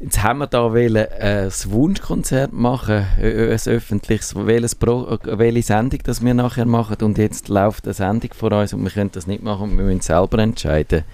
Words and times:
Jetzt 0.00 0.22
haben 0.22 0.40
wir 0.40 0.46
da 0.48 0.72
wollen, 0.72 0.96
äh, 0.96 1.44
ein 1.46 1.70
Wunschkonzert 1.70 2.52
machen, 2.52 3.06
äh, 3.20 3.52
ein 3.52 3.72
öffentliches, 3.72 4.34
welches 4.34 4.74
Pro, 4.74 5.06
äh, 5.06 5.38
welche 5.38 5.62
Sendung 5.62 6.00
das 6.04 6.24
wir 6.24 6.34
nachher 6.34 6.64
machen 6.66 6.96
und 7.02 7.18
jetzt 7.18 7.48
läuft 7.48 7.84
eine 7.84 7.94
Sendung 7.94 8.30
vor 8.34 8.52
uns 8.52 8.72
und 8.72 8.82
wir 8.82 8.90
können 8.90 9.12
das 9.12 9.26
nicht 9.26 9.42
machen 9.42 9.70
und 9.70 9.78
wir 9.78 9.84
müssen 9.84 10.00
selber 10.00 10.38
entscheiden. 10.38 11.04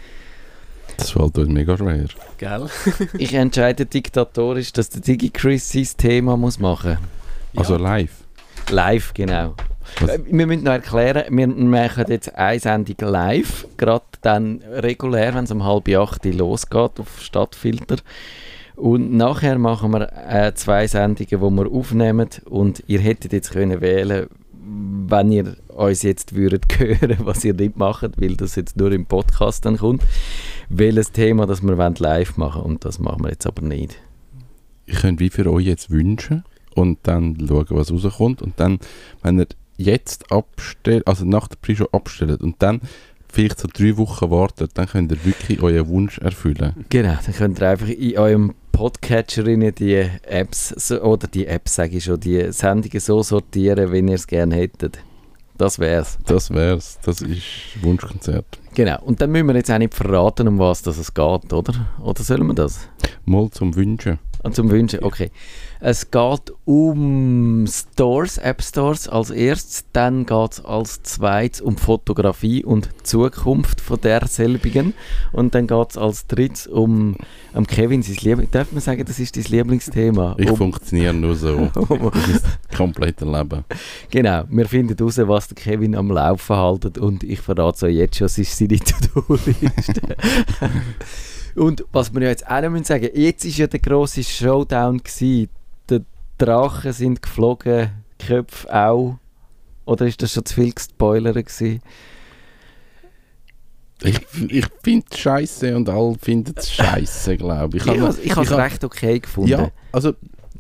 Das 0.97 1.11
fällt 1.11 1.39
uns 1.39 1.49
mega 1.49 1.77
schwer. 1.77 2.07
Gell? 2.39 2.67
Ich 3.19 3.35
entscheide 3.35 3.87
diktatorisch, 3.87 4.73
dass 4.73 4.89
der 4.91 5.03
DigiChris 5.03 5.71
sein 5.71 5.87
Thema 5.97 6.37
muss 6.37 6.59
machen 6.59 6.99
Also 7.57 7.77
live. 7.77 8.13
Live, 8.71 9.15
genau. 9.15 9.55
Was? 10.01 10.11
Äh, 10.11 10.21
Wir 10.27 10.47
müssen 10.47 10.65
noch 10.65 10.73
erklären, 10.73 11.25
wir 11.31 11.47
machen 11.47 12.05
jetzt 12.09 12.35
eine 12.35 12.59
Sendung 12.59 12.97
live, 13.01 13.67
gerade 13.77 14.05
dann 14.23 14.63
regulär, 14.73 15.35
wenn 15.35 15.45
es 15.45 15.51
um 15.51 15.65
halb 15.65 15.89
acht 15.89 16.25
losgeht 16.25 16.99
auf 16.99 17.21
Stadtfilter. 17.21 17.97
Und 18.79 19.13
nachher 19.13 19.59
machen 19.59 19.91
wir 19.91 20.09
äh, 20.29 20.55
zwei 20.55 20.87
Sendungen, 20.87 21.27
die 21.29 21.41
wir 21.41 21.73
aufnehmen 21.73 22.29
und 22.49 22.85
ihr 22.87 23.01
hättet 23.01 23.33
jetzt 23.33 23.51
können 23.51 23.81
wählen, 23.81 24.29
wenn 24.61 25.33
ihr 25.33 25.57
uns 25.67 26.03
jetzt 26.03 26.37
würdet 26.37 26.65
hören, 26.79 27.17
was 27.25 27.45
ihr 27.45 27.55
nicht 27.55 27.77
macht, 27.77 28.21
weil 28.21 28.37
das 28.37 28.55
jetzt 28.55 28.77
nur 28.77 28.93
im 28.93 29.05
Podcast 29.05 29.65
dann 29.65 29.79
kommt, 29.79 30.05
welches 30.69 31.11
Thema 31.11 31.45
das 31.45 31.61
wir 31.61 31.77
wollen 31.77 31.97
live 31.99 32.37
machen 32.37 32.63
und 32.63 32.85
das 32.85 33.01
machen 33.01 33.25
wir 33.25 33.31
jetzt 33.31 33.49
aber 33.49 33.63
nicht. 33.63 33.99
Ich 34.87 35.01
könnte 35.01 35.25
wie 35.25 35.31
für 35.31 35.51
euch 35.53 35.67
jetzt 35.67 35.91
wünschen 35.91 36.45
und 36.77 37.01
dann 37.03 37.37
schauen, 37.49 37.67
was 37.71 37.93
rauskommt. 37.93 38.43
Und 38.43 38.61
dann, 38.61 38.79
wenn 39.23 39.41
ihr 39.41 39.49
jetzt 39.77 40.31
abstellt, 40.31 41.05
also 41.09 41.25
nach 41.25 41.49
der 41.49 41.57
Pre-Show 41.57 41.89
abstellt 41.91 42.43
und 42.43 42.63
dann 42.63 42.81
vielleicht 43.29 43.59
so 43.59 43.67
drei 43.73 43.97
Wochen 43.97 44.31
wartet, 44.31 44.71
dann 44.75 44.87
könnt 44.87 45.11
ihr 45.11 45.25
wirklich 45.25 45.61
euren 45.61 45.89
Wunsch 45.89 46.19
erfüllen. 46.19 46.87
Genau, 46.89 47.17
dann 47.25 47.35
könnt 47.35 47.61
ihr 47.61 47.69
einfach 47.69 47.89
in 47.89 48.17
eurem 48.17 48.55
Podcatcher 48.79 49.45
rein 49.45 49.75
die 49.77 50.09
Apps, 50.23 50.69
so, 50.69 51.01
oder 51.03 51.27
die 51.27 51.49
Apps 51.49 51.75
sage 51.75 51.97
ich 51.97 52.05
schon, 52.05 52.21
die 52.21 52.53
Sendungen 52.53 53.01
so 53.01 53.25
sortieren, 53.25 53.91
wie 53.91 53.99
ihr 53.99 54.15
es 54.15 54.25
gerne 54.25 54.55
hättet. 54.55 55.01
Das 55.57 55.81
wär's. 55.81 56.17
Das 56.27 56.53
wär's. 56.53 56.97
Das 57.03 57.21
ist 57.21 57.43
Wunschkonzert. 57.83 58.47
Genau. 58.75 59.03
Und 59.03 59.21
dann 59.21 59.33
müssen 59.33 59.49
wir 59.49 59.57
jetzt 59.57 59.73
auch 59.73 59.79
nicht 59.79 59.95
verraten, 59.95 60.47
um 60.47 60.61
was 60.61 60.83
das 60.83 60.97
es 60.97 61.13
geht, 61.13 61.53
oder? 61.53 61.89
Oder 62.01 62.23
sollen 62.23 62.47
wir 62.47 62.55
das? 62.55 62.89
Mal 63.25 63.51
zum 63.51 63.75
Wünschen. 63.75 64.21
Und 64.43 64.55
zum 64.55 64.71
Wünschen, 64.71 65.03
okay. 65.03 65.31
Es 65.81 66.11
geht 66.11 66.53
um 66.65 67.65
Stores, 67.69 68.39
App 68.39 68.63
Stores 68.63 69.09
als 69.09 69.31
erstes, 69.31 69.85
dann 69.93 70.27
geht 70.27 70.53
es 70.53 70.65
als 70.65 71.03
zweites 71.05 71.61
um 71.61 71.77
Fotografie 71.77 72.65
und 72.65 72.89
Zukunft 73.05 73.81
von 73.81 74.01
derselbigen 74.01 74.95
und 75.33 75.55
dann 75.55 75.69
geht 75.69 75.91
es 75.91 75.97
als 75.97 76.27
drittes 76.27 76.67
um, 76.67 77.17
um 77.55 77.67
Kevin, 77.67 78.03
sein 78.03 78.17
Liebling. 78.17 78.49
Darf 78.51 78.73
man 78.73 78.81
sagen, 78.81 79.05
das 79.05 79.21
ist 79.21 79.37
dein 79.37 79.45
Lieblingsthema? 79.45 80.35
Ich 80.39 80.51
um, 80.51 80.57
funktioniere 80.57 81.15
nur 81.15 81.37
so. 81.37 81.71
Das 82.19 82.29
ist 82.29 82.45
das 82.45 82.77
komplette 82.77 83.25
Leben. 83.25 83.65
Genau, 84.11 84.45
wir 84.49 84.67
finden 84.67 84.97
heraus, 84.97 85.19
was 85.19 85.49
der 85.49 85.57
Kevin 85.57 85.95
am 85.95 86.11
Laufen 86.11 86.57
haltet 86.57 86.99
und 86.99 87.23
ich 87.23 87.41
verrate 87.41 87.77
es 87.77 87.83
euch 87.85 87.95
jetzt 87.95 88.17
schon, 88.17 88.27
es 88.27 88.39
ist 88.39 88.57
seine 88.57 88.79
To-Do-Liste. 88.79 90.17
und 91.59 91.85
was 91.93 92.13
wir 92.15 92.23
ja 92.23 92.29
jetzt 92.29 92.49
auch 92.49 92.61
noch 92.61 92.71
müssen 92.71 92.85
sagen 92.85 93.09
jetzt 93.15 93.45
war 93.45 93.53
ja 93.53 93.67
der 93.67 93.81
grosse 93.81 94.23
Showdown, 94.23 94.99
gewesen. 94.99 95.49
die 95.91 96.01
Drachen 96.39 96.93
sind 96.93 97.23
geflogen, 97.23 97.91
die 98.21 98.27
Köpfe 98.27 98.75
auch. 98.75 99.19
Oder 99.85 100.07
ist 100.07 100.23
das 100.23 100.33
schon 100.33 100.45
zu 100.45 100.55
viel 100.55 100.73
gespoilert 100.73 101.35
gewesen? 101.35 101.81
Ich, 104.03 104.21
ich 104.49 104.67
finde 104.83 105.07
es 105.11 105.19
scheiße 105.19 105.77
und 105.77 105.89
alle 105.89 106.15
finden 106.21 106.55
es 106.57 106.71
scheiße, 106.71 107.37
glaube 107.37 107.79
ich. 107.79 107.87
Ich, 107.87 108.37
habe 108.37 108.43
es 108.43 108.53
recht 108.53 108.85
okay 108.85 109.19
gefunden. 109.19 109.51
Ja, 109.51 109.71
also 109.91 110.15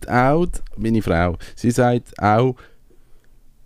Aud, 0.08 0.62
meine 0.76 1.02
Frau, 1.02 1.36
sie 1.54 1.70
sagt 1.70 2.18
auch, 2.20 2.56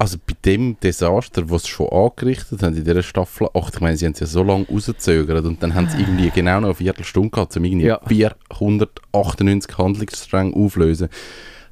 also 0.03 0.19
bei 0.27 0.35
dem 0.45 0.77
Desaster, 0.81 1.49
was 1.49 1.63
sie 1.63 1.69
schon 1.71 1.89
angerichtet 1.89 2.61
haben 2.65 2.77
in 2.77 2.83
dieser 2.83 3.05
Staffel 3.05 3.47
8, 3.55 3.75
ich 3.77 3.81
meine, 3.81 3.97
sie 3.97 4.05
haben 4.07 4.15
es 4.15 4.19
ja 4.21 4.27
so 4.27 4.43
lange 4.43 4.67
rausgezögert 4.67 5.45
und 5.45 5.63
dann 5.63 5.75
haben 5.77 5.89
sie 5.89 6.01
irgendwie 6.01 6.29
genau 6.31 6.59
noch 6.59 6.69
eine 6.71 6.75
Viertelstunde 6.75 7.31
gehabt, 7.31 7.57
um 7.57 7.63
irgendwie 7.65 7.87
Ja. 7.87 8.01
498 8.09 9.79
Handlungsstränge 9.79 10.57
auflösen, 10.57 11.09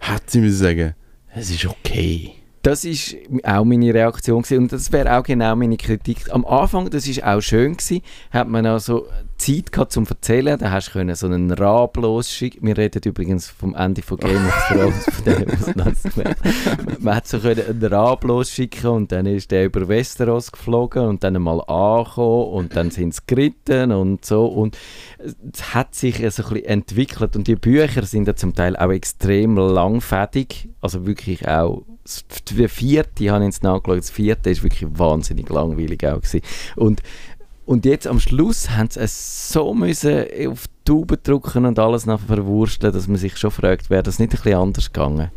hat 0.00 0.30
sie 0.30 0.40
müssen 0.40 0.58
sagen, 0.58 0.94
es 1.34 1.50
ist 1.50 1.66
okay. 1.66 2.32
Das 2.62 2.84
ist 2.84 3.16
auch 3.42 3.64
meine 3.64 3.92
Reaktion 3.92 4.42
gewesen. 4.42 4.58
und 4.58 4.72
das 4.72 4.92
wäre 4.92 5.18
auch 5.18 5.24
genau 5.24 5.56
meine 5.56 5.76
Kritik. 5.76 6.30
Am 6.30 6.44
Anfang, 6.44 6.88
das 6.88 7.08
ist 7.08 7.24
auch 7.24 7.40
schön 7.40 7.76
gewesen, 7.76 8.02
hat 8.30 8.48
man 8.48 8.64
also 8.64 9.06
Zeit 9.40 9.72
gehabt 9.72 9.92
zum 9.92 10.06
Erzählen, 10.06 10.58
da 10.58 10.70
hast 10.70 10.94
du 10.94 11.14
so 11.14 11.26
einen 11.26 11.50
Rab 11.50 11.96
losschicken. 11.96 12.66
Wir 12.66 12.76
reden 12.76 13.00
übrigens 13.06 13.48
vom 13.48 13.74
Ende 13.74 14.02
von 14.02 14.18
Game 14.18 14.46
of 14.46 14.68
Thrones, 14.68 15.04
von 15.04 15.24
dem, 15.24 15.46
man 17.00 17.14
hat 17.14 17.26
so 17.26 17.38
einen 17.38 17.84
Rab 17.84 18.24
losschicken 18.24 18.90
und 18.90 19.12
dann 19.12 19.24
ist 19.24 19.50
der 19.50 19.64
über 19.64 19.88
Westeros 19.88 20.52
geflogen 20.52 21.06
und 21.06 21.24
dann 21.24 21.36
einmal 21.36 21.62
angekommen 21.62 22.52
und 22.52 22.76
dann 22.76 22.90
sind 22.90 23.14
sie 23.14 23.22
geritten 23.26 23.92
und 23.92 24.26
so 24.26 24.44
und 24.44 24.76
es 25.52 25.74
hat 25.74 25.94
sich 25.94 26.16
so 26.16 26.22
ein 26.22 26.48
bisschen 26.50 26.64
entwickelt 26.66 27.34
und 27.34 27.46
die 27.46 27.56
Bücher 27.56 28.02
sind 28.02 28.28
ja 28.28 28.36
zum 28.36 28.54
Teil 28.54 28.76
auch 28.76 28.90
extrem 28.90 29.56
langfädig, 29.56 30.68
also 30.82 31.06
wirklich 31.06 31.48
auch 31.48 31.82
das 32.02 32.24
vierte, 32.72 33.30
habe 33.30 33.44
ich 33.44 33.48
jetzt 33.48 33.62
nachgeschaut, 33.62 33.98
das 33.98 34.10
vierte 34.10 34.50
ist 34.50 34.62
wirklich 34.62 34.88
wahnsinnig 34.98 35.48
langweilig 35.48 36.04
auch 36.06 36.20
gewesen. 36.20 36.40
Und, 36.76 37.02
und 37.70 37.84
jetzt 37.84 38.08
am 38.08 38.18
Schluss 38.18 38.70
haben 38.70 38.90
sie 38.90 38.98
es 38.98 39.52
so 39.52 39.72
müssen 39.74 40.24
auf 40.48 40.66
die 40.66 40.84
Tube 40.84 41.22
drücken 41.22 41.64
und 41.66 41.78
alles 41.78 42.04
noch 42.04 42.18
verwursteln, 42.18 42.92
dass 42.92 43.06
man 43.06 43.16
sich 43.16 43.36
schon 43.36 43.52
fragt, 43.52 43.90
wäre 43.90 44.02
das 44.02 44.18
nicht 44.18 44.32
ein 44.32 44.42
bisschen 44.42 44.58
anders 44.58 44.92
gegangen? 44.92 45.30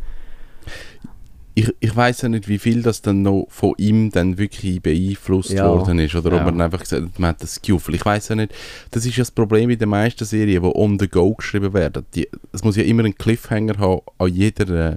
Ich, 1.54 1.72
ich 1.80 1.96
weiß 1.96 2.24
ja 2.24 2.30
nicht, 2.30 2.48
wie 2.48 2.58
viel 2.58 2.82
das 2.82 3.04
dann 3.04 3.22
noch 3.22 3.46
von 3.50 3.76
ihm 3.78 4.10
dann 4.10 4.40
wirklich 4.40 4.82
beeinflusst 4.82 5.52
Ja, 5.52 5.68
worden 5.70 6.00
ist. 6.00 6.16
Oder 6.16 6.32
ja. 6.32 6.40
ob 6.40 6.46
man 6.46 6.62
einfach 6.62 6.80
gesagt 6.80 7.04
hat, 7.04 7.20
man 7.20 7.30
hat 7.30 7.44
das 7.44 7.62
Gefühl. 7.62 7.94
Ich 7.94 8.04
weiß 8.04 8.30
ja 8.30 8.36
nicht, 8.36 8.52
das 8.90 9.06
ist 9.06 9.16
ja 9.16 9.22
das 9.22 9.30
Problem 9.30 9.70
in 9.70 9.78
den 9.78 9.90
meisten 9.90 10.26
Serien, 10.26 10.64
die 10.64 10.70
on 10.76 10.98
the 10.98 11.08
go 11.08 11.36
geschrieben 11.36 11.72
werden. 11.76 12.04
Es 12.52 12.64
muss 12.64 12.76
ja 12.76 12.84
immer 12.84 13.04
einen 13.04 13.14
Cliffhanger 13.16 13.78
haben 13.78 14.02
an 14.18 14.34
jeder 14.34 14.94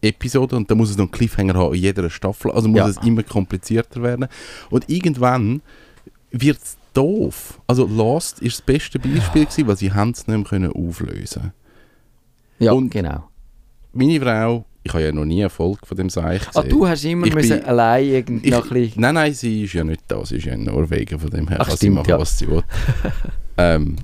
äh, 0.00 0.08
Episode 0.08 0.56
und 0.56 0.68
dann 0.68 0.78
muss 0.78 0.90
es 0.90 0.96
noch 0.96 1.04
einen 1.04 1.12
Cliffhanger 1.12 1.54
haben 1.54 1.68
an 1.74 1.78
jeder 1.78 2.10
Staffel. 2.10 2.50
Also 2.50 2.66
muss 2.68 2.78
Ja. 2.78 2.88
es 2.88 2.96
immer 3.06 3.22
komplizierter 3.22 4.02
werden. 4.02 4.26
Und 4.70 4.90
irgendwann 4.90 5.62
wird 6.40 6.58
es 6.62 6.76
doof. 6.92 7.60
Also 7.66 7.86
Lost 7.86 8.40
ist 8.40 8.58
das 8.58 8.62
beste 8.66 8.98
Beispiel, 8.98 9.44
gewesen, 9.46 9.66
weil 9.66 9.76
sie 9.76 9.92
haben 9.92 10.10
es 10.10 10.26
nicht 10.26 10.36
mehr 10.36 10.44
können 10.44 10.72
auflösen 10.72 11.52
Ja, 12.58 12.72
Und- 12.72 12.90
genau. 12.90 13.28
Meine 13.92 14.20
Frau, 14.20 14.64
ich 14.82 14.92
habe 14.92 15.04
ja 15.04 15.12
noch 15.12 15.24
nie 15.24 15.40
eine 15.42 15.50
Folge 15.50 15.86
von 15.86 15.96
dem 15.96 16.10
Seich 16.10 16.42
Ah, 16.48 16.62
gesehen. 16.62 16.68
du 16.70 16.86
hast 16.86 17.04
immer 17.04 17.26
Ich 17.28 17.34
müssen 17.34 17.58
bin- 17.60 17.64
allein 17.64 18.04
irgendwie 18.06 18.46
Ich, 18.48 18.52
noch 18.52 18.64
ein 18.64 18.70
bisschen... 18.70 19.00
nein, 19.00 19.14
nein, 19.14 19.32
sie 19.34 19.62
ist 19.64 19.72
ja 19.72 19.84
nicht 19.84 20.02
da. 20.08 20.24
Sie 20.26 20.36
ist 20.36 20.44
ja 20.46 20.52
in 20.54 20.64
Norwegen, 20.64 21.18
von 21.18 21.30
dem 21.30 21.46
her 21.48 21.58
Ach, 21.60 21.66
kann 21.68 21.72
sie 21.76 21.86
stimmt, 21.86 21.94
machen, 21.96 22.10
ja. 22.10 22.18
was 22.18 22.38
sie 22.38 22.48
will. 22.48 22.62
ähm, 23.56 23.96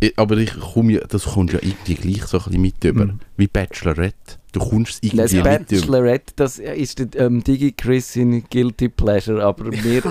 ich, 0.00 0.18
aber 0.18 0.36
ich 0.38 0.52
komme 0.58 0.92
ja, 0.94 1.00
das 1.08 1.24
kommt 1.24 1.52
ja 1.52 1.60
irgendwie 1.62 1.94
gleich 1.94 2.24
so 2.26 2.38
ein 2.38 2.44
bisschen 2.44 2.60
mit 2.62 2.84
über. 2.84 3.04
Mhm. 3.06 3.20
Wie 3.36 3.46
Bachelorette. 3.46 4.37
Du 4.52 4.60
kommst 4.60 5.04
es 5.04 5.10
Das 5.12 5.32
irgendwie 5.32 5.50
mit. 5.58 5.68
Bachelorette, 5.68 6.32
das 6.36 6.58
ist 6.58 6.98
der 6.98 7.26
ähm, 7.26 7.44
Digi-Chris 7.44 8.16
in 8.16 8.44
Guilty 8.48 8.88
Pleasure, 8.88 9.44
aber 9.44 9.64
mir, 9.70 10.02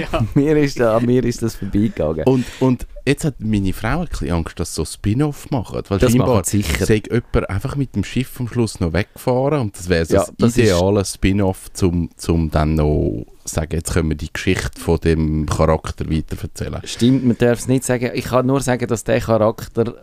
ja. 0.00 0.26
mir, 0.34 0.56
ist, 0.56 0.80
an 0.80 1.06
mir 1.06 1.24
ist 1.24 1.42
das 1.42 1.56
vorbeigegangen. 1.56 2.24
Und, 2.24 2.44
und 2.58 2.86
jetzt 3.06 3.24
hat 3.24 3.36
meine 3.38 3.72
Frau 3.72 4.00
ein 4.00 4.08
bisschen 4.08 4.32
Angst, 4.32 4.58
dass 4.58 4.74
sie 4.74 4.80
so 4.80 4.84
Spin-off 4.84 5.50
machen. 5.50 5.82
Weil 5.88 5.98
Das 5.98 6.10
scheinbar 6.10 6.44
sicher. 6.44 6.86
sei 6.86 7.02
jemand 7.08 7.50
einfach 7.50 7.76
mit 7.76 7.94
dem 7.94 8.02
Schiff 8.04 8.40
am 8.40 8.48
Schluss 8.48 8.80
noch 8.80 8.92
weggefahren 8.92 9.60
und 9.60 9.78
das 9.78 9.88
wäre 9.88 10.04
so 10.04 10.14
Ja, 10.14 10.20
das 10.24 10.34
das 10.36 10.56
ideale 10.58 11.04
Spin-off, 11.04 11.70
um 11.82 12.10
zum 12.16 12.50
dann 12.50 12.74
noch 12.74 13.26
sagen, 13.44 13.74
jetzt 13.76 13.92
können 13.92 14.10
wir 14.10 14.16
die 14.16 14.32
Geschichte 14.32 14.78
von 14.78 14.98
dem 14.98 15.46
Charakter 15.46 16.10
weiterverzählen. 16.10 16.80
Stimmt, 16.84 17.24
man 17.24 17.38
darf 17.38 17.60
es 17.60 17.68
nicht 17.68 17.84
sagen. 17.84 18.10
Ich 18.14 18.26
kann 18.26 18.46
nur 18.46 18.60
sagen, 18.60 18.86
dass 18.86 19.04
der 19.04 19.20
Charakter, 19.20 19.84
der 19.84 19.94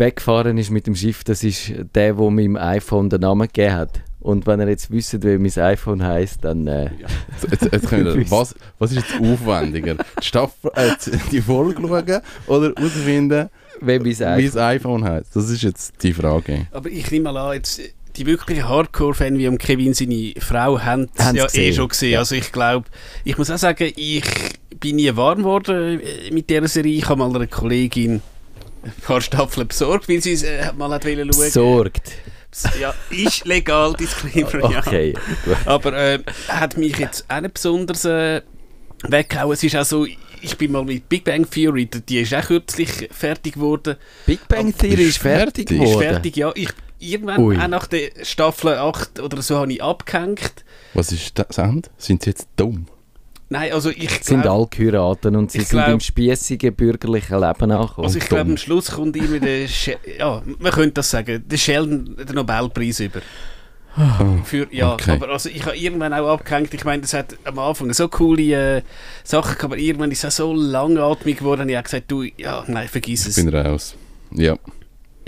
weggefahren 0.00 0.58
ist 0.58 0.70
mit 0.70 0.88
dem 0.88 0.96
Schiff, 0.96 1.22
das 1.22 1.44
ist 1.44 1.72
der, 1.94 2.14
der 2.14 2.30
meinem 2.30 2.56
iPhone 2.56 3.08
den 3.08 3.20
Namen 3.20 3.46
gegeben 3.46 3.74
hat. 3.74 4.00
Und 4.18 4.46
wenn 4.46 4.60
ihr 4.60 4.68
jetzt 4.68 4.90
wisst, 4.90 5.22
wie 5.24 5.38
mein 5.38 5.64
iPhone 5.64 6.02
heißt, 6.02 6.44
dann 6.44 6.66
äh, 6.66 6.90
Jetzt, 7.50 7.72
jetzt 7.72 7.88
können 7.88 8.04
wir, 8.16 8.30
was, 8.30 8.54
was 8.78 8.92
ist 8.92 8.98
jetzt 9.08 9.20
aufwendiger? 9.20 9.94
Die, 9.94 10.24
Staffel, 10.26 10.70
äh, 10.74 10.90
die 11.30 11.40
Folge 11.40 11.80
schauen 11.80 12.20
oder 12.46 12.72
herausfinden, 12.76 13.48
wie 13.80 13.98
mein 13.98 14.22
iPhone. 14.22 14.58
iPhone 14.58 15.04
heißt? 15.04 15.34
Das 15.34 15.48
ist 15.48 15.62
jetzt 15.62 16.02
die 16.02 16.12
Frage. 16.12 16.66
Aber 16.72 16.90
ich 16.90 17.10
nehme 17.10 17.32
mal 17.32 17.36
an, 17.48 17.54
jetzt, 17.54 17.80
die 18.16 18.26
wirklichen 18.26 18.68
Hardcore-Fan 18.68 19.38
wie 19.38 19.46
am 19.46 19.56
Kevin 19.56 19.94
seine 19.94 20.34
Frau 20.38 20.78
haben 20.80 21.08
es 21.14 21.32
ja 21.32 21.44
gesehen. 21.46 21.62
eh 21.62 21.72
schon 21.72 21.88
gesehen. 21.88 22.12
Ja. 22.12 22.18
Also 22.18 22.34
ich 22.34 22.52
glaube, 22.52 22.88
ich 23.24 23.38
muss 23.38 23.50
auch 23.50 23.56
sagen, 23.58 23.90
ich 23.96 24.24
bin 24.78 24.96
nie 24.96 25.14
warm 25.16 25.38
geworden 25.38 26.00
äh, 26.00 26.30
mit 26.30 26.50
dieser 26.50 26.68
Serie. 26.68 26.98
Ich 26.98 27.08
habe 27.08 27.18
mal 27.20 27.34
einer 27.34 27.46
Kollegin 27.46 28.20
ein 28.82 28.92
paar 29.04 29.20
Staffeln 29.20 29.68
besorgt, 29.68 30.08
weil 30.08 30.22
sie 30.22 30.32
es 30.32 30.42
äh, 30.42 30.72
mal 30.76 30.90
hat 30.90 31.04
wollen 31.04 31.32
schauen. 31.32 31.44
Besorgt. 31.44 32.12
Ja, 32.80 32.94
ist 33.10 33.44
legal, 33.46 33.94
Disclaimer, 33.94 34.70
ja. 34.70 34.78
Okay. 34.80 35.12
gut. 35.44 35.56
Aber 35.66 35.92
äh, 35.92 36.18
hat 36.48 36.76
mich 36.76 36.98
jetzt 36.98 37.24
auch 37.28 37.40
nicht 37.40 37.54
besonders 37.54 38.04
äh, 38.04 38.42
weggehauen. 39.04 39.52
Es 39.52 39.62
ist 39.62 39.76
auch 39.76 39.84
so, 39.84 40.04
ich 40.04 40.56
bin 40.58 40.72
mal 40.72 40.84
mit 40.84 41.08
Big 41.08 41.24
Bang 41.24 41.48
Theory, 41.48 41.86
die 41.86 42.20
ist 42.20 42.34
auch 42.34 42.44
kürzlich 42.44 43.08
fertig 43.12 43.54
geworden. 43.54 43.96
Big 44.26 44.46
Bang 44.48 44.76
Theory 44.76 45.04
ist 45.04 45.18
fertig 45.18 45.68
fertig. 45.68 45.70
Ist 45.70 45.90
geworden. 45.90 46.08
fertig, 46.08 46.36
ja. 46.36 46.52
Ich, 46.56 46.70
irgendwann, 46.98 47.40
Ui. 47.40 47.56
auch 47.56 47.68
nach 47.68 47.86
der 47.86 48.10
Staffel 48.22 48.74
8 48.74 49.20
oder 49.20 49.42
so, 49.42 49.58
habe 49.58 49.72
ich 49.72 49.82
abgehängt. 49.82 50.64
Was 50.94 51.12
ist 51.12 51.38
das 51.38 51.58
Ende? 51.58 51.88
Sind 51.98 52.24
sie 52.24 52.30
jetzt 52.30 52.48
dumm? 52.56 52.86
Nein, 53.52 53.72
also 53.72 53.90
ich 53.90 54.10
sind 54.22 54.42
glaube, 54.42 54.58
alle 54.58 54.66
geheiratet 54.68 55.34
und 55.34 55.50
sie 55.50 55.58
Ich 55.58 55.68
sind 55.68 55.80
glaub- 55.80 55.92
im 55.94 56.00
spießigen 56.00 56.72
bürgerlichen 56.74 57.34
Leben 57.40 57.70
angekommen. 57.72 58.04
also 58.06 58.16
ich 58.18 58.24
glaube, 58.26 58.42
am 58.52 58.56
Schluss 58.56 58.92
kommt 58.92 59.16
immer 59.16 59.40
der, 59.40 59.66
She 59.66 59.96
ja, 60.18 60.40
man 60.60 60.72
könnte 60.72 60.92
das 60.94 61.10
sagen, 61.10 61.42
der 61.46 61.56
Sheldon 61.56 62.16
den 62.16 62.34
Nobelpreis 62.36 63.00
über. 63.00 63.20
Für, 64.44 64.68
ja, 64.72 64.92
okay. 64.94 65.10
aber 65.10 65.30
also 65.30 65.48
ich 65.48 65.64
habe 65.66 65.76
irgendwann 65.76 66.14
auch 66.14 66.28
abgehängt, 66.28 66.72
ich 66.72 66.84
meine, 66.84 67.02
das 67.02 67.12
hat 67.12 67.36
am 67.44 67.58
Anfang 67.58 67.92
so 67.92 68.06
coole 68.08 68.76
äh, 68.76 68.82
Sachen 69.24 69.48
gehabt, 69.54 69.64
aber 69.64 69.78
irgendwann 69.78 70.12
ist 70.12 70.22
es 70.22 70.36
so 70.36 70.54
langatmig 70.54 71.38
geworden, 71.38 71.68
ich 71.68 71.74
habe 71.74 71.82
gesagt, 71.84 72.04
du, 72.08 72.22
ja, 72.22 72.62
nein, 72.68 72.86
vergiss 72.86 73.22
Ich 73.22 73.36
es. 73.36 73.44
bin 73.44 73.48
raus. 73.52 73.96
Ja. 74.30 74.56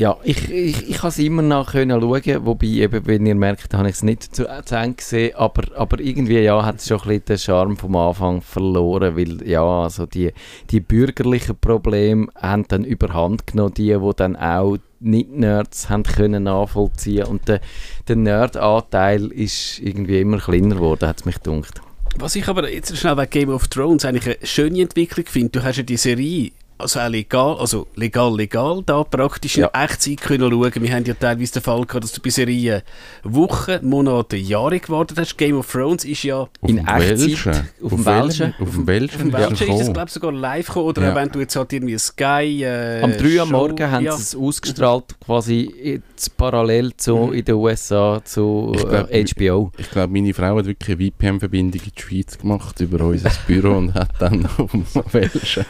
Ja, 0.02 0.16
ich, 0.24 0.50
ich, 0.50 0.90
ich 0.90 0.96
kann 0.96 1.10
es 1.10 1.18
immer 1.20 1.42
noch 1.42 1.70
schauen, 1.70 2.44
wobei, 2.44 2.66
eben, 2.66 3.06
wenn 3.06 3.24
ihr 3.24 3.36
merkt, 3.36 3.72
habe 3.72 3.88
ich 3.88 3.94
es 3.94 4.02
nicht 4.02 4.34
zu, 4.34 4.48
zu 4.64 4.74
Ende 4.74 4.96
gesehen, 4.96 5.36
aber, 5.36 5.62
aber 5.76 6.00
irgendwie 6.00 6.40
ja, 6.40 6.64
hat 6.64 6.80
es 6.80 6.88
schon 6.88 6.98
ein 7.02 7.06
bisschen 7.06 7.24
den 7.26 7.38
Charme 7.38 7.76
vom 7.76 7.94
Anfang 7.94 8.42
verloren, 8.42 9.16
weil 9.16 9.48
ja, 9.48 9.62
also 9.62 10.06
die, 10.06 10.32
die 10.70 10.80
bürgerlichen 10.80 11.56
Probleme 11.56 12.26
haben 12.34 12.66
dann 12.66 12.82
überhand 12.82 13.46
genommen, 13.46 13.74
die, 13.74 13.96
die 13.96 14.10
dann 14.16 14.34
auch 14.34 14.76
Nicht-Nerds 14.98 15.88
haben 15.88 16.02
können 16.02 16.42
nachvollziehen 16.42 17.28
und 17.28 17.46
der, 17.46 17.60
der 18.08 18.16
Nerd-Anteil 18.16 19.26
ist 19.26 19.78
irgendwie 19.78 20.20
immer 20.20 20.38
kleiner 20.38 20.74
geworden, 20.74 21.08
hat 21.08 21.20
es 21.20 21.26
mich 21.26 21.40
gedacht. 21.40 21.80
Was 22.16 22.34
ich 22.34 22.48
aber 22.48 22.68
jetzt 22.68 22.96
schnell 22.96 23.14
bei 23.14 23.26
Game 23.26 23.50
of 23.50 23.68
Thrones 23.68 24.04
eigentlich 24.04 24.36
eine 24.36 24.46
schöne 24.48 24.82
Entwicklung 24.82 25.26
finde, 25.26 25.50
du 25.50 25.62
hast 25.62 25.76
ja 25.76 25.84
die 25.84 25.96
Serie, 25.96 26.50
also 26.82 27.00
auch 27.00 27.08
legal, 27.08 27.56
also 27.58 27.86
legal, 27.96 28.36
legal, 28.36 28.82
da 28.84 29.02
praktisch 29.04 29.56
in 29.56 29.62
Ja. 29.62 29.84
Echtzeit 29.84 30.20
können 30.20 30.50
schauen. 30.50 30.72
Wir 30.74 30.92
haben 30.94 31.04
ja 31.04 31.14
teilweise 31.14 31.52
den 31.54 31.62
Fall 31.62 31.84
gehabt, 31.86 32.04
dass 32.04 32.12
du 32.12 32.20
bei 32.20 32.30
Serien 32.30 32.82
Wochen, 33.24 33.78
Monate, 33.88 34.36
Jahre 34.36 34.78
gewartet 34.80 35.18
hast. 35.18 35.36
Game 35.38 35.56
of 35.56 35.70
Thrones 35.70 36.04
ist 36.04 36.22
ja 36.24 36.36
Auf 36.40 36.48
In 36.62 36.76
dem 36.76 36.86
Echtzeit, 36.86 37.18
Welschen. 37.18 37.68
auf 37.82 37.90
dem 37.94 38.06
Welschen. 38.06 38.54
Auf 38.60 38.70
dem 38.70 38.86
Welschen 38.86 39.14
Auf 39.14 39.20
dem 39.22 39.28
ist 39.28 39.32
Welschen 39.34 39.52
ist 39.52 39.60
das, 39.60 39.68
gekommen. 39.68 39.92
glaube 39.94 40.06
ich, 40.08 40.12
sogar 40.12 40.32
live 40.32 40.66
gekommen. 40.66 40.86
Oder 40.86 41.02
Ja. 41.02 41.14
wenn 41.14 41.28
du 41.30 41.40
jetzt 41.40 41.56
halt 41.56 41.72
irgendwie 41.72 41.98
Sky. 41.98 42.64
Äh, 42.64 43.00
Am 43.02 43.12
3 43.12 43.36
Uhr 43.36 43.42
am 43.42 43.50
Morgen 43.50 43.90
haben 43.90 44.04
ja. 44.04 44.12
sie 44.16 44.22
es 44.22 44.34
ausgestrahlt, 44.36 45.14
quasi 45.24 45.72
jetzt 45.82 46.36
parallel 46.36 46.92
zu, 46.96 47.16
Mhm. 47.16 47.32
in 47.34 47.44
den 47.44 47.54
USA 47.54 48.20
zu 48.24 48.72
Ich 48.74 48.88
glaub, 48.88 49.10
äh, 49.10 49.24
HBO. 49.24 49.72
Ich 49.78 49.90
glaube, 49.90 50.12
meine 50.12 50.34
Frau 50.34 50.56
hat 50.58 50.66
wirklich 50.66 50.98
eine 50.98 51.10
VPN-Verbindung 51.10 51.80
in 51.84 51.92
die 51.96 52.00
Schweiz 52.02 52.38
gemacht 52.38 52.80
über 52.80 53.04
unser 53.04 53.30
Büro 53.46 53.76
und 53.78 53.94
hat 53.94 54.10
dann 54.18 54.46
auf 54.58 54.70
dem 54.72 54.84
Welschen 55.12 55.64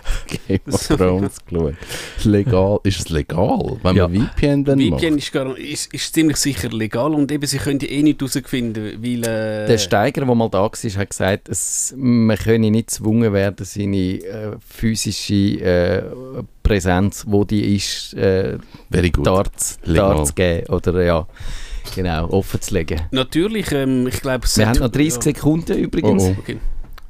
Game 0.49 0.61
of 0.69 0.87
Thrones 0.87 1.01
geschaut. 1.03 1.75
Ist 2.17 2.25
legal. 2.25 2.79
Ist 2.85 3.01
es 3.01 3.09
legal, 3.09 3.79
wenn 3.83 3.97
Ja. 3.97 4.09
man 4.09 4.29
VPN 4.37 4.65
dann 4.65 4.79
VPN 4.79 4.91
macht? 4.91 5.03
ist, 5.03 5.33
gar, 5.33 5.59
ist, 5.59 5.93
ist 5.95 6.15
ziemlich 6.15 6.37
sicher 6.37 6.69
legal 6.71 7.15
und 7.15 7.31
eben, 7.33 7.47
sie 7.47 7.59
können 7.59 7.81
ja 7.81 7.89
eh 7.89 8.03
nicht 8.03 8.21
herausfinden, 8.21 8.99
weil... 9.03 9.25
Äh, 9.25 9.67
Der 9.67 9.79
Steiger, 9.79 10.25
der 10.25 10.35
mal 10.35 10.49
da 10.49 10.63
war, 10.63 10.71
hat 10.73 11.11
gesagt, 11.11 11.49
es, 11.49 11.95
man 11.97 12.37
könne 12.37 12.71
nicht 12.71 12.89
gezwungen 12.89 13.33
werden, 13.33 13.65
seine 13.65 13.97
äh, 13.97 14.57
physische 14.67 15.35
äh, 15.61 16.03
Präsenz, 16.63 17.25
wo 17.27 17.45
die 17.45 17.77
ist, 17.77 18.15
äh, 18.15 18.59
darts, 19.23 19.79
darts 19.85 20.35
geben 20.35 20.67
oder 20.69 21.03
ja, 21.03 21.27
genau, 21.95 22.29
offen 22.31 22.61
zu 22.61 22.75
legen. 22.75 23.01
Natürlich, 23.11 23.73
ähm, 23.73 24.07
ich 24.07 24.21
glaube... 24.21 24.47
Wir 24.55 24.69
haben 24.69 24.79
noch 24.79 24.89
30 24.89 25.23
Sekunden 25.23 25.77
übrigens. 25.79 26.23
Oh, 26.23 26.35
oh. 26.37 26.41
Okay. 26.41 26.59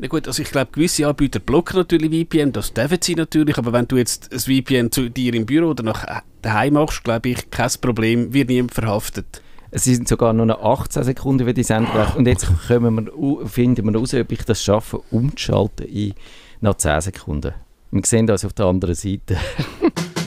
Na 0.02 0.08
gut, 0.08 0.26
also 0.26 0.42
ich 0.42 0.50
glaube, 0.50 0.72
gewisse 0.72 1.06
Anbieter 1.06 1.38
blocken 1.38 1.76
natürlich 1.76 2.26
VPN, 2.26 2.50
das 2.50 2.74
dürfen 2.74 2.98
sie 3.00 3.14
natürlich, 3.14 3.56
aber 3.56 3.72
wenn 3.72 3.86
du 3.86 3.96
jetzt 3.96 4.32
ein 4.32 4.40
VPN 4.40 4.90
zu 4.90 5.08
dir 5.08 5.32
im 5.32 5.46
Büro 5.46 5.68
oder 5.68 5.84
nach 5.84 6.02
äh, 6.02 6.22
daheim 6.42 6.72
machst, 6.72 7.04
glaube 7.04 7.28
ich, 7.28 7.48
kein 7.50 7.70
Problem, 7.80 8.34
wird 8.34 8.48
niemand 8.48 8.74
verhaftet. 8.74 9.40
Es 9.70 9.84
sind 9.84 10.08
sogar 10.08 10.32
nur 10.32 10.46
noch 10.46 10.60
18 10.60 11.04
Sekunden 11.04 11.46
für 11.46 11.54
die 11.54 11.62
Sendung. 11.62 12.04
Und 12.16 12.26
jetzt 12.26 12.48
wir, 12.68 13.46
finden 13.46 13.86
wir 13.86 13.96
raus, 13.96 14.12
ob 14.12 14.32
ich 14.32 14.42
das 14.44 14.64
schaffe, 14.64 15.00
umzuschalten 15.12 15.86
in 15.86 16.14
noch 16.60 16.74
10 16.74 17.00
Sekunden. 17.00 17.54
Wir 17.92 18.02
sehen 18.04 18.26
das 18.26 18.44
auf 18.44 18.54
der 18.54 18.66
anderen 18.66 18.96
Seite. 18.96 19.36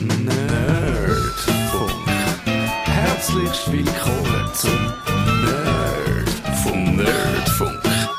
Nerdfunk. 0.00 1.92
Herzlich 2.86 3.72
willkommen 3.72 4.50
zum 4.54 4.70
Nerdfunk. 4.70 5.65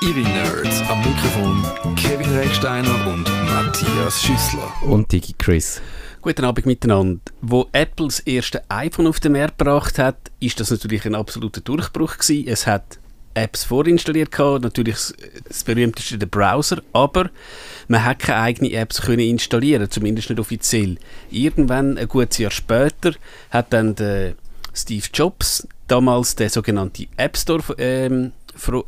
Ihre 0.08 0.22
Nerds 0.22 0.82
am 0.90 1.00
Mikrofon 1.00 1.96
Kevin 1.98 2.34
Recksteiner 2.34 3.08
und 3.08 3.26
Matthias 3.46 4.24
Schüssler. 4.24 4.72
Und 4.82 5.12
Digi 5.12 5.34
Chris. 5.38 5.82
Guten 6.22 6.46
Abend 6.46 6.66
miteinander. 6.66 7.20
Wo 7.42 7.68
Apple 7.74 8.06
das 8.06 8.22
erste 8.22 8.62
iPhone 8.70 9.08
auf 9.08 9.20
den 9.20 9.34
Markt 9.34 9.58
gebracht 9.58 10.00
hat, 10.00 10.16
ist 10.40 10.62
das 10.62 10.72
natürlich 10.72 11.06
ein 11.06 11.14
absoluter 11.14 11.60
Durchbruch 11.60 12.20
gewesen. 12.20 12.48
Es 12.48 12.66
hat 12.66 13.00
Apps 13.34 13.66
vorinstalliert 13.66 14.32
gehabt, 14.32 14.64
natürlich 14.64 14.96
das, 15.46 15.66
berühmteste 15.66 16.18
der 16.18 16.28
Browser, 16.28 16.82
aber 16.94 17.30
man 17.90 18.06
hat 18.06 18.20
keine 18.20 18.40
eigenen 18.40 18.72
Apps 18.72 19.02
können 19.02 19.20
installieren, 19.20 19.92
zumindest 19.92 20.30
nicht 20.30 20.40
offiziell. 20.40 20.98
Irgendwann, 21.32 21.98
ein 21.98 22.08
gutes 22.08 22.38
Jahr 22.38 22.52
später, 22.52 23.12
hat 23.50 23.74
dann 23.74 23.96
der 23.96 24.36
Steve 24.74 25.08
Jobs 25.14 25.68
damals 25.88 26.36
den 26.36 26.48
sogenannten 26.48 27.08
App 27.18 27.36
Store 27.36 27.62
ähm, 27.78 28.32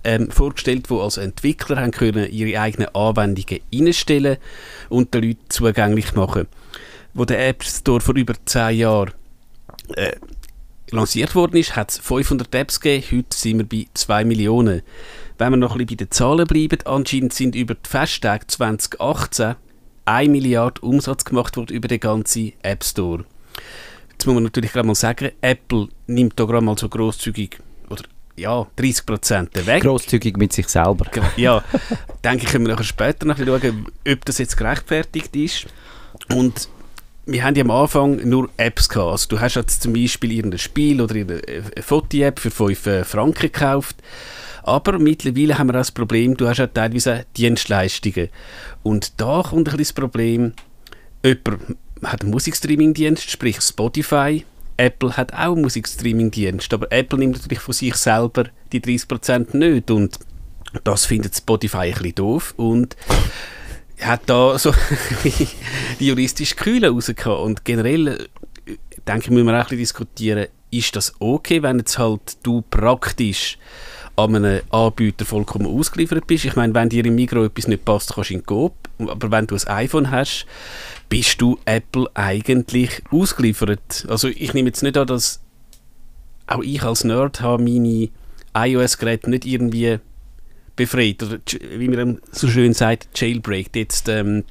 ähm, 0.03 0.31
vorgestellt, 0.31 0.89
wo 0.89 1.01
als 1.01 1.17
Entwickler 1.17 1.77
haben 1.77 1.91
können 1.91 2.31
ihre 2.31 2.59
eigenen 2.59 2.93
Anwendungen 2.95 3.61
einstellen 3.73 4.37
und 4.89 5.13
den 5.13 5.23
Leuten 5.23 5.49
zugänglich 5.49 6.13
machen. 6.15 6.47
Wo 7.13 7.25
der 7.25 7.47
App 7.47 7.63
Store 7.63 8.01
vor 8.01 8.15
über 8.15 8.33
10 8.45 8.77
Jahren 8.77 9.11
äh, 9.95 10.15
lanciert 10.91 11.35
worden 11.35 11.57
ist, 11.57 11.75
hat 11.75 11.91
es 11.91 11.97
500 11.99 12.53
Apps 12.55 12.79
gegeben, 12.79 13.05
heute 13.11 13.37
sind 13.37 13.57
wir 13.59 13.65
bei 13.65 13.87
2 13.93 14.25
Millionen. 14.25 14.81
Wenn 15.37 15.51
wir 15.51 15.57
noch 15.57 15.71
ein 15.71 15.77
bisschen 15.77 15.97
bei 15.97 16.05
den 16.05 16.11
Zahlen 16.11 16.47
bleiben, 16.47 16.79
anscheinend 16.85 17.33
sind 17.33 17.55
über 17.55 17.75
die 17.75 17.89
Festtage 17.89 18.47
2018 18.47 19.55
1 20.05 20.29
Milliarde 20.29 20.81
Umsatz 20.81 21.23
gemacht 21.23 21.55
worden 21.55 21.75
über 21.75 21.87
den 21.87 21.99
ganzen 21.99 22.53
App 22.63 22.83
Store. 22.83 23.25
Jetzt 24.11 24.25
muss 24.25 24.33
man 24.33 24.43
natürlich 24.43 24.73
gerade 24.73 24.87
mal 24.87 24.95
sagen, 24.95 25.31
Apple 25.39 25.87
nimmt 26.07 26.39
da 26.39 26.45
gerade 26.45 26.65
mal 26.65 26.77
so 26.77 26.89
großzügig 26.89 27.59
ja, 28.39 28.67
30% 28.77 29.65
weg. 29.65 29.83
Grosszügig 29.83 30.37
mit 30.37 30.53
sich 30.53 30.67
selber. 30.67 31.05
Ja, 31.37 31.63
denke 32.23 32.45
ich, 32.45 32.51
können 32.51 32.65
wir 32.65 32.73
nachher 32.73 32.85
später 32.85 33.25
noch 33.25 33.37
schauen, 33.37 33.87
ob 34.07 34.25
das 34.25 34.37
jetzt 34.37 34.57
gerechtfertigt 34.57 35.35
ist. 35.35 35.67
Und 36.33 36.69
wir 37.25 37.43
haben 37.43 37.55
ja 37.55 37.63
am 37.63 37.71
Anfang 37.71 38.27
nur 38.27 38.49
Apps 38.57 38.89
gehabt. 38.89 39.11
Also 39.11 39.27
du 39.29 39.39
hast 39.39 39.55
jetzt 39.55 39.83
zum 39.83 39.93
Beispiel 39.93 40.31
irgendein 40.31 40.59
Spiel 40.59 41.01
oder 41.01 41.15
eine 41.15 41.41
Foto-App 41.81 42.39
für 42.39 42.51
5 42.51 42.85
äh, 42.87 43.03
Franken 43.03 43.41
gekauft. 43.41 43.97
Aber 44.63 44.99
mittlerweile 44.99 45.57
haben 45.57 45.67
wir 45.67 45.75
auch 45.75 45.79
das 45.79 45.91
Problem, 45.91 46.35
du 46.35 46.47
hast 46.47 46.57
ja 46.57 46.67
teilweise 46.67 47.25
Dienstleistungen. 47.37 48.29
Und 48.83 49.19
da 49.19 49.43
kommt 49.43 49.53
ein 49.53 49.63
bisschen 49.63 49.77
das 49.77 49.93
Problem, 49.93 50.53
jemand 51.23 51.77
hat 52.03 52.21
einen 52.21 52.31
Musikstreaming-Dienst, 52.31 53.29
sprich 53.29 53.61
Spotify. 53.61 54.45
Apple 54.79 55.17
hat 55.17 55.33
auch 55.33 55.53
einen 55.53 55.61
Musikstreaming-Dienst, 55.61 56.73
aber 56.73 56.91
Apple 56.91 57.19
nimmt 57.19 57.35
natürlich 57.35 57.59
von 57.59 57.73
sich 57.73 57.95
selber 57.95 58.45
die 58.71 58.79
30% 58.79 59.55
nicht. 59.57 59.91
Und 59.91 60.19
das 60.83 61.05
findet 61.05 61.35
Spotify 61.35 61.77
ein 61.77 61.91
bisschen 61.93 62.15
doof 62.15 62.53
und 62.55 62.95
hat 64.01 64.21
da 64.27 64.57
so 64.57 64.73
die 65.99 66.07
juristische 66.07 66.55
Kühle 66.55 66.89
rausgehauen. 66.89 67.43
Und 67.43 67.65
generell, 67.65 68.07
äh, 68.07 68.77
denke 69.05 69.25
ich, 69.25 69.29
müssen 69.31 69.47
wir 69.47 69.53
auch 69.53 69.57
ein 69.57 69.63
bisschen 69.63 69.79
diskutieren, 69.79 70.47
ist 70.71 70.95
das 70.95 71.13
okay, 71.19 71.61
wenn 71.61 71.79
jetzt 71.79 71.97
halt 71.97 72.37
du 72.43 72.61
praktisch 72.61 73.57
an 74.15 74.35
einem 74.35 74.61
Anbieter 74.69 75.25
vollkommen 75.25 75.65
ausgeliefert 75.65 76.27
bist. 76.27 76.45
Ich 76.45 76.55
meine, 76.55 76.73
wenn 76.73 76.89
dir 76.89 77.05
im 77.05 77.15
Migros 77.15 77.47
etwas 77.47 77.67
nicht 77.67 77.85
passt, 77.85 78.13
kannst 78.13 78.29
du 78.29 78.35
in 78.35 78.45
Coop. 78.45 78.73
Aber 78.99 79.31
wenn 79.31 79.47
du 79.47 79.55
ein 79.55 79.67
iPhone 79.67 80.11
hast, 80.11 80.45
bist 81.09 81.41
du 81.41 81.57
Apple 81.65 82.07
eigentlich 82.13 83.01
ausgeliefert. 83.09 84.05
Also 84.07 84.27
ich 84.27 84.53
nehme 84.53 84.69
jetzt 84.69 84.83
nicht 84.83 84.97
an, 84.97 85.07
dass 85.07 85.41
auch 86.47 86.61
ich 86.61 86.83
als 86.83 87.03
Nerd 87.03 87.41
habe 87.41 87.63
meine 87.63 88.09
iOS-Geräte 88.55 89.29
nicht 89.29 89.45
irgendwie 89.45 89.99
befreit. 90.75 91.21
Oder 91.23 91.39
wie 91.77 91.87
man 91.89 92.19
so 92.31 92.47
schön 92.47 92.73
sagt, 92.73 93.19
jailbreakt. 93.19 93.75
Jetzt 93.75 94.07
ähm, 94.07 94.43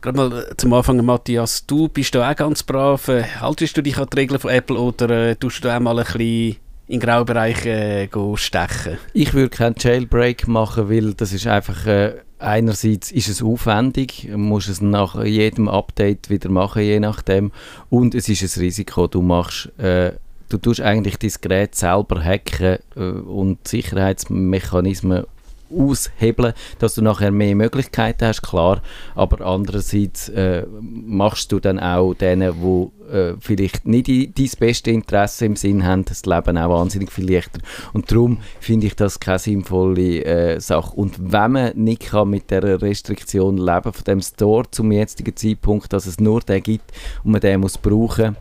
gerade 0.00 0.16
mal 0.16 0.46
äh, 0.50 0.56
zum 0.56 0.72
Anfang, 0.72 1.04
Matthias, 1.04 1.66
du 1.66 1.88
bist 1.88 2.14
da 2.14 2.30
auch 2.30 2.36
ganz 2.36 2.62
brav. 2.62 3.08
Äh, 3.08 3.24
haltest 3.24 3.76
du 3.76 3.82
dich 3.82 3.98
an 3.98 4.08
die 4.12 4.18
Regeln 4.18 4.40
von 4.40 4.50
Apple 4.50 4.78
oder 4.78 5.10
äh, 5.10 5.36
tust 5.36 5.64
du 5.64 5.74
auch 5.74 5.80
mal 5.80 5.98
ein 5.98 6.04
bisschen 6.04 6.20
in 6.20 6.56
den 6.88 7.00
Graubereich 7.00 7.66
äh, 7.66 8.08
stechen? 8.36 8.98
Ich 9.12 9.34
würde 9.34 9.50
keinen 9.50 9.76
Jailbreak 9.78 10.48
machen, 10.48 10.88
weil 10.88 11.14
das 11.14 11.32
ist 11.32 11.46
einfach, 11.46 11.86
äh, 11.86 12.14
einerseits 12.38 13.10
ist 13.10 13.28
es 13.28 13.42
aufwendig, 13.42 14.28
man 14.30 14.40
muss 14.42 14.68
es 14.68 14.80
nach 14.80 15.22
jedem 15.24 15.68
Update 15.68 16.30
wieder 16.30 16.50
machen, 16.50 16.82
je 16.82 17.00
nachdem, 17.00 17.52
und 17.90 18.14
es 18.14 18.28
ist 18.28 18.42
ein 18.42 18.60
Risiko, 18.60 19.06
du 19.06 19.22
machst, 19.22 19.70
äh, 19.78 20.12
du 20.48 20.58
tust 20.58 20.80
eigentlich 20.80 21.18
dein 21.18 21.32
Gerät 21.40 21.74
selber 21.74 22.22
hacken 22.22 22.78
äh, 22.96 23.00
und 23.00 23.66
Sicherheitsmechanismen 23.66 25.24
aushebeln, 25.70 26.52
dass 26.78 26.94
du 26.94 27.02
nachher 27.02 27.30
mehr 27.30 27.54
Möglichkeiten 27.54 28.26
hast, 28.26 28.42
klar, 28.42 28.82
aber 29.14 29.44
andererseits 29.44 30.28
äh, 30.30 30.66
machst 30.80 31.52
du 31.52 31.60
dann 31.60 31.78
auch 31.78 32.14
denen, 32.14 32.54
die 32.62 33.12
äh, 33.12 33.34
vielleicht 33.40 33.86
nicht 33.86 34.06
die, 34.06 34.32
dein 34.32 34.50
beste 34.58 34.90
Interesse 34.90 35.46
im 35.46 35.56
Sinn 35.56 35.84
haben, 35.84 36.04
das 36.04 36.26
Leben 36.26 36.58
auch 36.58 36.70
wahnsinnig 36.70 37.10
viel 37.10 37.32
leichter. 37.32 37.60
Und 37.92 38.10
darum 38.10 38.38
finde 38.60 38.86
ich 38.86 38.96
das 38.96 39.20
keine 39.20 39.38
sinnvolle 39.38 40.24
äh, 40.24 40.60
Sache. 40.60 40.94
Und 40.94 41.32
wenn 41.32 41.52
man 41.52 41.76
nicht 41.76 42.10
kann 42.10 42.30
mit 42.30 42.50
der 42.50 42.80
Restriktion 42.80 43.58
leben 43.58 43.92
von 43.92 44.04
dem 44.04 44.20
Store 44.20 44.70
zum 44.70 44.92
jetzigen 44.92 45.36
Zeitpunkt, 45.36 45.92
dass 45.92 46.06
es 46.06 46.20
nur 46.20 46.40
den 46.40 46.62
gibt 46.62 46.92
und 47.24 47.32
man 47.32 47.40
den 47.40 47.60
muss 47.60 47.78
brauchen, 47.78 48.36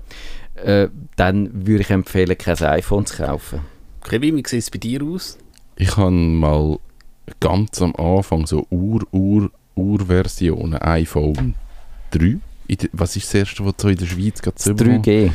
äh, 0.55 0.89
dann 1.15 1.67
würde 1.67 1.81
ich 1.81 1.89
empfehlen, 1.89 2.37
kein 2.37 2.57
iPhone 2.57 3.05
zu 3.05 3.23
kaufen. 3.23 3.61
Kevin, 4.03 4.37
wie 4.37 4.43
sieht 4.47 4.59
es 4.59 4.71
bei 4.71 4.79
dir 4.79 5.03
aus? 5.03 5.37
Ich 5.75 5.95
habe 5.97 6.11
mal 6.11 6.79
ganz 7.39 7.81
am 7.81 7.95
Anfang 7.95 8.45
so 8.47 8.65
Ur-Ur-Ur-Versionen 8.69 10.75
iPhone 10.81 11.55
3. 12.11 12.37
In 12.69 12.77
der- 12.77 12.89
Was 12.93 13.15
ist 13.15 13.27
das 13.27 13.35
erste, 13.35 13.65
was 13.65 13.73
so 13.77 13.87
in 13.89 13.97
der 13.97 14.05
Schweiz 14.05 14.41
gerade 14.41 14.57
so 14.59 14.71
3G. 14.73 15.31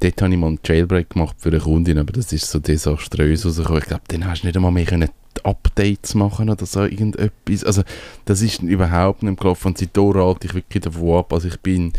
Dort 0.00 0.22
habe 0.22 0.32
ich 0.32 0.38
mal 0.40 0.46
einen 0.48 0.58
Jailbreak 0.64 1.10
gemacht 1.10 1.36
für 1.38 1.50
eine 1.50 1.60
Kundin, 1.60 1.98
aber 1.98 2.12
das 2.12 2.32
ist 2.32 2.50
so 2.50 2.58
desaströs 2.58 3.44
rausgekommen. 3.44 3.82
Ich 3.82 3.88
glaube, 3.88 4.02
dann 4.08 4.26
hast 4.26 4.42
du 4.42 4.46
nicht 4.46 4.56
einmal 4.56 4.72
mehr 4.72 4.84
können 4.86 5.10
Updates 5.44 6.14
machen 6.14 6.50
oder 6.50 6.66
so 6.66 6.82
irgendetwas. 6.84 7.64
Also 7.64 7.82
das 8.24 8.42
ist 8.42 8.62
überhaupt 8.62 9.22
nicht 9.22 9.38
gelaufen 9.40 9.68
und 9.68 9.78
seitdem 9.78 10.14
halte 10.14 10.46
ich 10.46 10.54
wirklich 10.54 10.82
davon 10.82 11.18
ab. 11.18 11.32
Also 11.32 11.48
ich 11.48 11.60
bin 11.60 11.92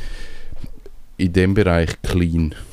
in 1.17 1.33
dem 1.33 1.53
Bereich 1.53 1.89
clean. 2.01 2.55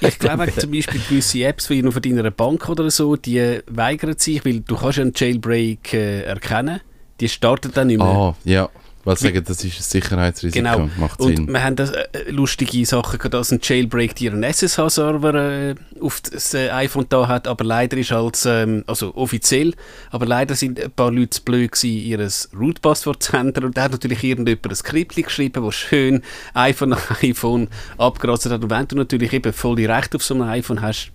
Ich 0.00 0.18
glaube 0.18 0.52
zum 0.54 0.70
Beispiel 0.70 1.00
gewisse 1.08 1.44
Apps 1.44 1.70
wie 1.70 1.82
nur 1.82 1.92
von 1.92 2.02
deiner 2.02 2.30
Bank 2.30 2.68
oder 2.68 2.90
so, 2.90 3.16
die 3.16 3.60
weigern 3.68 4.18
sich, 4.18 4.44
weil 4.44 4.60
du 4.60 4.76
kannst 4.76 4.98
ja 4.98 5.02
einen 5.02 5.12
Jailbreak 5.14 5.94
äh, 5.94 6.22
erkennen. 6.22 6.80
Die 7.20 7.28
startet 7.28 7.76
dann 7.76 7.86
nicht 7.86 7.98
mehr. 7.98 8.06
Ah, 8.06 8.36
ja. 8.44 8.68
Weil 9.04 9.16
sagen, 9.16 9.42
das 9.44 9.64
ist 9.64 9.78
ein 9.78 9.82
Sicherheitsrisiko. 9.82 10.62
Genau. 10.62 10.88
Macht 10.96 11.20
Und 11.20 11.36
Sinn. 11.36 11.52
wir 11.52 11.62
haben 11.62 11.74
das, 11.74 11.90
äh, 11.90 12.08
lustige 12.28 12.86
Sachen 12.86 13.18
gehabt, 13.18 13.34
dass 13.34 13.50
ein 13.50 13.58
Jailbreak 13.60 14.14
dir 14.14 14.32
einen 14.32 14.44
SSH-Server 14.44 15.34
äh, 15.34 15.74
auf 16.00 16.20
das 16.20 16.54
äh, 16.54 16.70
iPhone 16.70 17.06
da 17.08 17.26
hat, 17.26 17.48
aber 17.48 17.64
leider 17.64 17.96
ist 17.96 18.12
als, 18.12 18.46
ähm, 18.46 18.84
also 18.86 19.14
offiziell, 19.16 19.74
aber 20.10 20.26
leider 20.26 20.54
sind 20.54 20.80
ein 20.80 20.90
paar 20.92 21.10
Leute 21.10 21.30
zu 21.30 21.42
blöd 21.42 21.72
gewesen, 21.72 21.96
ihr 21.96 22.28
Root-Passwort 22.58 23.22
zu 23.22 23.36
ändern 23.36 23.64
und 23.64 23.76
da 23.76 23.84
hat 23.84 23.92
natürlich 23.92 24.22
irgendjemand 24.22 24.68
ein 24.68 24.76
Skript 24.76 25.16
geschrieben, 25.16 25.64
das 25.64 25.74
schön 25.74 26.22
iPhone 26.54 26.90
nach 26.90 27.22
iPhone 27.22 27.68
abgerastet 27.98 28.52
hat 28.52 28.62
und 28.62 28.70
wenn 28.70 28.86
du 28.86 28.96
natürlich 28.96 29.32
eben 29.32 29.52
volle 29.52 29.88
Recht 29.88 30.14
auf 30.14 30.22
so 30.22 30.34
einem 30.34 30.44
iPhone 30.44 30.80
hast, 30.80 31.10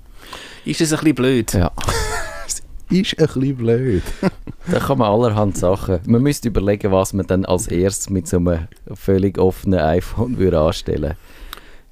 ist 0.65 0.82
das 0.82 0.91
ein 0.91 1.00
bisschen 1.00 1.15
blöd. 1.15 1.53
Ja. 1.53 1.72
Ist 2.89 3.20
ein 3.20 3.25
bisschen 3.27 3.58
blöd. 3.58 4.03
Da 4.70 4.79
kann 4.79 4.98
man 4.98 5.10
allerhand 5.10 5.58
Sachen. 5.58 6.00
Man 6.06 6.22
müsste 6.22 6.50
überlegen, 6.50 6.91
was 6.91 7.13
man 7.13 7.25
dann 7.25 7.46
als 7.46 7.67
erstes 7.67 8.10
mit 8.10 8.27
so 8.27 8.36
einem 8.36 8.67
völlig 8.96 9.38
offenen 9.38 9.79
iPhone 9.79 10.38
würde 10.38 10.60
anstellen 10.60 11.15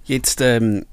Jetzt, 0.04 0.42
ähm, 0.42 0.86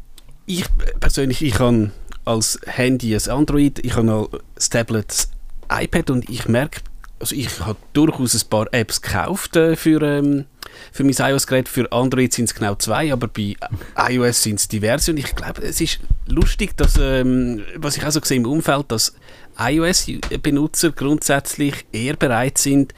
ich 0.46 0.64
persönlich, 1.00 1.42
ich 1.42 1.58
habe 1.58 1.90
als 2.24 2.60
Handy 2.66 3.16
ein 3.16 3.30
Android, 3.30 3.80
ich 3.84 3.94
habe 3.94 4.06
noch 4.06 4.30
das 4.54 4.70
Tablet, 4.70 5.08
das 5.08 5.30
iPad 5.68 6.10
und 6.10 6.30
ich 6.30 6.46
merke, 6.46 6.82
also 7.18 7.36
ich 7.36 7.60
habe 7.60 7.78
durchaus 7.92 8.34
ein 8.34 8.48
paar 8.48 8.66
Apps 8.72 9.00
gekauft 9.00 9.56
äh, 9.56 9.76
für, 9.76 10.02
ähm, 10.02 10.44
für 10.90 11.04
mein 11.04 11.14
iOS-Gerät. 11.14 11.68
Für 11.68 11.90
Android 11.92 12.32
sind 12.32 12.46
es 12.46 12.54
genau 12.54 12.74
zwei, 12.74 13.12
aber 13.12 13.28
bei 13.28 13.54
iOS 13.96 14.42
sind 14.42 14.58
es 14.58 14.68
diverse 14.68 15.12
und 15.12 15.18
ich 15.18 15.34
glaube, 15.34 15.62
es 15.62 15.80
ist 15.80 16.00
lustig, 16.26 16.76
dass, 16.76 16.98
ähm, 17.00 17.62
was 17.76 17.96
ich 17.96 18.04
auch 18.04 18.10
so 18.10 18.20
sehe 18.22 18.38
im 18.38 18.46
Umfeld, 18.46 18.90
dass 18.90 19.14
iOS-Benutzer 19.58 20.92
grundsätzlich 20.92 21.84
eher 21.92 22.16
bereit 22.16 22.58
sind, 22.58 22.94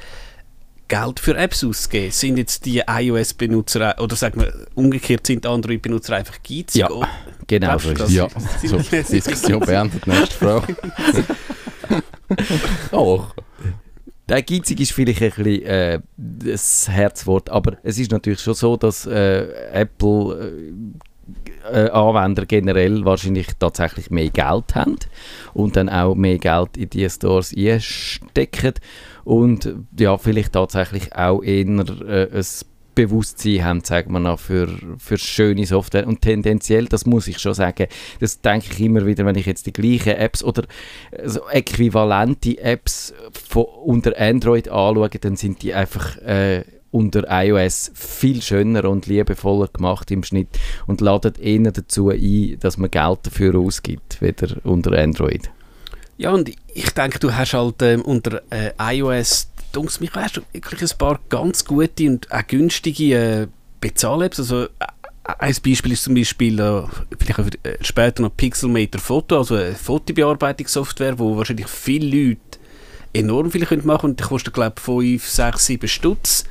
Geld 0.88 1.18
für 1.18 1.36
Apps 1.36 1.64
auszugeben. 1.64 2.10
Sind 2.12 2.36
jetzt 2.36 2.66
die 2.66 2.82
iOS-Benutzer, 2.86 3.96
oder 4.00 4.16
sagen 4.16 4.40
wir 4.40 4.52
umgekehrt, 4.74 5.26
sind 5.26 5.46
Android-Benutzer 5.46 6.16
einfach 6.16 6.36
geizig? 6.42 6.74
Ja, 6.82 6.90
Oh, 6.90 7.04
Genau 7.46 7.78
so 7.78 7.92
du 7.92 8.04
ist. 8.04 8.10
Ja, 8.12 8.28
so, 8.62 8.78
Diskussion 8.78 9.60
beendet. 9.60 10.06
Nächste 10.06 10.34
Frage. 10.34 10.76
Oh. 12.92 13.24
Der 14.28 14.42
Geizig 14.42 14.80
ist 14.80 14.92
vielleicht 14.92 15.22
ein 15.22 15.30
bisschen 15.30 15.62
äh, 15.66 16.00
das 16.16 16.88
Herzwort, 16.88 17.50
aber 17.50 17.76
es 17.82 17.98
ist 17.98 18.10
natürlich 18.10 18.40
schon 18.40 18.54
so, 18.54 18.76
dass 18.78 19.04
äh, 19.04 19.46
Apple 19.72 20.50
äh, 20.56 20.72
äh, 21.70 21.90
Anwender 21.90 22.46
generell 22.46 23.04
wahrscheinlich 23.04 23.48
tatsächlich 23.58 24.10
mehr 24.10 24.30
Geld 24.30 24.74
haben 24.74 24.96
und 25.52 25.76
dann 25.76 25.88
auch 25.88 26.14
mehr 26.14 26.38
Geld 26.38 26.76
in 26.76 26.90
die 26.90 27.08
Stores 27.08 27.54
einstecken 27.56 28.74
und 29.24 29.74
ja, 29.98 30.18
vielleicht 30.18 30.52
tatsächlich 30.52 31.14
auch 31.14 31.42
eher 31.42 31.66
äh, 31.66 32.28
ein 32.32 32.44
Bewusstsein 32.94 33.64
haben, 33.64 33.80
sagen 33.82 34.12
wir 34.12 34.20
noch, 34.20 34.38
für, 34.38 34.68
für 34.98 35.18
schöne 35.18 35.66
Software. 35.66 36.06
Und 36.06 36.20
tendenziell, 36.20 36.86
das 36.86 37.06
muss 37.06 37.26
ich 37.26 37.38
schon 37.38 37.54
sagen, 37.54 37.88
das 38.20 38.40
denke 38.40 38.68
ich 38.72 38.80
immer 38.80 39.04
wieder, 39.04 39.26
wenn 39.26 39.34
ich 39.34 39.46
jetzt 39.46 39.66
die 39.66 39.72
gleichen 39.72 40.16
Apps 40.16 40.44
oder 40.44 40.64
so 41.24 41.48
äquivalente 41.48 42.58
Apps 42.60 43.12
von, 43.32 43.64
unter 43.64 44.18
Android 44.18 44.68
anschaue, 44.68 45.08
dann 45.08 45.36
sind 45.36 45.62
die 45.62 45.74
einfach 45.74 46.16
äh, 46.18 46.62
unter 46.94 47.24
iOS 47.28 47.90
viel 47.94 48.40
schöner 48.40 48.88
und 48.88 49.06
liebevoller 49.06 49.66
gemacht 49.66 50.12
im 50.12 50.22
Schnitt 50.22 50.48
und 50.86 51.00
laden 51.00 51.34
eher 51.34 51.72
dazu 51.72 52.10
ein, 52.10 52.56
dass 52.60 52.78
man 52.78 52.90
Geld 52.90 53.18
dafür 53.24 53.58
ausgibt, 53.58 54.22
weder 54.22 54.56
unter 54.62 54.92
Android. 54.96 55.50
Ja, 56.16 56.30
und 56.30 56.52
ich 56.72 56.90
denke, 56.90 57.18
du 57.18 57.34
hast 57.34 57.54
halt 57.54 57.82
ähm, 57.82 58.02
unter 58.02 58.42
äh, 58.50 58.70
iOS, 58.78 59.48
dunks 59.72 59.98
mich 59.98 60.14
hast 60.14 60.40
wirklich 60.52 60.92
ein 60.92 60.98
paar 60.98 61.18
ganz 61.28 61.64
gute 61.64 62.08
und 62.08 62.30
auch 62.30 62.46
günstige 62.46 63.42
äh, 63.42 63.46
Bezahl-Apps. 63.80 64.38
Also, 64.38 64.64
äh, 64.64 64.68
ein 65.24 65.56
Beispiel 65.66 65.92
ist 65.92 66.04
zum 66.04 66.14
Beispiel 66.14 66.60
äh, 66.60 66.82
vielleicht 67.18 67.40
auch 67.40 67.46
äh, 67.64 67.76
später 67.80 68.22
noch 68.22 68.36
Pixelmator 68.36 69.00
Photo, 69.00 69.38
also 69.38 69.56
eine 69.56 69.74
Fotobearbeitungssoftware, 69.74 71.18
wo 71.18 71.36
wahrscheinlich 71.36 71.66
viele 71.66 72.28
Leute 72.28 72.40
enorm 73.12 73.50
viel 73.50 73.66
können 73.66 73.86
machen 73.86 74.10
und 74.10 74.20
die 74.20 74.24
kostet 74.24 74.54
glaube 74.54 74.74
ich 74.76 74.82
5, 74.84 75.28
6, 75.28 75.66
7 75.66 75.88
Stutz, 75.88 76.44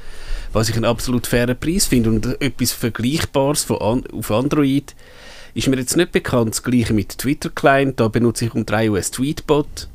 was 0.54 0.70
ich 0.70 0.76
einen 0.76 0.86
absolut 0.86 1.28
fairen 1.28 1.60
Preis 1.60 1.88
finde 1.88 2.10
und 2.10 2.42
etwas 2.42 2.72
Vergleichbares 2.72 3.64
von 3.64 3.82
an, 3.82 4.04
auf 4.14 4.32
Android 4.32 4.96
ist 5.54 5.68
mir 5.68 5.78
jetzt 5.78 5.98
nicht 5.98 6.12
bekannt. 6.12 6.52
Das 6.52 6.64
gleiche 6.64 6.94
mit 6.94 7.18
Twitter 7.18 7.50
Client, 7.50 8.00
da 8.00 8.08
benutze 8.08 8.46
ich 8.46 8.56
unter 8.56 8.82
iOS 8.82 9.12
Tweetbot. 9.12 9.88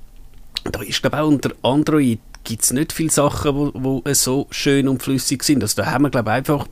Da 0.64 0.82
ist 0.82 1.00
glaube 1.00 1.20
auch 1.20 1.28
unter 1.28 1.52
Android 1.62 2.20
gibt 2.44 2.62
es 2.62 2.72
nicht 2.72 2.92
viele 2.92 3.10
Sachen, 3.10 4.02
äh, 4.04 4.14
so 4.14 4.46
schön 4.50 4.88
und 4.88 5.02
flüssig 5.02 5.42
sind. 5.42 5.62
Also 5.62 5.82
da 5.82 5.90
haben 5.90 6.04
wir 6.04 6.10
glaube 6.10 6.30
einfach 6.30 6.66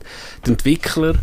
die 0.45 0.51
Entwickler 0.51 1.15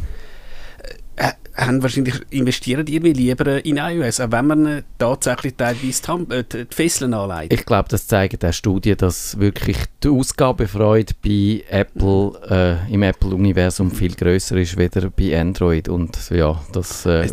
haben 1.55 1.83
wahrscheinlich 1.83 2.15
investieren 2.31 2.85
die 2.85 2.95
irgendwie 2.95 3.13
lieber 3.13 3.63
in 3.63 3.77
iOS, 3.77 4.19
auch 4.19 4.31
wenn 4.31 4.47
man 4.47 4.65
äh, 4.65 4.83
tatsächlich 4.97 5.55
teilweise 5.55 6.01
die, 6.01 6.33
äh, 6.33 6.43
die 6.43 6.75
Fesseln 6.75 7.13
anlegt. 7.13 7.53
Ich 7.53 7.65
glaube, 7.65 7.89
das 7.89 8.07
zeigen 8.07 8.39
auch 8.43 8.53
Studien, 8.53 8.97
dass 8.97 9.39
wirklich 9.39 9.77
die 10.03 10.09
Ausgabefreude 10.09 11.13
bei 11.23 11.63
Apple 11.69 12.33
äh, 12.49 12.93
im 12.93 13.03
Apple-Universum 13.03 13.91
viel 13.91 14.15
größer 14.15 14.57
ist, 14.57 14.77
weder 14.77 15.09
bei 15.09 15.39
Android. 15.39 15.89
Und 15.89 16.29
ja, 16.31 16.59
das... 16.71 17.05
Äh, 17.05 17.29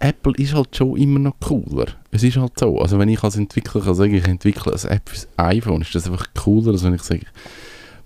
Apple 0.00 0.32
ist 0.36 0.54
halt 0.54 0.74
schon 0.74 0.96
immer 0.96 1.20
noch 1.20 1.38
cooler. 1.40 1.86
Es 2.10 2.24
ist 2.24 2.36
halt 2.36 2.58
so. 2.58 2.80
Also 2.80 2.98
wenn 2.98 3.08
ich 3.08 3.22
als 3.22 3.36
Entwickler 3.36 3.80
kann 3.80 3.94
sagen, 3.94 4.14
ich 4.14 4.26
entwickle 4.26 4.72
eine 4.72 4.90
App 4.90 5.08
fürs 5.08 5.28
iPhone, 5.36 5.82
ist 5.82 5.94
das 5.94 6.06
einfach 6.06 6.26
cooler, 6.34 6.72
als 6.72 6.82
wenn 6.82 6.94
ich 6.94 7.02
sage, 7.02 7.26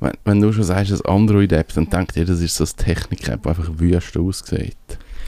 wenn, 0.00 0.12
wenn 0.24 0.40
du 0.40 0.52
schon 0.52 0.64
sagst, 0.64 0.92
eine 0.92 1.14
Android-App, 1.14 1.72
dann 1.72 1.88
denkt 1.88 2.16
ihr, 2.16 2.26
das 2.26 2.40
ist 2.40 2.56
so 2.56 2.64
eine 2.64 2.74
Technik-App, 2.74 3.42
die 3.42 3.48
einfach 3.48 3.70
wüst 3.76 4.16
aussieht. 4.18 4.76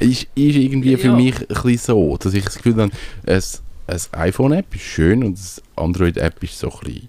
Ist, 0.00 0.22
ist 0.34 0.56
irgendwie 0.56 0.96
für 0.96 1.08
Ja. 1.08 1.14
mich 1.16 1.38
ein 1.40 1.46
bisschen 1.48 1.78
so, 1.78 2.16
dass 2.16 2.34
ich 2.34 2.44
das 2.44 2.56
Gefühl 2.56 2.76
habe, 2.76 2.92
ein, 3.26 3.42
ein 3.86 4.00
iPhone-App 4.12 4.74
ist 4.74 4.82
schön 4.82 5.24
und 5.24 5.38
eine 5.38 5.84
Android-App 5.84 6.42
ist 6.42 6.58
so 6.58 6.70
ein 6.70 6.78
bisschen 6.80 7.08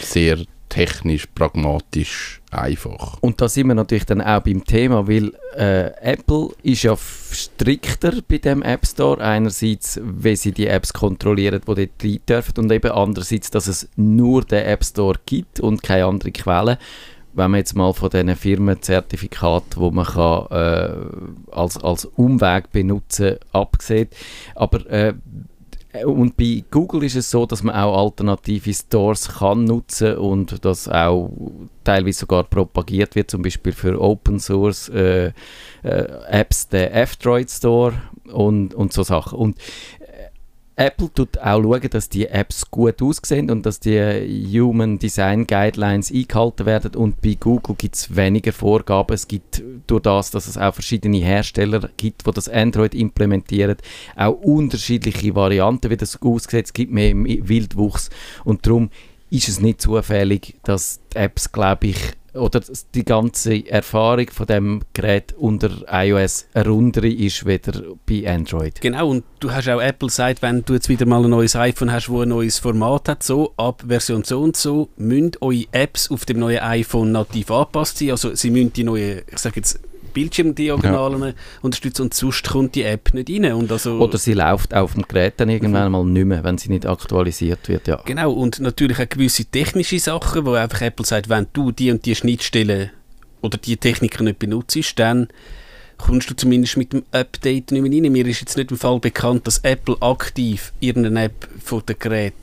sehr 0.00 0.38
technisch, 0.68 1.26
pragmatisch, 1.34 2.40
einfach. 2.50 3.18
Und 3.20 3.40
da 3.42 3.48
sind 3.48 3.66
wir 3.68 3.74
natürlich 3.74 4.06
dann 4.06 4.22
auch 4.22 4.40
beim 4.40 4.64
Thema, 4.64 5.06
weil 5.06 5.32
äh, 5.54 5.90
Apple 6.00 6.48
ist 6.62 6.82
ja 6.84 6.96
strikter 6.96 8.12
bei 8.26 8.38
dem 8.38 8.62
App 8.62 8.86
Store. 8.86 9.22
Einerseits, 9.22 10.00
wie 10.02 10.34
sie 10.34 10.52
die 10.52 10.66
Apps 10.68 10.92
kontrollieren, 10.94 11.60
die 11.60 11.66
dort 11.74 11.90
rein 12.02 12.18
dürfen 12.26 12.54
und 12.58 12.72
eben 12.72 12.90
andererseits, 12.90 13.50
dass 13.50 13.66
es 13.66 13.86
nur 13.96 14.44
den 14.44 14.64
App 14.64 14.82
Store 14.82 15.18
gibt 15.26 15.60
und 15.60 15.82
keine 15.82 16.06
andere 16.06 16.32
Quelle. 16.32 16.78
Wenn 17.34 17.50
man 17.50 17.58
jetzt 17.58 17.74
mal 17.74 17.92
von 17.92 18.10
diesen 18.10 18.36
Firmenzertifikaten, 18.36 19.80
wo 19.80 19.90
man 19.90 20.04
kann, 20.04 20.46
äh, 20.50 21.54
als, 21.54 21.82
als 21.82 22.04
Umweg 22.04 22.70
benutzen 22.72 23.36
abgesehen. 23.52 24.08
Aber 24.54 24.84
äh, 24.90 25.14
und 26.04 26.38
bei 26.38 26.64
Google 26.70 27.04
ist 27.04 27.16
es 27.16 27.30
so, 27.30 27.44
dass 27.44 27.62
man 27.62 27.74
auch 27.74 28.02
alternative 28.02 28.72
Stores 28.72 29.28
kann 29.28 29.64
nutzen 29.64 30.16
und 30.16 30.64
das 30.64 30.88
auch 30.88 31.30
teilweise 31.84 32.20
sogar 32.20 32.44
propagiert 32.44 33.14
wird, 33.14 33.30
zum 33.30 33.42
Beispiel 33.42 33.72
für 33.72 34.00
Open 34.00 34.40
Source 34.40 34.88
äh, 34.88 35.32
äh, 35.82 36.04
Apps, 36.30 36.68
der 36.68 36.94
F-Droid 36.94 37.50
Store 37.50 37.92
und, 38.32 38.72
und 38.72 38.94
so 38.94 39.02
Sachen. 39.02 39.38
Und 39.38 39.58
Apple 40.76 41.12
tut 41.12 41.38
auch 41.38 41.62
schauen, 41.62 41.90
dass 41.90 42.08
die 42.08 42.26
Apps 42.26 42.70
gut 42.70 43.02
aussehen 43.02 43.50
und 43.50 43.66
dass 43.66 43.78
die 43.78 44.58
Human 44.58 44.98
Design 44.98 45.46
Guidelines 45.46 46.10
eingehalten 46.10 46.64
werden. 46.64 46.94
Und 46.94 47.20
bei 47.20 47.36
Google 47.38 47.76
gibt 47.76 47.94
es 47.94 48.16
weniger 48.16 48.52
Vorgaben. 48.52 49.14
Es 49.14 49.28
gibt 49.28 49.62
durch 49.86 50.02
das, 50.02 50.30
dass 50.30 50.48
es 50.48 50.56
auch 50.56 50.72
verschiedene 50.72 51.18
Hersteller 51.18 51.90
gibt, 51.96 52.26
die 52.26 52.30
das 52.30 52.48
Android 52.48 52.94
implementieren, 52.94 53.76
auch 54.16 54.32
unterschiedliche 54.32 55.34
Varianten, 55.34 55.90
wie 55.90 55.96
das 55.96 56.20
aussieht. 56.22 56.66
Es 56.66 56.72
gibt 56.72 56.92
mehr 56.92 57.14
Wildwuchs. 57.14 58.08
Und 58.44 58.66
darum 58.66 58.88
ist 59.28 59.48
es 59.48 59.60
nicht 59.60 59.82
zufällig, 59.82 60.54
dass 60.62 61.00
die 61.12 61.18
Apps, 61.18 61.52
glaube 61.52 61.88
ich, 61.88 61.96
oder 62.34 62.60
die 62.94 63.04
ganze 63.04 63.68
Erfahrung 63.68 64.30
von 64.30 64.46
dem 64.46 64.82
Gerät 64.94 65.34
unter 65.36 65.70
iOS 65.90 66.46
eine 66.54 66.68
rundere 66.68 67.08
ist, 67.08 67.44
weder 67.44 67.82
bei 68.06 68.26
Android. 68.28 68.80
Genau, 68.80 69.10
und 69.10 69.24
du 69.40 69.52
hast 69.52 69.68
auch 69.68 69.80
Apple 69.80 70.08
gesagt, 70.08 70.42
wenn 70.42 70.64
du 70.64 70.74
jetzt 70.74 70.88
wieder 70.88 71.06
mal 71.06 71.24
ein 71.24 71.30
neues 71.30 71.56
iPhone 71.56 71.92
hast, 71.92 72.08
wo 72.08 72.22
ein 72.22 72.28
neues 72.28 72.58
Format 72.58 73.08
hat, 73.08 73.22
so 73.22 73.52
ab 73.56 73.84
Version 73.86 74.24
so 74.24 74.40
und 74.40 74.56
so, 74.56 74.88
müssen 74.96 75.32
eure 75.40 75.64
Apps 75.72 76.10
auf 76.10 76.24
dem 76.24 76.38
neuen 76.38 76.60
iPhone 76.60 77.12
nativ 77.12 77.50
angepasst 77.50 77.98
sein. 77.98 78.10
Also 78.10 78.34
sie 78.34 78.50
müssen 78.50 78.72
die 78.72 78.84
neue, 78.84 79.22
ich 79.30 79.38
sage 79.38 79.56
jetzt 79.56 79.80
Bildschirmdiagonalen 80.12 81.22
ja. 81.22 81.32
unterstützen 81.62 82.02
und 82.02 82.14
sonst 82.14 82.48
kommt 82.48 82.74
die 82.74 82.82
App 82.82 83.12
nicht 83.14 83.30
rein. 83.30 83.52
Und 83.52 83.70
also 83.72 83.98
Oder 83.98 84.18
sie 84.18 84.34
läuft 84.34 84.74
auf 84.74 84.94
dem 84.94 85.02
Gerät 85.02 85.34
dann 85.38 85.48
irgendwann 85.48 85.86
mhm. 85.86 85.92
mal 85.92 86.04
nicht 86.04 86.26
mehr, 86.26 86.44
wenn 86.44 86.58
sie 86.58 86.68
nicht 86.68 86.86
aktualisiert 86.86 87.68
wird. 87.68 87.88
Ja. 87.88 88.00
Genau, 88.04 88.32
und 88.32 88.60
natürlich 88.60 88.98
auch 88.98 89.08
gewisse 89.08 89.44
technische 89.44 89.98
Sachen, 89.98 90.46
wo 90.46 90.52
einfach 90.52 90.82
Apple 90.82 91.06
sagt, 91.06 91.28
wenn 91.28 91.46
du 91.52 91.72
die 91.72 91.90
und 91.90 92.04
die 92.04 92.14
Schnittstelle 92.14 92.90
oder 93.40 93.58
die 93.58 93.76
Techniker 93.76 94.22
nicht 94.22 94.38
benutzt, 94.38 94.98
dann 94.98 95.28
kommst 95.98 96.30
du 96.30 96.34
zumindest 96.34 96.76
mit 96.76 96.92
dem 96.92 97.04
Update 97.12 97.70
nicht 97.70 97.82
mehr 97.82 97.92
rein. 97.92 98.12
Mir 98.12 98.26
ist 98.26 98.40
jetzt 98.40 98.56
nicht 98.56 98.70
im 98.70 98.76
Fall 98.76 98.98
bekannt, 98.98 99.46
dass 99.46 99.58
Apple 99.58 99.96
aktiv 100.00 100.72
irgendeine 100.80 101.24
App 101.24 101.48
von 101.62 101.82
dem 101.86 101.98
Gerät 101.98 102.34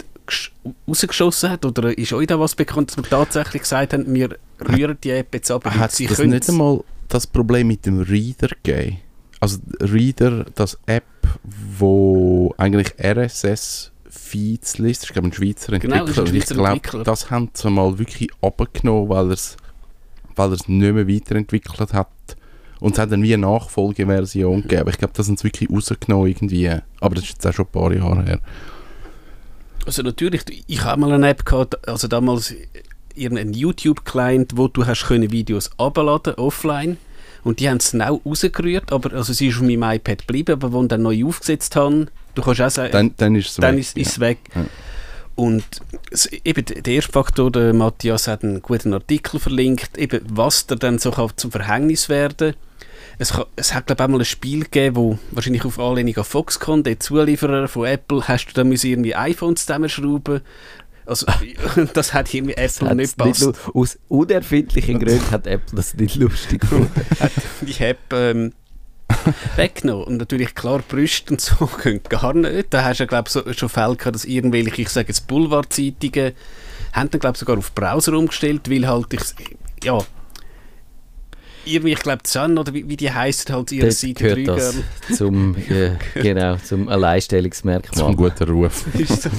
rausgeschossen 0.88 1.49
hat? 1.49 1.65
Oder 1.65 1.97
ist 1.97 2.13
euch 2.13 2.27
da 2.27 2.39
was 2.39 2.55
bekannt, 2.55 2.91
dass 2.91 2.97
wir 2.97 3.09
tatsächlich 3.09 3.63
gesagt 3.63 3.93
haben, 3.93 4.13
wir 4.13 4.38
rühren 4.59 4.97
die 5.03 5.11
App 5.11 5.33
jetzt 5.33 5.51
ab? 5.51 5.65
Hat 5.65 5.91
sie 5.91 6.07
das 6.07 6.19
nicht 6.19 6.49
einmal 6.49 6.83
das 7.10 7.28
Problem 7.28 7.68
mit 7.68 7.86
dem 7.86 8.00
Reader 8.00 8.50
gegeben. 8.63 8.98
Also 9.39 9.60
Reader, 9.80 10.46
das 10.56 10.78
App, 10.86 11.04
wo 11.44 12.54
eigentlich 12.58 12.94
RSS-Feeds 13.00 14.78
liest, 14.80 15.04
ist 15.04 15.13
glaube 15.13 15.30
ein 15.30 15.34
Schweizer 15.34 15.74
Entwickler. 15.74 16.06
Genau, 16.06 16.22
und 16.22 16.34
ich 16.34 16.46
glaube, 16.46 17.04
das 17.04 17.30
haben 17.32 17.50
sie 17.54 17.70
mal 17.70 17.98
wirklich 18.00 18.30
abgenommen, 18.42 19.10
weil 19.10 19.28
er 19.28 19.34
es 19.34 19.58
weil 20.36 20.50
nicht 20.51 20.68
mehr 20.68 21.08
weiterentwickelt 21.08 21.94
hat. 21.94 22.08
Und 22.80 22.94
es 22.94 23.00
hat 23.00 23.12
dann 23.12 23.22
wie 23.24 23.34
eine 23.34 23.46
Nachfolgeversion 23.46 24.62
gegeben. 24.62 24.89
Ich 24.89 24.98
glaube, 24.98 25.13
das 25.16 25.28
haben 25.28 25.36
sie 25.36 25.44
wirklich 25.44 25.70
rausgenommen 25.70 26.28
irgendwie. 26.28 26.70
Aber 27.01 27.16
das 27.16 27.25
ist 27.25 27.32
jetzt 27.32 27.48
auch 27.48 27.54
schon 27.54 27.66
ein 27.66 27.72
paar 27.72 27.94
Jahre 27.94 28.24
her. 28.24 28.39
Also 29.86 30.01
natürlich, 30.01 30.44
ich 30.68 30.84
habe 30.84 31.01
mal 31.01 31.12
eine 31.12 31.30
App 31.30 31.46
gehabt, 31.46 31.88
also 31.88 32.08
damals 32.08 32.54
irgendeinen 33.19 33.53
YouTube-Client, 33.53 34.53
wo 34.55 34.67
du 34.67 34.85
hast 34.85 35.05
können 35.05 35.31
Videos 35.31 35.69
abladen 35.77 36.35
offline 36.35 36.97
und 37.43 37.59
die 37.59 37.69
haben 37.69 37.77
es 37.77 37.91
genau 37.91 38.21
rausgerührt, 38.25 38.91
aber 38.91 39.13
also 39.13 39.33
sie 39.33 39.47
ist 39.47 39.57
auf 39.57 39.61
meinem 39.61 39.83
iPad 39.83 40.19
geblieben, 40.19 40.53
aber 40.53 40.73
wenn 40.73 40.83
ich 40.83 40.88
dann 40.89 41.01
neu 41.03 41.25
aufgesetzt 41.25 41.75
habe, 41.75 42.07
du 42.35 42.41
kannst 42.41 42.61
auch 42.61 42.69
sagen, 42.69 42.91
dann, 42.91 43.13
dann 43.17 43.35
ist 43.35 43.49
es 43.49 43.55
dann 43.55 43.75
weg. 43.75 43.81
Ist, 43.81 43.97
ist 43.97 44.19
weg. 44.19 44.39
Ja. 44.55 44.65
Und 45.35 45.63
eben 46.43 46.65
der 46.65 46.93
erste 46.93 47.13
Faktor, 47.13 47.49
der 47.49 47.73
Matthias 47.73 48.27
hat 48.27 48.43
einen 48.43 48.61
guten 48.61 48.93
Artikel 48.93 49.39
verlinkt, 49.39 49.97
eben 49.97 50.19
was 50.29 50.67
da 50.67 50.75
dann 50.75 50.99
so 50.99 51.11
kann 51.11 51.31
zum 51.38 51.51
Verhängnis 51.51 52.09
werden 52.09 52.55
es, 53.19 53.33
kann, 53.33 53.45
es 53.57 53.73
hat 53.73 53.85
glaube 53.85 54.01
ich 54.01 54.05
auch 54.05 54.11
mal 54.11 54.19
ein 54.19 54.25
Spiel 54.25 54.63
gegeben, 54.63 54.95
wo 54.95 55.19
wahrscheinlich 55.31 55.65
auf 55.65 55.77
Anlehnung 55.77 56.17
an 56.17 56.23
Foxconn, 56.23 56.83
der 56.83 56.99
Zulieferer 56.99 57.67
von 57.67 57.85
Apple, 57.85 58.27
hast 58.27 58.47
du 58.47 58.53
da 58.53 58.69
irgendwie 58.69 59.15
iPhones 59.15 59.65
zusammenschrauben 59.65 60.41
also, 61.10 61.25
das 61.94 62.13
hat 62.13 62.34
irgendwie 62.34 62.56
Apple 62.56 62.96
nicht 62.96 63.18
passt. 63.18 63.46
Nicht, 63.46 63.60
aus 63.74 63.98
unerfindlichen 64.08 65.00
Gründen 65.04 65.32
hat 65.32 65.48
Apple 65.48 65.75
das 65.75 65.94
nicht 65.96 66.16
lustig 66.16 66.62
gefunden. 66.62 66.89
die 67.62 67.84
App 67.84 68.00
ähm, 68.13 68.54
weggenommen. 69.56 70.06
Und 70.06 70.18
natürlich, 70.18 70.56
klar, 70.56 70.82
Brüste 70.88 71.34
und 71.34 71.42
so 71.42 71.70
gehen 71.84 72.01
gar 72.08 72.34
nicht. 72.34 72.68
Da 72.70 72.84
hast 72.84 73.00
du, 73.00 73.08
glaube 73.08 73.28
ich, 73.28 73.34
so, 73.34 73.54
schon 73.54 73.70
Fälle 73.70 73.96
gehabt, 73.96 74.16
dass 74.16 74.25
irgendwelche, 74.25 74.82
ich 74.82 74.89
sage 74.89 75.10
jetzt 75.10 75.28
Boulevardzeitungen, 75.28 76.34
haben 76.93 77.10
dann, 77.10 77.19
glaube 77.19 77.36
ich, 77.36 77.39
sogar 77.39 77.58
auf 77.58 77.74
Browser 77.74 78.13
umgestellt, 78.13 78.69
weil 78.69 78.88
halt, 78.88 79.13
ich, 79.13 79.22
ja, 79.84 80.00
irgendwie, 81.73 81.93
ich 81.93 81.99
glaube, 81.99 82.23
Sun 82.25 82.58
oder 82.58 82.73
wie, 82.73 82.88
wie 82.88 82.97
die 82.97 83.12
heisst, 83.12 83.49
halt 83.49 83.71
ihre 83.71 83.91
Seite 83.91 84.36
gehört 84.36 84.47
das 84.47 84.75
zum, 85.15 85.55
äh, 85.69 85.91
genau, 86.21 86.58
zum 86.58 86.88
Alleinstellungsmerkmal. 86.88 87.93
Zum 87.93 88.15
guten 88.15 88.49
Ruf. 88.49 88.86
so. 89.08 89.29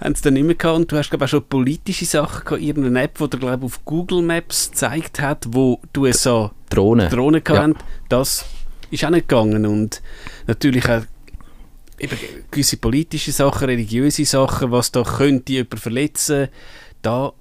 haben 0.00 0.14
sie 0.14 0.22
dann 0.22 0.34
nicht 0.34 0.44
mehr 0.44 0.54
gehabt 0.54 0.76
und 0.76 0.92
du 0.92 0.96
hast, 0.96 1.10
glaube 1.10 1.24
ich, 1.24 1.28
auch 1.28 1.30
schon 1.30 1.48
politische 1.48 2.04
Sachen 2.04 2.44
gehabt, 2.44 2.62
irgendeine 2.62 3.02
App, 3.02 3.18
die 3.18 3.30
dir, 3.30 3.38
glaube 3.38 3.66
auf 3.66 3.84
Google 3.84 4.22
Maps 4.22 4.70
gezeigt 4.70 5.20
hat, 5.20 5.46
wo 5.48 5.80
du 5.92 6.06
es 6.06 6.22
so 6.22 6.50
Drohnen, 6.70 7.08
Drohnen 7.10 7.42
ja. 7.46 7.70
das 8.08 8.44
ist 8.90 9.04
auch 9.04 9.10
nicht 9.10 9.28
gegangen 9.28 9.66
und 9.66 10.02
natürlich 10.46 10.88
auch 10.88 11.02
eben 11.98 12.16
gewisse 12.50 12.76
politische 12.76 13.32
Sachen, 13.32 13.66
religiöse 13.66 14.24
Sachen, 14.24 14.70
was 14.70 14.92
da 14.92 15.02
könnte 15.02 15.52
jemand 15.52 15.80
verletzen, 15.80 16.48
da 17.02 17.32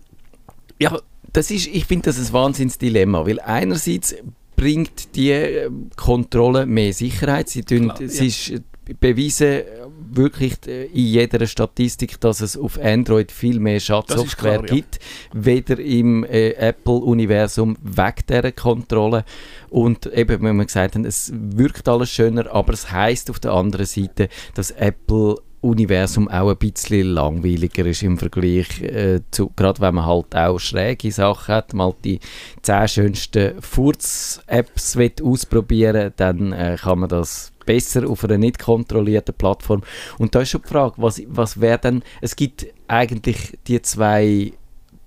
ja, 0.79 0.97
das 1.37 1.51
ist, 1.51 1.67
ich 1.67 1.85
finde 1.85 2.05
das 2.05 2.17
ein 2.17 2.33
Wahnsinnsdilemma, 2.33 3.27
weil 3.27 3.39
einerseits 3.39 4.15
bringt 4.55 5.15
die 5.15 5.29
äh, 5.29 5.69
Kontrolle 5.95 6.65
mehr 6.65 6.91
Sicherheit. 6.93 7.47
Sie, 7.47 7.61
tun, 7.61 7.89
Klar, 7.89 8.01
es 8.01 8.19
ja. 8.19 8.25
ist 8.25 8.63
bewiesen 8.99 9.61
wirklich 10.09 10.55
äh, 10.65 10.85
in 10.85 11.05
jeder 11.05 11.45
Statistik, 11.45 12.19
dass 12.21 12.41
es 12.41 12.57
auf 12.57 12.79
Android 12.81 13.31
viel 13.31 13.59
mehr 13.59 13.79
Schadsoftware 13.79 14.63
klar, 14.63 14.75
gibt, 14.75 14.95
ja. 14.95 15.45
weder 15.45 15.77
im 15.77 16.23
äh, 16.23 16.53
Apple-Universum 16.53 17.77
weg 17.83 18.25
dieser 18.25 18.51
Kontrolle. 18.51 19.23
Und 19.69 20.07
eben, 20.07 20.41
wenn 20.41 20.55
wir 20.55 20.65
gesagt 20.65 20.95
haben, 20.95 21.05
es 21.05 21.31
wirkt 21.31 21.87
alles 21.87 22.09
schöner, 22.09 22.51
aber 22.51 22.73
es 22.73 22.91
heißt 22.91 23.29
auf 23.29 23.39
der 23.39 23.51
anderen 23.51 23.85
Seite, 23.85 24.29
dass 24.55 24.71
Apple 24.71 25.35
Universum 25.61 26.27
auch 26.27 26.49
ein 26.49 26.57
bisschen 26.57 27.07
langweiliger 27.07 27.85
ist 27.85 28.03
im 28.03 28.17
Vergleich 28.17 28.81
äh, 28.81 29.21
zu, 29.31 29.51
gerade 29.55 29.81
wenn 29.81 29.95
man 29.95 30.05
halt 30.05 30.35
auch 30.35 30.59
schräge 30.59 31.11
Sachen 31.11 31.55
hat, 31.55 31.73
mal 31.73 31.93
die 32.03 32.19
10 32.61 32.87
schönsten 32.87 33.61
Furz-Apps 33.61 34.97
ausprobieren 35.23 36.13
dann 36.15 36.53
äh, 36.53 36.77
kann 36.79 36.99
man 36.99 37.09
das 37.09 37.51
besser 37.65 38.09
auf 38.09 38.23
einer 38.23 38.37
nicht 38.37 38.59
kontrollierten 38.59 39.35
Plattform. 39.35 39.83
Und 40.17 40.33
da 40.33 40.41
ist 40.41 40.49
schon 40.49 40.61
die 40.63 40.69
Frage, 40.69 40.95
was, 40.97 41.21
was 41.27 41.59
wäre 41.59 41.79
denn, 41.79 42.03
es 42.21 42.35
gibt 42.35 42.65
eigentlich 42.87 43.59
die 43.67 43.81
zwei 43.81 44.53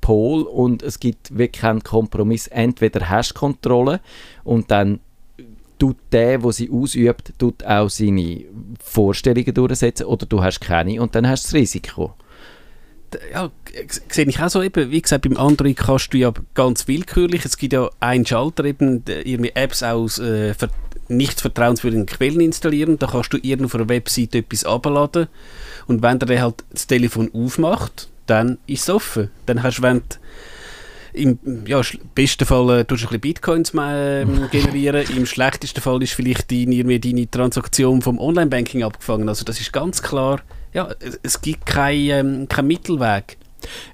Pol 0.00 0.42
und 0.42 0.82
es 0.82 1.00
gibt 1.00 1.36
wirklich 1.36 1.62
keinen 1.62 1.82
Kompromiss. 1.82 2.46
Entweder 2.46 3.08
hast 3.08 3.30
du 3.30 3.40
Kontrolle 3.40 4.00
und 4.44 4.70
dann 4.70 5.00
tut 5.80 5.96
der, 6.12 6.38
der 6.38 6.52
sie 6.52 6.70
ausübt, 6.70 7.32
tut 7.38 7.64
auch 7.64 7.88
seine 7.90 8.44
Vorstellungen 8.80 9.52
durchsetzen 9.52 10.06
oder 10.06 10.26
du 10.26 10.42
hast 10.42 10.60
keine 10.60 11.02
und 11.02 11.14
dann 11.14 11.26
hast 11.26 11.44
du 11.44 11.46
das 11.48 11.54
Risiko. 11.54 12.14
Ja, 13.32 13.50
sehe 14.08 14.26
ich 14.26 14.40
auch 14.40 14.50
so 14.50 14.62
eben, 14.62 14.92
wie 14.92 15.02
gesagt, 15.02 15.22
beim 15.22 15.36
Android 15.36 15.76
kannst 15.76 16.12
du 16.12 16.18
ja 16.18 16.32
ganz 16.54 16.86
willkürlich, 16.86 17.44
es 17.44 17.56
gibt 17.56 17.72
ja 17.72 17.90
einen 17.98 18.24
Schalter 18.24 18.64
eben, 18.64 19.02
irgendwie 19.24 19.50
Apps 19.54 19.82
aus 19.82 20.20
äh, 20.20 20.54
nicht 21.08 21.40
vertrauenswürdigen 21.40 22.06
Quellen 22.06 22.40
installieren, 22.40 23.00
da 23.00 23.08
kannst 23.08 23.32
du 23.32 23.38
irgendwo 23.38 23.66
auf 23.66 23.74
einer 23.74 23.88
Webseite 23.88 24.38
etwas 24.38 24.64
abladen 24.64 25.26
und 25.88 26.02
wenn 26.02 26.20
der 26.20 26.40
halt 26.40 26.62
das 26.70 26.86
Telefon 26.86 27.30
aufmacht, 27.34 28.08
dann 28.26 28.58
ist 28.68 28.82
es 28.82 28.90
offen. 28.90 29.30
Dann 29.46 29.64
hast 29.64 29.78
du, 29.78 29.82
wenn 29.82 30.02
im 31.12 31.38
ja, 31.66 31.80
besten 32.14 32.44
Fall 32.44 32.80
äh, 32.80 32.84
tust 32.84 33.02
du 33.02 33.06
ein 33.06 33.08
bisschen 33.08 33.20
Bitcoins 33.20 33.74
äh, 33.74 34.24
generieren, 34.50 35.06
im 35.16 35.26
schlechtesten 35.26 35.80
Fall 35.80 36.02
ist 36.02 36.12
vielleicht 36.12 36.50
deine, 36.50 37.00
deine 37.00 37.30
Transaktion 37.30 38.02
vom 38.02 38.18
Online-Banking 38.18 38.82
abgefangen. 38.82 39.28
Also 39.28 39.44
das 39.44 39.60
ist 39.60 39.72
ganz 39.72 40.02
klar, 40.02 40.40
ja, 40.72 40.88
es 41.22 41.40
gibt 41.40 41.66
keinen 41.66 42.40
ähm, 42.40 42.48
kein 42.48 42.66
Mittelweg. 42.66 43.36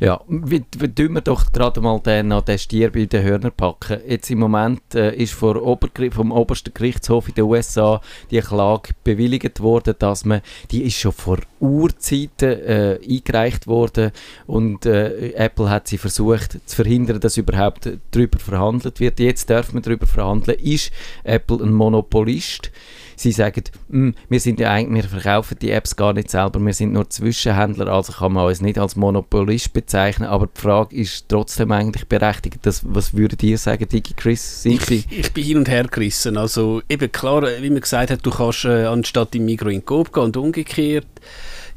Ja, 0.01 0.21
wie, 0.29 0.61
tun 0.61 1.15
wir 1.15 1.21
doch 1.21 1.53
gerade 1.53 1.81
mal 1.81 2.01
den, 2.01 2.29
noch 2.29 2.43
den 2.43 2.59
Stier 2.59 2.91
bei 2.91 3.07
den 3.07 3.25
Hörner 3.25 3.51
packen. 3.51 4.01
Jetzt 4.07 4.31
im 4.31 4.39
Moment 4.39 4.95
äh, 4.95 5.15
ist 5.15 5.35
vor 5.35 5.63
Obergericht, 5.63 6.15
vom 6.15 6.33
obersten 6.33 6.73
Gerichtshof 6.75 7.29
in 7.29 7.35
den 7.35 7.45
USA 7.45 8.01
die 8.31 8.41
Klage 8.41 8.91
bewilligt 9.05 9.61
worden, 9.61 9.95
dass 9.99 10.25
man, 10.25 10.41
die 10.71 10.83
ist 10.83 10.99
schon 10.99 11.13
vor 11.13 11.39
Urzeiten 11.61 12.61
äh, 12.63 12.99
eingereicht 13.09 13.67
worden 13.67 14.13
und 14.47 14.87
äh, 14.87 15.31
Apple 15.33 15.71
hat 15.71 15.89
sie 15.89 15.99
versucht 15.99 16.59
zu 16.67 16.77
verhindern, 16.77 17.21
dass 17.21 17.37
überhaupt 17.37 17.89
darüber 18.11 18.39
verhandelt 18.39 19.01
wird. 19.01 19.21
Jetzt 19.21 19.51
darf 19.51 19.73
man 19.73 19.83
darüber 19.83 20.07
verhandeln. 20.07 20.59
Ist 20.59 20.93
Apple 21.25 21.63
ein 21.63 21.73
Monopolist? 21.73 22.71
Sie 23.17 23.33
sagen, 23.33 23.65
«Hm, 23.91 24.15
wir 24.29 24.41
sind 24.41 24.61
ja 24.61 24.71
eigentlich, 24.71 25.05
wir 25.05 25.21
verkaufen 25.21 25.59
die 25.61 25.71
Apps 25.71 25.97
gar 25.97 26.13
nicht 26.13 26.31
selber, 26.31 26.61
wir 26.61 26.75
sind 26.75 26.93
nur 26.93 27.09
Zwischenhändler, 27.11 27.89
also 27.89 28.13
kann 28.13 28.33
man 28.33 28.47
uns 28.47 28.61
nicht 28.61 28.79
als 28.79 28.95
Monopolist 28.95 29.73
bezeichnen, 29.73 30.29
aber 30.29 30.47
die 30.47 30.61
Frage 30.61 30.95
ist 30.95 31.29
trotzdem 31.29 31.73
eigentlich 31.73 32.07
berechtigt. 32.07 32.59
Das, 32.63 32.83
was 32.85 33.15
würdet 33.15 33.43
ihr 33.43 33.59
sagen, 33.59 33.89
DigiChris? 33.89 34.63
Sind 34.63 34.83
Sie? 34.83 35.05
Ich, 35.11 35.19
ich 35.19 35.33
bin 35.33 35.45
hin 35.45 35.59
und 35.59 35.69
her 35.69 35.85
gerissen. 35.85 36.37
Also 36.37 36.83
eben 36.89 37.11
klar, 37.11 37.43
wie 37.61 37.71
man 37.71 37.81
gesagt 37.81 38.11
hat, 38.11 38.25
du 38.25 38.31
kannst 38.31 38.65
äh, 38.65 38.85
anstatt 38.85 39.35
im 39.35 39.47
Migro 39.47 39.69
in 39.69 39.85
Coop 39.85 40.13
gehen 40.13 40.25
und 40.25 40.37
umgekehrt. 40.37 41.07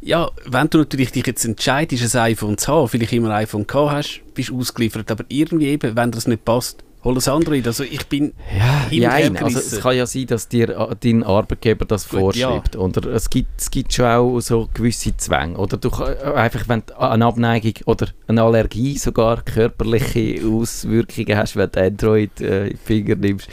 Ja, 0.01 0.29
wenn 0.45 0.69
du 0.69 0.77
natürlich 0.77 1.11
dich 1.11 1.25
jetzt 1.25 1.43
entscheidest, 1.43 2.15
ein 2.15 2.21
iPhone 2.21 2.57
zu 2.57 2.71
haben, 2.71 2.87
vielleicht 2.87 3.13
immer 3.13 3.29
ein 3.31 3.43
iPhone 3.43 3.67
gehabt 3.67 3.91
hast, 3.91 4.21
bist 4.33 4.49
du 4.49 4.59
ausgeliefert. 4.59 5.11
Aber 5.11 5.25
irgendwie 5.27 5.67
eben, 5.67 5.95
wenn 5.95 6.11
das 6.11 6.27
nicht 6.27 6.45
passt, 6.45 6.83
hol 7.03 7.17
ein 7.17 7.29
Android. 7.29 7.65
Also 7.65 7.83
ich 7.83 8.05
bin 8.07 8.33
Ja, 8.57 9.09
nein, 9.09 9.37
also 9.37 9.59
es 9.59 9.79
kann 9.79 9.95
ja 9.95 10.05
sein, 10.05 10.27
dass 10.27 10.47
dir 10.47 10.69
äh, 10.69 10.95
dein 10.99 11.23
Arbeitgeber 11.23 11.85
das 11.85 12.09
Gut, 12.09 12.19
vorschreibt. 12.19 12.75
Oder 12.75 13.09
es 13.11 13.29
gibt, 13.29 13.49
es 13.59 13.71
gibt 13.71 13.93
schon 13.93 14.05
auch 14.05 14.39
so 14.39 14.69
gewisse 14.73 15.15
Zwänge. 15.15 15.57
Oder 15.57 15.77
du, 15.77 15.89
äh, 15.89 16.33
einfach, 16.33 16.67
wenn 16.67 16.83
du 16.85 16.99
eine 16.99 17.25
Abneigung 17.25 17.73
oder 17.85 18.07
eine 18.27 18.43
Allergie, 18.43 18.97
sogar 18.97 19.41
körperliche 19.43 20.41
Auswirkungen 20.45 21.37
hast, 21.37 21.55
wenn 21.55 21.71
du 21.71 21.81
Android 21.81 22.41
äh, 22.41 22.67
in 22.67 22.71
die 22.71 22.77
Finger 22.77 23.15
nimmst. 23.15 23.47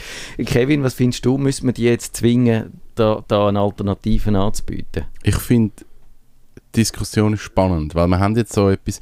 Kevin, 0.45 0.83
was 0.83 0.95
findest 0.95 1.25
du, 1.25 1.37
müssen 1.37 1.67
wir 1.67 1.73
die 1.73 1.83
jetzt 1.83 2.17
zwingen, 2.17 2.81
da, 2.95 3.23
da 3.27 3.47
eine 3.47 3.59
Alternative 3.59 4.37
anzubieten? 4.37 5.05
Ich 5.23 5.37
finde, 5.37 5.73
die 6.75 6.81
Diskussion 6.81 7.33
ist 7.33 7.41
spannend, 7.41 7.95
weil 7.95 8.07
wir 8.07 8.19
haben 8.19 8.35
jetzt 8.35 8.53
so 8.53 8.69
etwas, 8.69 8.99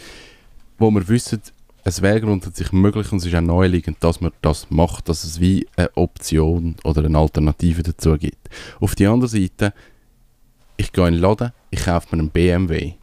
wo 0.78 0.92
wir 0.92 1.08
wissen, 1.08 1.42
es 1.88 2.02
wäre 2.02 2.20
grundsätzlich 2.20 2.72
möglich 2.72 3.12
und 3.12 3.20
es 3.20 3.28
ist 3.28 3.36
auch 3.36 3.42
naheliegend, 3.42 3.98
dass 4.00 4.20
man 4.20 4.32
das 4.42 4.72
macht, 4.72 5.08
dass 5.08 5.24
es 5.24 5.40
wie 5.40 5.68
eine 5.78 5.96
Option 5.96 6.76
oder 6.84 7.06
eine 7.06 7.18
Alternative 7.18 7.84
dazu 7.84 8.18
gibt. 8.18 8.50
Auf 8.80 8.96
der 8.96 9.12
anderen 9.12 9.30
Seite, 9.30 9.72
ich 10.78 10.92
gehe 10.92 11.08
in 11.08 11.14
den 11.14 11.22
Laden, 11.22 11.52
ich 11.70 11.86
kaufe 11.86 12.16
mir 12.16 12.24
einen 12.24 12.32
BMW. 12.32 12.94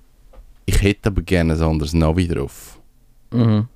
Ich 0.66 0.83
hätte 0.83 1.11
aber 1.11 1.23
gerne 1.23 1.55
ein 1.55 1.62
anderes 1.62 1.92
Navi 1.92 2.27
drauf. 2.27 2.81
Mhm. 3.31 3.68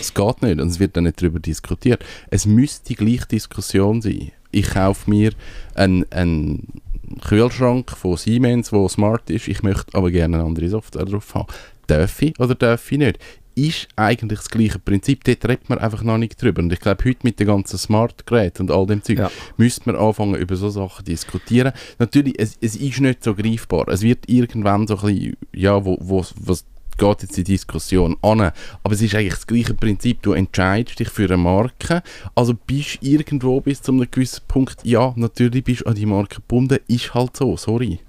Es 0.00 0.14
geht 0.14 0.42
nicht 0.42 0.60
und 0.60 0.68
es 0.68 0.78
wird 0.78 0.96
dann 0.96 1.04
nicht 1.04 1.20
darüber 1.20 1.40
diskutiert. 1.40 2.04
Es 2.30 2.46
müsste 2.46 2.86
die 2.86 2.94
gleiche 2.94 3.26
Diskussion 3.26 4.02
sein. 4.02 4.30
Ich 4.52 4.70
kaufe 4.70 5.10
mir 5.10 5.32
einen, 5.74 6.10
einen 6.12 6.80
Kühlschrank 7.26 7.90
von 7.90 8.16
Siemens, 8.16 8.70
der 8.70 8.88
smart 8.88 9.28
ist, 9.30 9.48
ich 9.48 9.64
möchte 9.64 9.98
aber 9.98 10.12
gerne 10.12 10.36
eine 10.36 10.46
andere 10.46 10.68
Software 10.68 11.06
drauf 11.06 11.34
haben. 11.34 11.48
Darf 11.88 12.22
ich 12.22 12.38
oder 12.38 12.54
darf 12.54 12.92
ich 12.92 12.98
nicht? 12.98 13.18
Ist 13.56 13.88
eigentlich 13.96 14.40
das 14.40 14.50
gleiche 14.50 14.78
Prinzip. 14.78 15.22
Dort 15.24 15.44
redet 15.48 15.68
man 15.68 15.78
einfach 15.78 16.02
noch 16.02 16.18
nicht 16.18 16.40
drüber. 16.42 16.60
Und 16.62 16.72
ich 16.72 16.80
glaube, 16.80 17.04
heute 17.04 17.20
mit 17.22 17.38
den 17.38 17.46
ganzen 17.46 17.78
Smart-Geräten 17.78 18.62
und 18.62 18.70
all 18.70 18.86
dem 18.86 19.02
Zeug 19.02 19.18
Ja. 19.18 19.30
müsste 19.56 19.82
man 19.86 20.00
anfangen, 20.00 20.34
über 20.34 20.56
so 20.56 20.70
Sachen 20.70 21.04
zu 21.04 21.12
diskutieren. 21.12 21.72
Natürlich, 21.98 22.34
es, 22.38 22.56
es 22.60 22.74
ist 22.74 23.00
nicht 23.00 23.22
so 23.22 23.34
greifbar. 23.34 23.88
Es 23.88 24.02
wird 24.02 24.28
irgendwann 24.28 24.86
so 24.86 24.98
ein 24.98 25.02
bisschen, 25.06 25.36
ja, 25.52 25.84
wo, 25.84 25.96
wo, 26.00 26.24
was 26.40 26.64
geht 26.96 27.22
jetzt 27.22 27.36
die 27.36 27.44
Diskussion 27.44 28.16
an. 28.22 28.52
Aber 28.82 28.94
es 28.94 29.02
ist 29.02 29.14
eigentlich 29.14 29.34
das 29.34 29.46
gleiche 29.46 29.74
Prinzip. 29.74 30.22
Du 30.22 30.32
entscheidest 30.32 30.98
dich 30.98 31.08
für 31.08 31.24
eine 31.24 31.36
Marke, 31.36 32.02
also 32.34 32.54
bist 32.54 32.98
irgendwo 33.00 33.60
bis 33.60 33.82
zu 33.82 33.92
einem 33.92 34.08
gewissen 34.10 34.42
Punkt, 34.48 34.76
ja, 34.84 35.12
natürlich 35.16 35.64
bist 35.64 35.82
du 35.82 35.86
an 35.86 35.94
die 35.94 36.06
Marke 36.06 36.36
gebunden, 36.36 36.78
ist 36.88 37.14
halt 37.14 37.36
so, 37.36 37.56
sorry. 37.56 38.00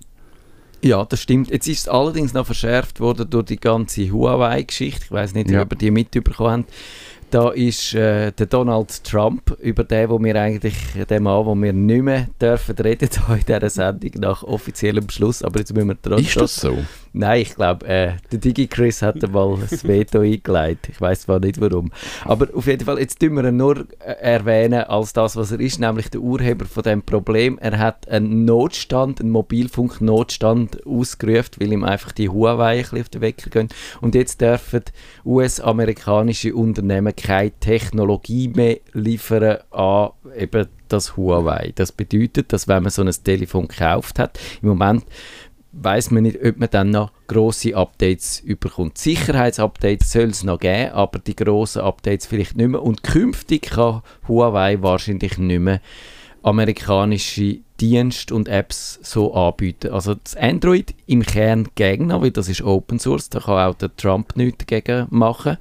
Ja, 0.86 1.04
das 1.04 1.20
stimmt. 1.22 1.50
Jetzt 1.50 1.68
ist 1.68 1.80
es 1.80 1.88
allerdings 1.88 2.34
noch 2.34 2.46
verschärft 2.46 3.00
worden 3.00 3.28
durch 3.28 3.46
die 3.46 3.60
ganze 3.60 4.12
Huawei-Geschichte. 4.12 5.06
Ich 5.06 5.12
weiß 5.12 5.34
nicht, 5.34 5.50
Ja. 5.50 5.64
ob 5.64 5.72
ihr 5.74 5.78
die 5.80 5.90
mitbekommen 5.90 6.64
habt. 6.64 6.74
Da 7.32 7.50
ist 7.50 7.96
äh, 7.96 8.32
der 8.32 8.46
Donald 8.46 9.04
Trump, 9.04 9.58
über 9.62 9.84
den, 9.84 10.10
wo 10.12 10.24
wir 10.24 10.36
eigentlich, 10.40 10.76
den 11.10 11.24
Mann, 11.24 11.44
wo 11.44 11.56
wir 11.56 11.74
nicht 11.74 12.04
mehr 12.04 12.28
dürfen 12.40 12.76
reden, 12.76 13.10
da 13.28 13.34
in 13.36 13.42
dieser 13.46 13.70
Sendung 13.72 14.12
nach 14.18 14.44
offiziellem 14.44 15.08
Beschluss. 15.08 15.42
Aber 15.42 15.58
jetzt 15.58 15.74
müssen 15.74 15.88
wir 15.88 16.00
trotzdem... 16.00 16.24
Ist 16.26 16.38
das 16.38 16.56
so? 16.56 16.78
Nein, 17.18 17.44
ich 17.44 17.56
glaube, 17.56 17.88
äh, 17.88 18.12
der 18.30 18.40
DigiChris 18.40 19.02
hat 19.02 19.22
mal 19.32 19.58
das 19.58 19.84
Veto 19.88 20.20
eingeleitet. 20.20 20.90
Ich 20.90 21.00
weiß 21.00 21.22
zwar 21.22 21.40
nicht 21.40 21.62
warum. 21.62 21.90
Aber 22.26 22.48
auf 22.54 22.68
jeden 22.68 22.84
Fall, 22.84 23.00
jetzt 23.00 23.22
tun 23.22 23.36
wir 23.36 23.46
ihn 23.46 23.56
nur 23.56 23.88
äh, 24.00 24.12
erwähnen 24.20 24.84
als 24.84 25.14
das, 25.14 25.38
was 25.38 25.54
er 25.54 25.62
ist, 25.62 25.80
nämlich 25.80 26.10
der 26.10 26.20
Urheber 26.20 26.66
von 26.66 26.84
dem 26.84 27.04
Problem. 27.04 27.58
Er 27.60 27.80
hat 27.80 28.10
einen 28.10 28.44
Notstand, 28.44 29.22
einen 29.22 29.30
Mobilfunknotstand 29.30 30.86
ausgerufen, 30.86 31.54
weil 31.60 31.72
ihm 31.72 31.86
einfach 31.86 32.12
die 32.12 32.28
Huawei 32.28 32.76
ein 32.76 32.82
bisschen 32.82 33.02
auf 33.02 33.10
den 33.10 33.22
Wecker 33.22 33.50
gehen. 33.50 33.70
Und 34.02 34.14
jetzt 34.14 34.42
dürfen 34.42 34.84
US-amerikanische 35.24 36.54
Unternehmen 36.54 37.16
keine 37.16 37.52
Technologie 37.52 38.50
mehr 38.50 38.80
liefern 38.92 39.60
an 39.72 40.10
eben 40.38 40.68
das 40.90 41.18
Huawei. 41.18 41.72
Das 41.76 41.92
bedeutet, 41.92 42.54
dass 42.54 42.68
wenn 42.68 42.84
man 42.84 42.92
so 42.92 43.02
ein 43.02 43.12
Telefon 43.24 43.68
gekauft 43.68 44.20
hat, 44.20 44.40
im 44.62 44.70
Moment 44.70 45.06
weiß 45.82 46.12
man 46.12 46.24
nicht, 46.24 46.44
ob 46.44 46.58
man 46.58 46.70
dann 46.72 46.92
noch 46.92 47.12
grosse 47.28 47.76
Updates 47.76 48.40
überkommt. 48.40 48.98
Sicherheitsupdates 48.98 50.12
soll 50.12 50.30
es 50.30 50.44
noch 50.44 50.60
geben, 50.60 50.92
aber 50.94 51.20
die 51.20 51.36
grossen 51.36 51.82
Updates 51.82 52.26
vielleicht 52.26 52.56
nicht 52.56 52.70
mehr. 52.70 52.82
Und 52.82 53.04
künftig 53.04 53.64
kann 53.64 54.02
Huawei 54.28 54.82
wahrscheinlich 54.82 55.38
nicht 55.38 55.60
mehr 55.60 55.82
amerikanische 56.44 57.60
Dienste 57.80 58.34
und 58.36 58.48
Apps 58.48 59.00
so 59.02 59.34
anbieten. 59.34 59.92
Also 59.92 60.16
das 60.16 60.36
Android 60.36 60.94
im 61.08 61.24
Kern 61.24 61.68
noch, 62.00 62.22
weil 62.22 62.32
das 62.32 62.48
ist 62.48 62.62
Open 62.62 63.00
Source, 63.00 63.30
da 63.30 63.40
kann 63.40 63.70
auch 63.70 63.76
der 63.76 63.96
Trump 63.96 64.36
nichts 64.36 64.66
dagegen 64.66 65.08
machen. 65.10 65.58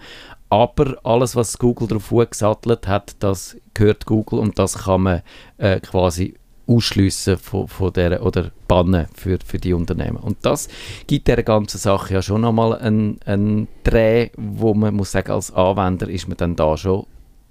Aber 0.50 0.98
alles, 1.02 1.34
was 1.34 1.58
Google 1.58 1.88
darauf 1.88 2.30
gesattelt 2.30 2.86
hat, 2.86 3.16
das 3.18 3.56
gehört 3.72 4.06
Google 4.06 4.38
und 4.38 4.58
das 4.58 4.84
kann 4.84 5.02
man 5.02 5.22
äh, 5.58 5.80
quasi 5.80 6.34
ausschliessen 6.66 7.36
von, 7.38 7.68
von 7.68 7.92
der, 7.92 8.24
oder 8.24 8.50
bannen 8.68 9.06
für, 9.14 9.38
für 9.44 9.58
die 9.58 9.72
Unternehmen. 9.74 10.16
Und 10.16 10.38
das 10.42 10.68
gibt 11.06 11.28
der 11.28 11.42
ganzen 11.42 11.78
Sache 11.78 12.14
ja 12.14 12.22
schon 12.22 12.40
nochmal 12.40 12.78
einen, 12.78 13.18
einen 13.26 13.68
Dreh, 13.84 14.30
wo 14.36 14.74
man 14.74 14.94
muss 14.94 15.12
sagen, 15.12 15.30
als 15.32 15.52
Anwender 15.52 16.08
ist 16.08 16.28
man 16.28 16.36
dann 16.36 16.56
da 16.56 16.76
schon, 16.76 17.06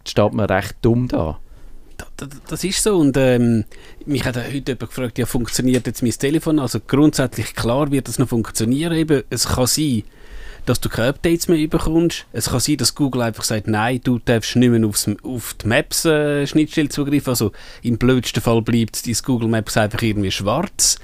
steht 0.07 0.33
man 0.33 0.45
recht 0.47 0.75
dumm 0.81 1.07
da. 1.07 1.39
Da- 1.97 2.07
da- 2.17 2.27
Das 2.47 2.63
ist 2.63 2.81
so 2.81 2.97
und 2.97 3.15
ähm, 3.17 3.65
mich 4.05 4.25
hat 4.25 4.35
heute 4.35 4.51
jemand 4.51 4.79
gefragt, 4.79 5.19
ja 5.19 5.25
funktioniert 5.27 5.85
jetzt 5.85 6.01
mein 6.01 6.11
Telefon? 6.11 6.57
Also 6.59 6.79
grundsätzlich 6.85 7.53
klar 7.55 7.91
wird 7.91 8.07
das 8.07 8.17
noch 8.17 8.29
funktionieren. 8.29 8.93
Eben, 8.93 9.21
es 9.29 9.47
kann 9.47 9.67
sein, 9.67 10.01
dass 10.65 10.79
du 10.79 10.89
keine 10.89 11.09
Updates 11.09 11.47
mehr 11.47 11.67
bekommst. 11.67 12.25
Es 12.31 12.49
kann 12.49 12.59
sein, 12.59 12.77
dass 12.77 12.95
Google 12.95 13.21
einfach 13.21 13.43
sagt, 13.43 13.67
nein, 13.67 13.99
du 14.03 14.19
darfst 14.19 14.55
nicht 14.55 14.69
mehr 14.69 14.87
aufs, 14.87 15.09
auf 15.23 15.55
die 15.55 15.67
Maps-Schnittstelle 15.67 16.89
zugreifen. 16.89 17.29
Also 17.29 17.51
im 17.81 17.97
blödsten 17.97 18.41
Fall 18.41 18.61
bleibt 18.61 19.05
dein 19.05 19.15
Google 19.23 19.49
Maps 19.49 19.77
einfach 19.77 20.01
irgendwie 20.01 20.31
schwarz. 20.31 20.97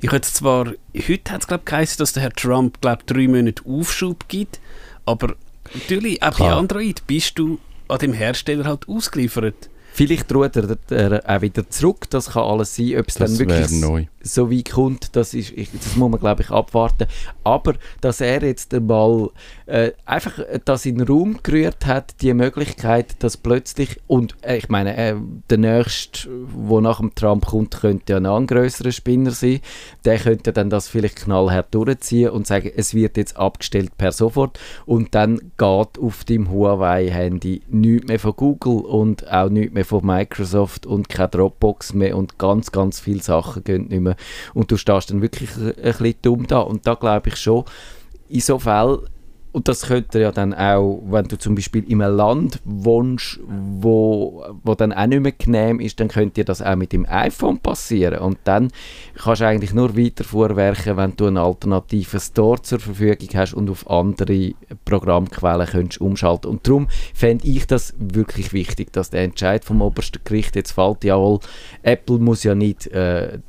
Ich 0.00 0.12
hätte 0.12 0.30
zwar, 0.30 0.66
heute 0.96 1.32
hat 1.32 1.42
es 1.42 1.46
glaube 1.46 1.62
ich 1.64 1.70
geheißen, 1.70 1.98
dass 1.98 2.12
der 2.12 2.22
Herr 2.22 2.32
Trump 2.32 2.80
glaube 2.80 3.02
drei 3.06 3.28
Monate 3.28 3.62
Aufschub 3.66 4.28
gibt, 4.28 4.60
aber 5.06 5.34
natürlich, 5.74 6.22
auch 6.22 6.30
bei 6.30 6.36
Klar. 6.36 6.58
Android 6.58 7.06
bist 7.06 7.38
du 7.38 7.58
an 7.88 7.98
dem 7.98 8.12
Hersteller 8.12 8.64
halt 8.64 8.88
ausgeliefert. 8.88 9.68
Vielleicht 9.92 10.32
ruht 10.32 10.56
er, 10.56 10.76
er 10.90 11.22
auch 11.28 11.42
wieder 11.42 11.68
zurück, 11.68 12.08
das 12.10 12.30
kann 12.30 12.44
alles 12.44 12.76
sein, 12.76 12.96
ob 12.98 13.08
es 13.08 13.14
dann 13.14 13.38
wirklich 13.38 13.70
neu. 13.72 14.06
so 14.22 14.50
weit 14.50 14.70
kommt, 14.70 15.16
das, 15.16 15.34
ist, 15.34 15.52
ich, 15.52 15.70
das 15.72 15.96
muss 15.96 16.10
man 16.10 16.20
glaube 16.20 16.42
ich 16.42 16.50
abwarten. 16.50 17.06
Aber 17.44 17.74
dass 18.00 18.20
er 18.20 18.42
jetzt 18.42 18.72
einmal 18.72 19.30
äh, 19.66 19.92
einfach 20.06 20.38
äh, 20.38 20.60
das 20.64 20.86
in 20.86 20.98
den 20.98 21.08
Raum 21.08 21.40
gerührt 21.42 21.86
hat, 21.86 22.14
die 22.20 22.32
Möglichkeit, 22.34 23.22
dass 23.22 23.36
plötzlich, 23.36 24.00
und 24.06 24.36
äh, 24.42 24.58
ich 24.58 24.68
meine, 24.68 24.96
äh, 24.96 25.16
der 25.50 25.58
Nächste, 25.58 26.28
der 26.28 26.80
nach 26.80 26.98
dem 27.00 27.14
Trump 27.14 27.46
kommt, 27.46 27.80
könnte 27.80 28.12
ja 28.12 28.20
noch 28.20 28.36
ein 28.36 28.46
grösserer 28.46 28.92
Spinner 28.92 29.32
sein, 29.32 29.60
der 30.04 30.18
könnte 30.18 30.52
dann 30.52 30.70
das 30.70 30.88
vielleicht 30.88 31.16
knallhart 31.16 31.74
durchziehen 31.74 32.30
und 32.30 32.46
sagen, 32.46 32.70
es 32.74 32.94
wird 32.94 33.16
jetzt 33.16 33.36
abgestellt 33.36 33.96
per 33.98 34.12
sofort 34.12 34.58
und 34.86 35.14
dann 35.14 35.38
geht 35.58 35.98
auf 35.98 36.24
dem 36.24 36.50
Huawei-Handy 36.50 37.62
nichts 37.68 38.06
mehr 38.06 38.18
von 38.18 38.36
Google 38.36 38.80
und 38.84 39.30
auch 39.30 39.50
nichts 39.50 39.74
mehr 39.74 39.79
von 39.84 40.04
Microsoft 40.04 40.86
und 40.86 41.08
keine 41.08 41.28
Dropbox 41.28 41.94
mehr 41.94 42.16
und 42.16 42.38
ganz, 42.38 42.72
ganz 42.72 43.00
viele 43.00 43.22
Sachen 43.22 43.64
gehen 43.64 43.88
nicht 43.88 44.00
mehr. 44.00 44.16
Und 44.54 44.70
du 44.70 44.76
stehst 44.76 45.10
dann 45.10 45.22
wirklich 45.22 45.50
ein 45.56 45.74
bisschen 45.74 46.14
dumm 46.22 46.46
da. 46.46 46.60
Und 46.60 46.86
da 46.86 46.94
glaube 46.94 47.28
ich 47.28 47.36
schon, 47.36 47.64
in 48.28 48.40
so 48.40 48.58
Fällen 48.58 49.00
und 49.52 49.66
das 49.66 49.82
könnte 49.82 50.20
ja 50.20 50.30
dann 50.30 50.54
auch, 50.54 51.02
wenn 51.06 51.26
du 51.26 51.36
zum 51.36 51.56
Beispiel 51.56 51.84
in 51.90 52.00
einem 52.00 52.16
Land 52.16 52.60
wohnst, 52.64 53.40
wo, 53.46 54.44
wo 54.62 54.74
dann 54.74 54.92
auch 54.92 55.06
nicht 55.06 55.22
mehr 55.22 55.32
genehm 55.32 55.80
ist, 55.80 55.98
dann 55.98 56.08
könnte 56.08 56.34
dir 56.34 56.44
das 56.44 56.62
auch 56.62 56.76
mit 56.76 56.92
dem 56.92 57.04
iPhone 57.08 57.58
passieren. 57.58 58.20
Und 58.20 58.38
dann 58.44 58.70
kannst 59.16 59.40
du 59.40 59.46
eigentlich 59.46 59.74
nur 59.74 59.96
weiter 59.96 60.22
vorwerken, 60.22 60.96
wenn 60.96 61.16
du 61.16 61.26
einen 61.26 61.38
alternativen 61.38 62.20
Store 62.20 62.62
zur 62.62 62.78
Verfügung 62.78 63.28
hast 63.34 63.54
und 63.54 63.70
auf 63.70 63.90
andere 63.90 64.52
Programmquellen 64.84 65.66
könntest 65.66 66.00
umschalten. 66.00 66.48
Und 66.48 66.66
darum 66.66 66.86
fände 67.12 67.48
ich 67.48 67.66
das 67.66 67.94
wirklich 67.98 68.52
wichtig, 68.52 68.92
dass 68.92 69.10
der 69.10 69.22
Entscheid 69.22 69.64
vom 69.64 69.82
obersten 69.82 70.20
Gericht 70.22 70.54
jetzt 70.54 70.72
fällt. 70.72 71.02
Jawohl, 71.02 71.40
Apple 71.82 72.18
muss 72.18 72.44
ja 72.44 72.54
nicht 72.54 72.86
äh, 72.88 73.40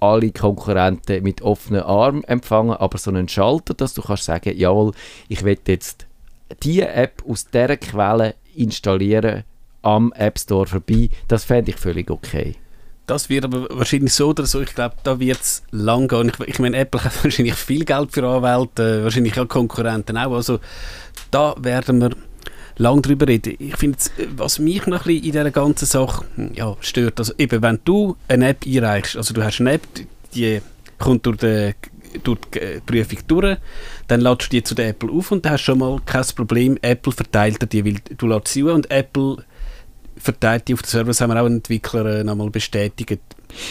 alle 0.00 0.32
Konkurrenten 0.32 1.22
mit 1.22 1.42
offenen 1.42 1.82
Armen 1.82 2.24
empfangen, 2.24 2.76
aber 2.76 2.98
so 2.98 3.10
einen 3.10 3.28
Schalter, 3.28 3.74
dass 3.74 3.94
du 3.94 4.02
kannst 4.02 4.24
sagen, 4.24 4.56
jawohl, 4.56 4.92
ich 5.28 5.44
will 5.44 5.58
jetzt 5.66 6.06
diese 6.62 6.88
App 6.88 7.22
aus 7.28 7.46
dieser 7.46 7.76
Quelle 7.76 8.34
installieren 8.54 9.44
am 9.82 10.12
App 10.12 10.38
Store 10.38 10.66
vorbei, 10.66 11.10
das 11.28 11.44
fände 11.44 11.70
ich 11.70 11.76
völlig 11.76 12.10
okay. 12.10 12.56
Das 13.06 13.28
wird 13.28 13.44
aber 13.44 13.68
wahrscheinlich 13.70 14.14
so 14.14 14.30
oder 14.30 14.46
so. 14.46 14.62
Ich 14.62 14.74
glaube, 14.74 14.96
da 15.02 15.20
wird 15.20 15.38
es 15.38 15.62
lang 15.70 16.08
gehen. 16.08 16.30
Ich, 16.30 16.48
ich 16.48 16.58
meine, 16.58 16.78
Apple 16.78 17.04
hat 17.04 17.12
wahrscheinlich 17.22 17.54
viel 17.54 17.84
Geld 17.84 18.12
für 18.12 18.26
Anwälte, 18.26 19.00
äh, 19.00 19.04
wahrscheinlich 19.04 19.38
auch 19.38 19.46
Konkurrenten 19.46 20.16
auch. 20.16 20.32
Also 20.32 20.58
da 21.30 21.54
werden 21.58 22.00
wir 22.00 22.10
lang 22.76 23.02
drüber 23.02 23.28
reden. 23.28 23.54
Ich 23.58 23.76
finde, 23.76 23.98
was 24.36 24.58
mich 24.58 24.86
noch 24.86 25.00
ein 25.00 25.04
bisschen 25.04 25.24
in 25.24 25.32
dieser 25.32 25.50
ganzen 25.50 25.86
Sache 25.86 26.24
ja, 26.54 26.76
stört, 26.80 27.18
also 27.18 27.32
eben, 27.38 27.62
wenn 27.62 27.78
du 27.84 28.16
eine 28.28 28.48
App 28.48 28.64
einreichst, 28.66 29.16
also 29.16 29.34
du 29.34 29.42
hast 29.42 29.60
eine 29.60 29.72
App, 29.72 29.82
die 30.34 30.60
kommt 30.98 31.26
durch 31.26 31.38
die, 31.38 31.72
durch 32.22 32.38
die 32.52 32.80
Prüfung 32.86 33.18
durch, 33.26 33.58
dann 34.08 34.20
ladest 34.20 34.52
du 34.52 34.56
die 34.56 34.64
zu 34.64 34.74
der 34.74 34.88
Apple 34.88 35.10
auf 35.10 35.30
und 35.30 35.44
dann 35.44 35.52
hast 35.52 35.62
schon 35.62 35.78
mal 35.78 36.00
kein 36.04 36.24
Problem, 36.34 36.78
Apple 36.82 37.12
verteilt 37.12 37.62
dir 37.62 37.66
die, 37.66 37.84
weil 37.84 38.00
du 38.16 38.26
ladest 38.26 38.54
sie 38.54 38.62
und 38.62 38.90
Apple 38.90 39.36
verteilt 40.16 40.68
die 40.68 40.74
auf 40.74 40.82
den 40.82 40.88
Server, 40.88 41.08
das 41.08 41.20
haben 41.20 41.32
wir 41.32 41.42
auch 41.42 41.46
Entwickler 41.46 42.20
äh, 42.20 42.24
nochmal 42.24 42.50
bestätigt. 42.50 43.20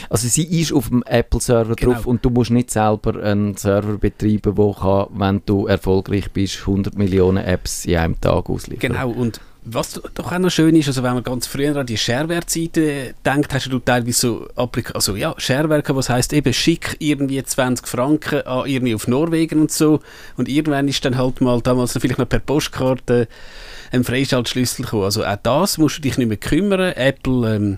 Also 0.10 0.28
sie 0.28 0.62
ist 0.62 0.74
auf 0.74 0.90
dem 0.90 1.04
Apple-Server 1.04 1.76
Genau. 1.76 1.94
drauf 1.94 2.06
und 2.06 2.24
du 2.24 2.30
musst 2.30 2.52
nicht 2.52 2.72
selber 2.72 3.22
einen 3.22 3.56
Server 3.58 3.98
betreiben, 3.98 4.56
der 4.56 4.74
kann, 4.74 5.08
wenn 5.16 5.42
du 5.46 5.68
erfolgreich 5.68 6.32
bist, 6.32 6.60
100 6.62 6.98
Millionen 6.98 7.44
Apps 7.44 7.86
in 7.86 7.98
einem 7.98 8.20
Tag 8.20 8.50
ausliefern. 8.50 8.92
Genau, 8.92 9.10
und 9.10 9.40
was 9.66 10.02
doch 10.14 10.32
auch 10.32 10.40
noch 10.40 10.50
schön 10.50 10.76
ist, 10.76 10.88
also 10.88 11.04
wenn 11.04 11.14
man 11.14 11.24
ganz 11.24 11.48
früher 11.48 11.76
an 11.78 11.86
die 11.86 11.98
Shareware-Seite 11.98 13.16
denkt, 13.26 13.54
hast 13.54 13.72
du 13.72 13.80
teilweise 13.80 14.20
so 14.20 14.48
Applik 14.56 14.94
also 14.94 15.16
ja, 15.16 15.34
Shareware, 15.38 15.84
was 15.96 16.10
heißt 16.10 16.34
eben, 16.34 16.54
schick 16.54 16.98
irgendwie 17.00 17.42
20 17.42 17.88
Franken 17.88 18.42
an 18.42 18.68
irgendwie 18.68 18.96
auf 18.96 19.08
Norwegen 19.08 19.62
und 19.62 19.72
so 19.72 20.02
und 20.36 20.50
irgendwann 20.50 20.88
ist 20.88 21.06
dann 21.06 21.18
halt 21.18 21.40
mal 21.40 21.62
damals 21.62 21.94
vielleicht 21.94 22.20
noch 22.20 22.28
per 22.28 22.40
Postkarte 22.40 23.28
ein 23.94 24.04
Freischaltschlüssel 24.04 24.84
gekommen. 24.86 25.04
Also 25.04 25.24
auch 25.24 25.38
das 25.42 25.78
musst 25.78 25.98
du 25.98 26.02
dich 26.02 26.18
nicht 26.18 26.28
mehr 26.28 26.38
kümmern. 26.38 26.94
Apple 26.96 27.56
ähm, 27.56 27.78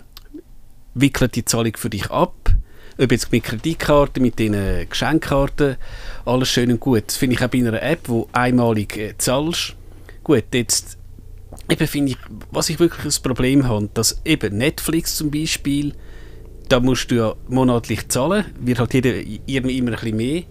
wickelt 0.95 1.35
die 1.35 1.45
Zahlung 1.45 1.77
für 1.77 1.89
dich 1.89 2.09
ab. 2.09 2.49
Ob 2.97 3.11
jetzt 3.11 3.31
mit 3.31 3.43
Kreditkarte, 3.43 4.21
mit 4.21 4.39
den 4.39 4.87
Geschenkkarten, 4.89 5.75
alles 6.25 6.47
schön 6.49 6.71
und 6.71 6.79
gut. 6.79 7.03
Das 7.07 7.17
finde 7.17 7.35
ich 7.35 7.43
auch 7.43 7.49
bei 7.49 7.57
einer 7.59 7.81
App, 7.83 8.07
wo 8.07 8.27
einmalig 8.31 8.97
äh, 8.97 9.13
zahlst. 9.17 9.75
Gut, 10.23 10.45
jetzt 10.53 10.97
eben 11.69 11.87
finde 11.87 12.11
ich, 12.13 12.17
was 12.51 12.69
ich 12.69 12.79
wirklich 12.79 13.03
das 13.03 13.19
Problem 13.19 13.67
habe, 13.67 13.89
dass 13.93 14.21
eben 14.23 14.57
Netflix 14.57 15.17
zum 15.17 15.29
Beispiel, 15.29 15.93
da 16.69 16.79
musst 16.79 17.11
du 17.11 17.15
ja 17.15 17.35
monatlich 17.49 18.07
zahlen, 18.07 18.45
wird 18.61 18.79
halt 18.79 18.93
jeder 18.93 19.13
irgendwie 19.45 19.77
immer 19.77 19.91
ein 19.91 19.95
bisschen 19.97 20.17
mehr. 20.17 20.43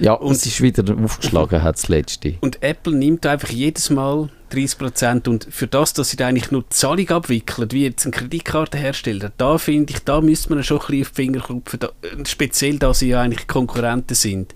Ja, 0.00 0.14
Und- 0.14 0.28
und 0.28 0.32
es 0.36 0.46
ist 0.46 0.60
wieder 0.62 0.82
aufgeschlagen, 1.04 1.62
hat 1.62 1.76
das 1.76 1.88
letzte. 1.88 2.34
Und 2.40 2.62
Apple 2.62 2.94
nimmt 2.96 3.26
einfach 3.26 3.50
jedes 3.50 3.90
Mal 3.90 4.30
30% 4.54 5.28
und 5.28 5.46
für 5.50 5.66
das, 5.66 5.92
dass 5.92 6.10
sie 6.10 6.16
da 6.16 6.28
eigentlich 6.28 6.50
nur 6.50 6.62
die 6.62 6.70
Zahlung 6.70 7.08
abwickeln, 7.10 7.70
wie 7.72 7.84
jetzt 7.84 8.04
ein 8.06 8.12
Kreditkartenhersteller, 8.12 9.32
da 9.36 9.58
finde 9.58 9.92
ich, 9.92 10.04
da 10.04 10.20
müsste 10.20 10.54
man 10.54 10.62
schon 10.62 10.78
ein 10.78 10.86
bisschen 10.86 11.02
auf 11.02 11.10
die 11.10 11.22
Finger 11.22 11.40
klopfen, 11.40 11.80
da, 11.80 11.88
äh, 12.02 12.24
speziell, 12.26 12.78
da 12.78 12.94
sie 12.94 13.08
ja 13.08 13.20
eigentlich 13.20 13.46
Konkurrenten 13.46 14.14
sind. 14.14 14.54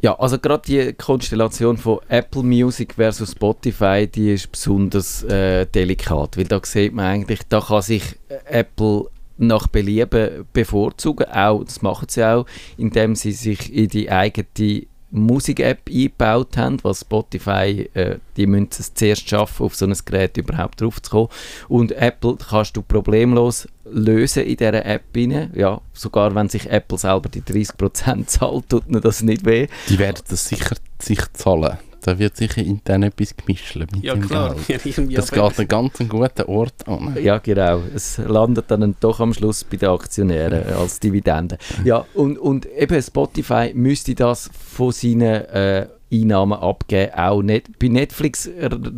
Ja, 0.00 0.18
also 0.18 0.38
gerade 0.38 0.62
die 0.66 0.92
Konstellation 0.92 1.78
von 1.78 1.98
Apple 2.08 2.42
Music 2.42 2.94
versus 2.94 3.32
Spotify, 3.32 4.06
die 4.06 4.34
ist 4.34 4.52
besonders 4.52 5.22
äh, 5.22 5.64
delikat, 5.64 6.36
weil 6.36 6.44
da 6.44 6.60
sieht 6.62 6.92
man 6.92 7.06
eigentlich, 7.06 7.40
da 7.48 7.62
kann 7.62 7.80
sich 7.80 8.02
äh, 8.28 8.36
Apple 8.44 9.06
nach 9.38 9.66
Belieben 9.66 10.46
bevorzugen, 10.52 11.26
auch, 11.30 11.64
das 11.64 11.82
machen 11.82 12.06
sie 12.08 12.22
auch, 12.22 12.46
indem 12.76 13.14
sie 13.14 13.32
sich 13.32 13.72
in 13.72 13.88
die 13.88 14.10
eigene 14.10 14.86
Musik-App 15.14 15.88
eingebaut 15.88 16.56
haben, 16.56 16.78
was 16.82 17.00
Spotify, 17.00 17.88
äh, 17.94 18.16
die 18.36 18.46
müssen 18.46 18.68
es 18.70 18.92
zuerst 18.94 19.28
schaffen, 19.28 19.64
auf 19.64 19.74
so 19.74 19.86
ein 19.86 19.94
Gerät 20.04 20.36
überhaupt 20.36 20.80
draufzukommen. 20.80 21.28
Und 21.68 21.92
Apple 21.92 22.36
kannst 22.36 22.76
du 22.76 22.82
problemlos 22.82 23.68
lösen 23.84 24.44
in 24.44 24.56
dieser 24.56 24.84
App 24.84 25.04
rein. 25.16 25.52
Ja, 25.54 25.80
sogar 25.92 26.34
wenn 26.34 26.48
sich 26.48 26.68
Apple 26.68 26.98
selber 26.98 27.28
die 27.28 27.42
30% 27.42 28.26
zahlt, 28.26 28.68
tut 28.68 28.90
mir 28.90 29.00
das 29.00 29.22
nicht 29.22 29.44
weh. 29.44 29.68
Die 29.88 29.98
werden 29.98 30.22
das 30.28 30.48
sicher 30.48 30.76
sich 30.98 31.20
zahlen. 31.32 31.78
Da 32.04 32.18
wird 32.18 32.36
sicher 32.36 32.62
intern 32.62 33.02
etwas 33.02 33.34
gemischt 33.34 33.76
mit 33.76 33.96
Ja 34.02 34.12
dem 34.12 34.28
klar, 34.28 34.54
Geld. 34.66 34.84
Das 35.16 35.30
geht 35.30 35.58
an 35.58 35.68
ganz 35.68 36.00
einen 36.00 36.10
guten 36.10 36.42
Ort 36.42 36.86
an. 36.86 37.16
Ja, 37.22 37.38
genau. 37.38 37.80
Es 37.94 38.18
landet 38.18 38.70
dann 38.70 38.94
doch 39.00 39.20
am 39.20 39.32
Schluss 39.32 39.64
bei 39.64 39.78
den 39.78 39.88
Aktionären 39.88 40.74
als 40.74 41.00
Dividende. 41.00 41.56
Ja, 41.82 42.04
und, 42.12 42.36
und 42.38 42.66
eben 42.66 43.02
Spotify 43.02 43.72
müsste 43.74 44.14
das 44.14 44.50
von 44.52 44.92
seinen 44.92 45.46
äh, 45.46 45.86
Einnahmen 46.12 46.58
abgeben. 46.58 47.14
Auch 47.14 47.40
nicht. 47.40 47.78
Bei 47.78 47.88
Netflix 47.88 48.50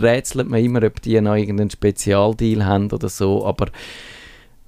rätselt 0.03 0.49
man 0.49 0.64
immer, 0.64 0.83
ob 0.83 1.01
die 1.01 1.21
noch 1.21 1.37
irgendeinen 1.37 1.71
Spezialdeal 1.71 2.66
haben 2.66 2.90
oder 2.90 3.09
so, 3.09 3.47
aber 3.47 3.66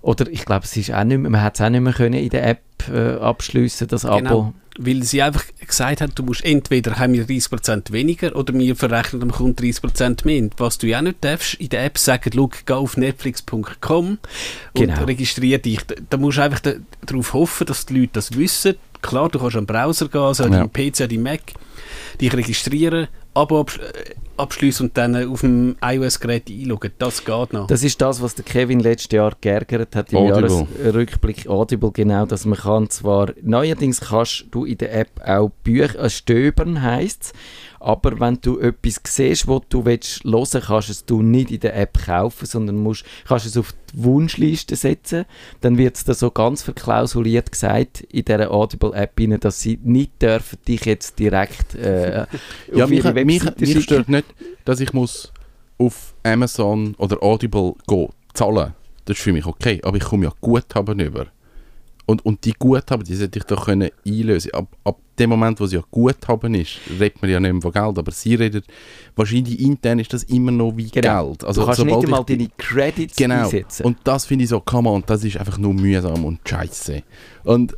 oder 0.08 0.26
ich 0.30 0.44
glaube, 0.46 0.64
es 0.64 0.74
ist 0.74 0.90
auch 0.92 1.04
nicht 1.04 1.18
mehr, 1.18 1.30
man 1.30 1.42
hat 1.42 1.56
es 1.56 1.60
auch 1.60 1.68
nicht 1.68 1.82
mehr 1.82 1.92
können 1.92 2.14
in 2.18 2.30
der 2.30 2.46
App 2.48 2.62
äh, 2.90 3.16
abschließen, 3.16 3.86
das 3.88 4.06
Abo. 4.06 4.16
Genau. 4.18 4.54
Weil 4.80 5.02
sie 5.02 5.20
einfach 5.22 5.44
gesagt 5.66 6.00
hat, 6.00 6.12
du 6.14 6.22
musst 6.22 6.44
entweder 6.44 6.98
haben 6.98 7.12
wir 7.12 7.26
30% 7.26 7.90
weniger 7.92 8.34
oder 8.36 8.54
wir 8.54 8.74
verrechnen 8.76 9.20
dem 9.20 9.32
Kunden 9.32 9.60
30% 9.62 10.24
mehr. 10.24 10.40
Und 10.42 10.54
Was 10.58 10.78
du 10.78 10.86
ja 10.86 10.98
auch 10.98 11.02
nicht 11.02 11.22
darfst, 11.22 11.54
in 11.54 11.68
der 11.68 11.84
App 11.84 11.98
sagen, 11.98 12.30
schau, 12.34 12.48
geh 12.64 12.72
auf 12.72 12.96
netflix.com 12.96 14.06
und 14.08 14.18
Genau. 14.74 15.04
registriere 15.04 15.58
dich. 15.58 15.80
Da, 15.86 15.96
da 16.08 16.16
musst 16.16 16.38
du 16.38 16.42
einfach 16.42 16.60
da, 16.60 16.72
darauf 17.04 17.32
hoffen, 17.34 17.66
dass 17.66 17.86
die 17.86 17.98
Leute 17.98 18.10
das 18.14 18.36
wissen. 18.36 18.76
Klar, 19.02 19.28
du 19.28 19.38
kannst 19.40 19.56
am 19.56 19.66
Browser 19.66 20.08
gehen, 20.08 20.20
also 20.22 20.44
an 20.44 20.52
Ja. 20.52 20.58
deinem 20.66 20.72
PC, 20.72 21.02
an 21.02 21.08
deinem 21.08 21.22
Mac, 21.24 21.40
dich 22.20 22.32
registrieren, 22.32 23.08
Abo 23.34 23.60
äh, 23.62 24.14
abschließen 24.38 24.88
und 24.88 24.96
dann 24.96 25.16
auf 25.30 25.40
dem 25.40 25.76
iOS-Gerät 25.82 26.48
einloggen. 26.48 26.92
Das 26.98 27.24
geht 27.24 27.52
noch. 27.52 27.66
Das 27.66 27.82
ist 27.82 28.00
das, 28.00 28.22
was 28.22 28.34
der 28.34 28.44
Kevin 28.44 28.80
letztes 28.80 29.12
Jahr 29.12 29.32
geärgert 29.40 29.94
hat 29.94 30.12
im 30.12 30.18
Audible. 30.18 30.66
Jahresrückblick 30.82 31.48
Audible, 31.48 31.90
genau, 31.92 32.26
dass 32.26 32.44
man 32.44 32.58
kann 32.58 32.90
zwar, 32.90 33.32
neuerdings 33.42 34.00
kannst 34.00 34.46
du 34.50 34.64
in 34.64 34.78
der 34.78 34.94
App 34.94 35.20
auch 35.24 35.50
Bücher, 35.62 35.98
äh, 35.98 36.10
stöbern 36.10 36.82
heisst 36.82 37.32
aber 37.80 38.18
wenn 38.18 38.38
du 38.40 38.58
etwas 38.58 39.00
siehst, 39.06 39.46
was 39.46 39.62
du 39.68 39.84
willst 39.84 40.24
hören, 40.24 40.62
kannst 40.66 40.90
es 40.90 41.04
du 41.04 41.22
nicht 41.22 41.50
in 41.50 41.60
der 41.60 41.76
App 41.76 41.98
kaufen, 42.06 42.46
sondern 42.46 42.76
musst, 42.76 43.04
kannst 43.26 43.46
es 43.46 43.56
auf 43.56 43.72
die 43.92 44.04
Wunschliste 44.04 44.76
setzen, 44.76 45.24
dann 45.60 45.78
wird 45.78 45.96
es 45.96 46.04
da 46.04 46.14
so 46.14 46.30
ganz 46.30 46.62
verklausuliert 46.62 47.52
gesagt 47.52 48.00
in 48.00 48.24
dieser 48.24 48.50
Audible-App, 48.50 49.40
dass 49.40 49.60
sie 49.60 49.78
nicht 49.82 50.20
dürfen 50.20 50.58
dich 50.66 50.84
jetzt 50.84 51.18
direkt 51.18 51.74
äh, 51.74 52.26
Ja, 52.74 52.84
auf 52.84 52.90
mich, 52.90 53.04
ihre 53.04 53.24
mich, 53.24 53.44
Webseite 53.44 53.60
mich 53.60 53.84
stört 53.84 54.08
nicht, 54.08 54.26
dass 54.64 54.80
ich 54.80 54.92
muss 54.92 55.32
auf 55.78 56.14
Amazon 56.24 56.94
oder 56.98 57.22
Audible 57.22 57.74
gehen, 57.86 58.08
zahlen. 58.34 58.74
Das 59.04 59.16
ist 59.16 59.22
für 59.22 59.32
mich 59.32 59.46
okay, 59.46 59.80
aber 59.84 59.96
ich 59.96 60.04
komme 60.04 60.24
ja 60.26 60.32
Guthaben 60.40 60.98
über. 61.00 61.26
Und, 62.04 62.24
und 62.24 62.42
die 62.46 62.54
Guthaben, 62.58 63.04
die 63.04 63.14
sollte 63.14 63.38
ich 63.38 63.44
doch 63.44 63.66
können 63.66 63.90
einlösen 64.06 64.52
ab, 64.54 64.66
ab 64.84 64.96
dem 65.18 65.28
Moment, 65.28 65.60
wo 65.60 65.64
es 65.64 65.72
ja 65.72 65.82
Guthaben 65.90 66.54
ist, 66.54 66.78
redet 66.98 67.20
man 67.20 67.30
ja 67.30 67.38
nicht 67.38 67.52
mehr 67.52 67.60
von 67.60 67.72
Geld, 67.72 67.98
aber 67.98 68.10
sie 68.12 68.34
redet, 68.34 68.64
wahrscheinlich 69.14 69.60
intern 69.60 69.98
ist 69.98 70.14
das 70.14 70.22
immer 70.24 70.50
noch 70.50 70.74
wie 70.74 70.88
Genau. 70.88 71.26
Geld. 71.28 71.44
Also 71.44 71.60
du 71.60 71.66
kannst 71.66 71.84
nicht 71.84 72.04
einmal 72.04 72.24
deine 72.24 72.48
Credits 72.56 73.14
Genau. 73.14 73.44
einsetzen. 73.44 73.84
Und 73.84 73.98
das 74.04 74.24
finde 74.24 74.44
ich 74.44 74.50
so, 74.50 74.60
come 74.60 74.88
on, 74.88 75.02
das 75.06 75.22
ist 75.22 75.36
einfach 75.36 75.58
nur 75.58 75.74
mühsam 75.74 76.24
und 76.24 76.40
scheiße. 76.48 77.02
Und 77.44 77.76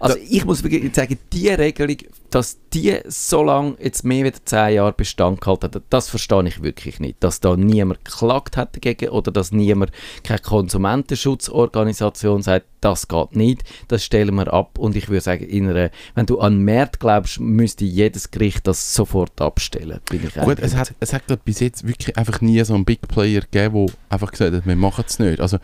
Also 0.00 0.16
ich 0.28 0.44
muss 0.44 0.62
wirklich 0.62 0.94
sagen, 0.94 1.18
die 1.32 1.48
Regelung, 1.48 1.96
dass 2.30 2.58
die 2.72 2.98
so 3.06 3.42
lange, 3.42 3.76
jetzt 3.80 4.04
mehr 4.04 4.26
als 4.26 4.44
10 4.44 4.74
Jahre 4.74 4.92
Bestand 4.92 5.40
gehalten 5.40 5.70
hat, 5.74 5.82
das 5.90 6.08
verstehe 6.08 6.46
ich 6.46 6.62
wirklich 6.62 7.00
nicht. 7.00 7.16
Dass 7.20 7.40
da 7.40 7.56
niemand 7.56 8.04
geklagt 8.04 8.56
hat 8.56 8.76
dagegen 8.76 9.10
oder 9.10 9.32
dass 9.32 9.52
niemand, 9.52 9.92
keine 10.22 10.40
Konsumentenschutzorganisation 10.40 12.42
sagt, 12.42 12.66
das 12.80 13.08
geht 13.08 13.34
nicht, 13.34 13.64
das 13.88 14.04
stellen 14.04 14.34
wir 14.34 14.52
ab. 14.52 14.78
Und 14.78 14.96
ich 14.96 15.08
würde 15.08 15.20
sagen, 15.20 15.44
in 15.44 15.68
einer, 15.68 15.90
wenn 16.14 16.26
du 16.26 16.40
an 16.40 16.64
Markt 16.64 17.00
glaubst, 17.00 17.40
müsste 17.40 17.84
jedes 17.84 18.30
Gericht 18.30 18.66
das 18.66 18.94
sofort 18.94 19.40
abstellen. 19.40 20.00
Bin 20.10 20.26
ich 20.26 20.34
Gut, 20.34 20.58
es 20.60 20.76
hat, 20.76 20.94
es 21.00 21.12
hat 21.12 21.22
bis 21.44 21.60
jetzt 21.60 21.86
wirklich 21.86 22.16
einfach 22.16 22.40
nie 22.40 22.62
so 22.64 22.74
einen 22.74 22.84
Big 22.84 23.06
Player 23.08 23.40
gegeben, 23.40 23.86
der 23.86 23.94
einfach 24.10 24.30
gesagt 24.30 24.54
hat, 24.54 24.66
wir 24.66 24.76
machen 24.76 25.04
es 25.06 25.18
nicht. 25.18 25.40
Also 25.40 25.58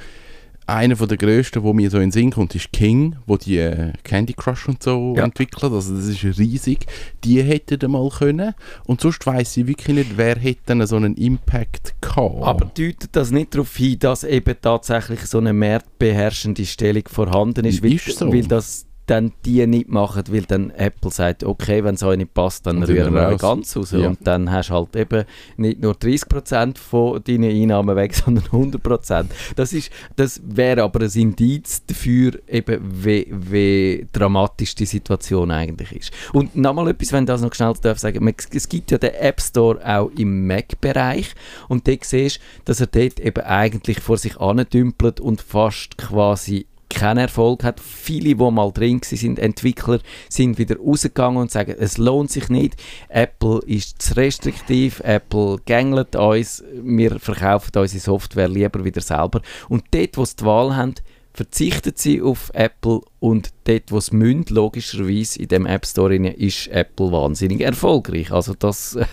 einer 0.66 0.96
von 0.96 1.09
der 1.09 1.18
grössten, 1.18 1.62
wo 1.62 1.72
mir 1.72 1.90
so 1.90 1.98
in 1.98 2.05
den 2.05 2.12
Sinn 2.12 2.31
kommt, 2.31 2.55
ist 2.55 2.72
King, 2.72 3.16
wo 3.27 3.37
die 3.37 3.59
äh, 3.59 3.92
Candy 4.03 4.33
Crush 4.33 4.68
und 4.68 4.83
so 4.83 5.14
Ja. 5.16 5.24
entwickelt. 5.24 5.62
Also 5.72 5.94
das 5.94 6.07
ist 6.07 6.24
riesig. 6.38 6.87
Die 7.22 7.42
hätten 7.42 7.79
dann 7.79 7.90
mal 7.90 8.09
können. 8.09 8.55
Und 8.87 9.00
sonst 9.00 9.27
weiss 9.27 9.57
ich 9.57 9.66
wirklich 9.66 9.94
nicht, 9.96 10.16
wer 10.16 10.37
hätte 10.37 10.87
so 10.87 10.96
einen 10.96 11.14
Impact 11.16 11.94
gehabt. 12.00 12.42
Aber 12.42 12.64
deutet 12.66 13.11
das 13.12 13.31
nicht 13.31 13.55
darauf 13.55 13.77
hin, 13.77 13.98
dass 13.98 14.24
eben 14.24 14.55
tatsächlich 14.61 15.20
so 15.27 15.38
eine 15.38 15.53
marktbeherrschende 15.53 16.64
Stellung 16.64 17.05
vorhanden 17.09 17.64
ist, 17.64 17.83
weil, 17.83 17.92
Ist 17.92 18.18
so. 18.18 18.33
weil 18.33 18.42
das 18.46 18.87
dann 19.07 19.33
die 19.45 19.67
nicht 19.67 19.88
machen, 19.88 20.25
weil 20.31 20.43
dann 20.43 20.71
Apple 20.71 21.11
sagt, 21.11 21.45
okay, 21.45 21.85
wenn 21.85 21.95
es 21.95 22.03
euch 22.03 22.17
nicht 22.17 22.33
passt, 22.35 22.67
dann 22.67 22.79
Und 22.79 22.88
rühren 22.88 23.12
wir 23.14 23.29
euch 23.29 23.38
ganz 23.38 23.77
raus. 23.77 23.93
Ja. 23.93 24.09
Und 24.09 24.27
dann 24.27 24.51
hast 24.51 24.71
du 24.71 24.75
halt 24.75 24.97
eben 24.97 25.25
nicht 25.57 25.81
nur 25.83 25.93
30% 25.95 26.79
von 26.79 27.23
deinen 27.23 27.51
Einnahmen 27.51 27.97
weg, 27.97 28.14
sondern 28.25 28.45
100%. 28.45 29.27
Das, 29.57 29.73
ist, 29.73 29.90
das 30.17 30.40
wäre 30.45 30.83
aber 30.83 31.03
ein 31.03 31.11
Indiz 31.14 31.85
dafür, 31.87 32.33
eben, 32.49 32.81
wie, 33.05 33.27
wie 33.31 34.07
dramatisch 34.12 34.75
die 34.75 34.87
Situation 34.87 35.51
eigentlich 35.51 35.93
ist. 35.93 36.12
Und 36.33 36.57
nochmal 36.57 36.88
etwas, 36.88 37.12
wenn 37.12 37.25
ich 37.25 37.29
das 37.29 37.43
noch 37.43 37.55
schnell 37.55 37.75
darf 37.83 37.99
sagen, 37.99 38.25
man- 38.25 38.35
es 38.53 38.69
gibt 38.69 38.90
ja 38.90 38.99
den 38.99 39.14
App 39.14 39.40
Store 39.40 39.79
auch 39.85 40.11
im 40.17 40.47
Mac-Bereich 40.47 41.35
und 41.69 41.87
dort 41.87 42.05
siehst 42.05 42.40
dass 42.64 42.81
er 42.81 42.87
dort 42.87 43.21
eben 43.21 43.45
eigentlich 43.45 44.01
vor 44.01 44.17
sich 44.19 44.38
andümpelt 44.40 45.21
und 45.21 45.40
fast 45.40 45.97
quasi 45.99 46.67
keinen 46.88 47.18
Erfolg 47.18 47.64
hat. 47.64 47.81
Viele, 47.81 48.35
die 48.35 48.51
mal 48.51 48.73
drin 48.73 49.01
sind, 49.03 49.38
Entwickler, 49.38 50.01
sind 50.29 50.59
wieder 50.59 50.77
rausgegangen 50.79 51.40
und 51.40 51.51
sagen, 51.51 51.75
es 51.79 51.99
lohnt 51.99 52.31
sich 52.31 52.49
nicht. 52.49 52.75
Apple 53.09 53.61
ist 53.66 54.01
zu 54.01 54.16
restriktiv, 54.16 55.01
Apple 55.01 55.59
gängelt 55.64 56.16
uns, 56.16 56.64
wir 56.73 57.18
verkaufen 57.18 57.70
unsere 57.77 58.01
Software 58.01 58.49
lieber 58.49 58.85
wieder 58.85 59.01
selber. 59.01 59.40
Und 59.68 59.85
dort, 59.90 60.16
wo 60.16 60.25
sie 60.25 60.37
die 60.37 60.44
Wahl 60.44 60.77
haben, 60.77 60.94
verzichten 61.35 61.92
sie 61.97 62.23
auf 62.23 62.51
Apple 62.55 63.01
und 63.18 63.51
dort, 63.64 63.90
wo 63.90 63.99
es 63.99 64.12
münd, 64.12 64.51
logischerweise 64.51 65.40
in 65.40 65.49
dem 65.49 65.66
App 65.66 65.85
Store 65.85 66.11
rein, 66.11 66.25
ist 66.27 66.68
Apple 66.68 67.11
wahnsinnig 67.11 67.61
erfolgreich. 67.61 68.31
Also 68.31 68.55
das 68.55 68.94
äh, 68.94 69.05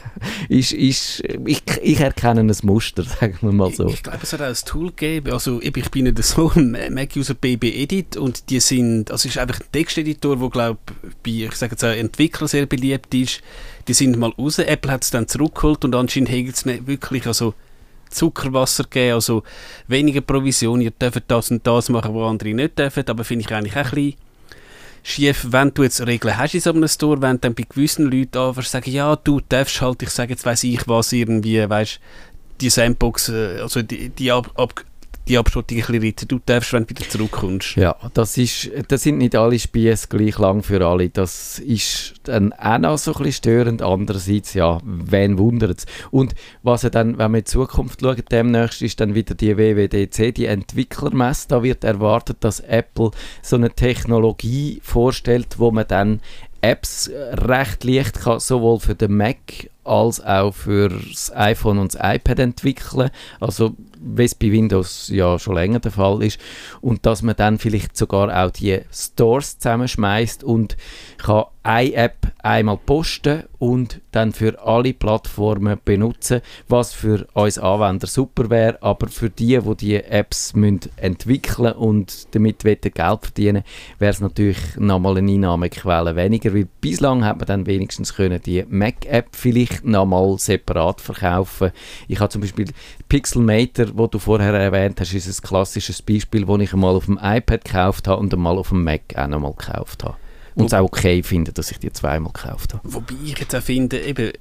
ist, 0.48 0.72
ist 0.72 1.24
ich, 1.46 1.64
ich 1.82 2.00
erkenne 2.00 2.42
ein 2.42 2.56
Muster, 2.62 3.04
sagen 3.20 3.40
wir 3.42 3.52
mal 3.52 3.74
so. 3.74 3.88
Ich, 3.88 3.96
ich 3.96 4.04
glaube, 4.04 4.20
es 4.22 4.34
hat 4.34 4.42
auch 4.42 4.46
ein 4.46 4.54
Tool 4.54 4.90
gegeben, 4.90 5.34
also 5.34 5.60
ich 5.64 5.74
bin 5.90 6.04
nicht 6.04 6.24
so 6.24 6.52
ein 6.56 6.78
Mac-User 6.94 7.34
BB 7.34 7.64
Edit 7.64 8.18
und 8.18 8.52
die 8.52 8.60
sind, 8.60 9.10
also 9.10 9.28
es 9.28 9.36
ist 9.36 9.38
einfach 9.40 9.60
ein 9.60 9.72
Texteditor, 9.72 10.38
der 10.38 10.50
glaube 10.50 10.80
bei, 11.24 11.32
ich 11.32 11.56
sage 11.56 11.72
jetzt 11.72 11.84
auch 11.84 11.90
Entwicklern 11.90 12.48
sehr 12.48 12.68
beliebt 12.68 13.14
ist. 13.16 13.42
Die 13.88 13.94
sind 13.94 14.20
mal 14.20 14.30
raus, 14.38 14.60
Apple 14.60 14.92
hat 14.92 15.04
es 15.04 15.10
dann 15.10 15.28
zurückgeholt 15.28 15.84
und 15.86 15.96
anscheinend 15.96 16.30
hegt 16.30 16.56
es 16.56 16.66
wirklich, 16.66 17.26
also 17.26 17.56
Zuckerwasser 18.12 18.86
geben, 18.90 19.16
also 19.16 19.44
weniger 19.88 20.22
Provision, 20.22 20.82
ihr 20.82 20.92
dürft 20.92 21.24
das 21.28 21.52
und 21.52 21.66
das 21.66 21.90
machen, 21.90 22.14
wo 22.14 22.26
andere 22.26 22.54
nicht 22.54 22.78
dürfen, 22.78 23.04
aber 23.08 23.24
finde 23.24 23.46
ich 23.46 23.54
eigentlich 23.54 23.78
auch 23.78 23.94
ein 23.94 24.14
schief, 25.04 25.48
wenn 25.50 25.74
du 25.74 25.84
jetzt 25.84 26.06
Regeln 26.06 26.38
hast 26.38 26.54
in 26.54 26.62
so 26.62 26.72
einem 26.72 26.88
Store, 26.88 27.22
wenn 27.22 27.42
dann 27.42 27.56
bei 27.56 27.66
gewissen 27.68 28.12
Leuten 28.12 28.38
anfängst, 28.38 28.72
sagen, 28.72 28.92
ja, 28.92 29.16
du 29.16 29.42
darfst 29.48 29.82
halt, 29.82 30.04
ich 30.04 30.10
sage 30.10 30.32
jetzt, 30.32 30.46
weiß 30.46 30.64
ich 30.64 30.88
was, 30.88 31.12
irgendwie, 31.12 31.68
weißt 31.68 32.00
die 32.60 32.70
Sandbox, 32.70 33.30
äh, 33.30 33.60
also 33.62 33.82
die, 33.82 34.10
die 34.10 34.32
ab, 34.32 34.52
ab, 34.56 34.84
die 35.28 35.38
Abschottung 35.38 35.78
ein 35.78 35.86
bisschen 35.86 36.04
reiten. 36.04 36.28
Du 36.28 36.40
darfst, 36.46 36.74
wenn 36.74 36.84
du 36.84 36.90
wieder 36.90 37.08
zurückkommst. 37.08 37.76
Ja, 37.76 37.96
das, 38.14 38.38
ist, 38.38 38.70
das 38.88 39.04
sind 39.04 39.18
nicht 39.18 39.36
alle 39.36 39.60
Spiesse 39.60 40.08
gleich 40.08 40.38
lang 40.38 40.64
für 40.64 40.86
alle. 40.86 41.10
Das 41.10 41.60
ist 41.60 42.16
dann 42.24 42.54
auch 42.54 42.78
noch 42.78 42.98
so 42.98 43.12
ein 43.12 43.18
bisschen 43.24 43.34
störend. 43.34 43.82
Andererseits, 43.82 44.54
ja, 44.54 44.80
wen 44.84 45.38
wundert 45.38 45.80
es? 45.80 45.86
Und 46.12 46.36
was 46.64 46.82
dann, 46.82 47.18
wenn 47.18 47.32
wir 47.32 47.40
in 47.40 47.44
die 47.44 47.52
Zukunft 47.52 48.02
schauen, 48.02 48.24
demnächst 48.30 48.82
ist 48.82 49.00
dann 49.00 49.16
wieder 49.16 49.36
die 49.36 49.58
WWDC, 49.58 50.34
die 50.34 50.46
Entwicklermesse. 50.46 51.48
Da 51.50 51.64
wird 51.64 51.84
erwartet, 51.84 52.38
dass 52.42 52.60
Apple 52.60 53.12
so 53.42 53.56
eine 53.56 53.72
Technologie 53.72 54.80
vorstellt, 54.84 55.60
wo 55.60 55.72
man 55.72 55.88
dann 55.88 56.22
Apps 56.62 57.10
recht 57.34 57.84
leicht 57.84 58.22
kann, 58.22 58.40
sowohl 58.40 58.80
für 58.80 58.96
den 58.96 59.18
Mac 59.18 59.71
als 59.84 60.24
auch 60.24 60.54
für 60.54 60.90
das 60.90 61.32
iPhone 61.36 61.80
und 61.80 61.94
das 61.94 62.02
iPad 62.02 62.40
entwickeln. 62.40 63.10
Also 63.40 63.76
wie 64.00 64.24
es 64.24 64.36
bei 64.36 64.52
Windows 64.52 65.10
ja 65.10 65.38
schon 65.40 65.56
länger 65.56 65.80
der 65.80 65.92
Fall 65.92 66.24
ist. 66.24 66.40
Und 66.82 67.06
dass 67.06 67.22
man 67.22 67.36
dann 67.36 67.60
vielleicht 67.60 67.96
sogar 67.96 68.46
auch 68.46 68.52
die 68.52 68.82
Stores 68.92 69.60
zusammenschmeißt 69.60 70.44
und 70.44 70.78
kann 71.18 71.46
eine 71.64 71.94
App 71.94 72.21
einmal 72.44 72.78
posten 72.78 73.44
und 73.60 74.02
dann 74.12 74.34
für 74.34 74.60
alle 74.66 74.94
Plattformen 74.94 75.80
benutzen, 75.84 76.42
was 76.68 76.94
für 76.94 77.28
uns 77.34 77.58
Anwender 77.58 78.08
super 78.08 78.50
wäre, 78.50 78.82
aber 78.82 79.08
für 79.08 79.30
die, 79.30 79.60
die 79.60 79.76
die 79.76 79.96
Apps 79.96 80.54
entwickeln 80.98 81.74
und 81.74 82.34
damit 82.36 82.64
Geld 82.64 82.96
verdienen, 82.96 83.64
wäre 84.00 84.12
es 84.12 84.22
natürlich 84.22 84.58
nochmal 84.78 85.18
eine 85.18 85.32
Einnahmequelle 85.32 86.16
weniger, 86.16 86.54
weil 86.54 86.68
bislang 86.82 87.24
hat 87.24 87.38
man 87.38 87.48
dann 87.48 87.66
wenigstens 87.66 88.16
können 88.16 88.42
die 88.42 88.66
Mac-App 88.68 89.30
vielleicht 89.32 89.86
nochmal 89.86 90.38
separat 90.38 91.02
verkaufen. 91.02 91.72
Ich 92.08 92.20
habe 92.20 92.30
zum 92.30 92.42
Beispiel 92.42 92.68
Pixelmator, 93.10 93.88
wo 93.94 94.08
du 94.08 94.20
vorher 94.20 94.54
erwähnt 94.54 95.00
hast, 95.00 95.14
ist 95.14 95.28
ein 95.28 95.48
klassisches 95.48 96.02
Beispiel, 96.02 96.46
das 96.46 96.60
ich 96.60 96.74
einmal 96.74 96.96
auf 96.96 97.06
dem 97.06 97.20
iPad 97.22 97.64
gekauft 97.64 98.08
habe 98.08 98.22
und 98.22 98.34
einmal 98.34 98.58
auf 98.58 98.70
dem 98.70 98.84
Mac 98.84 99.02
auch 99.16 99.28
nochmal 99.28 99.54
gekauft 99.54 100.04
habe. 100.04 100.16
Und 100.56 100.66
es 100.66 100.74
auch 100.74 100.84
okay 100.84 101.24
finde, 101.24 101.54
dass 101.54 101.72
ich 101.72 101.80
die 101.80 101.92
zweimal 101.92 102.32
gekauft 102.34 102.74
habe. 102.74 102.84
Wobei 102.84 103.16
ich 103.24 103.38
jetzt 103.38 103.56
auch 103.56 103.62
finde, 103.62 104.02
eben, 104.02 104.32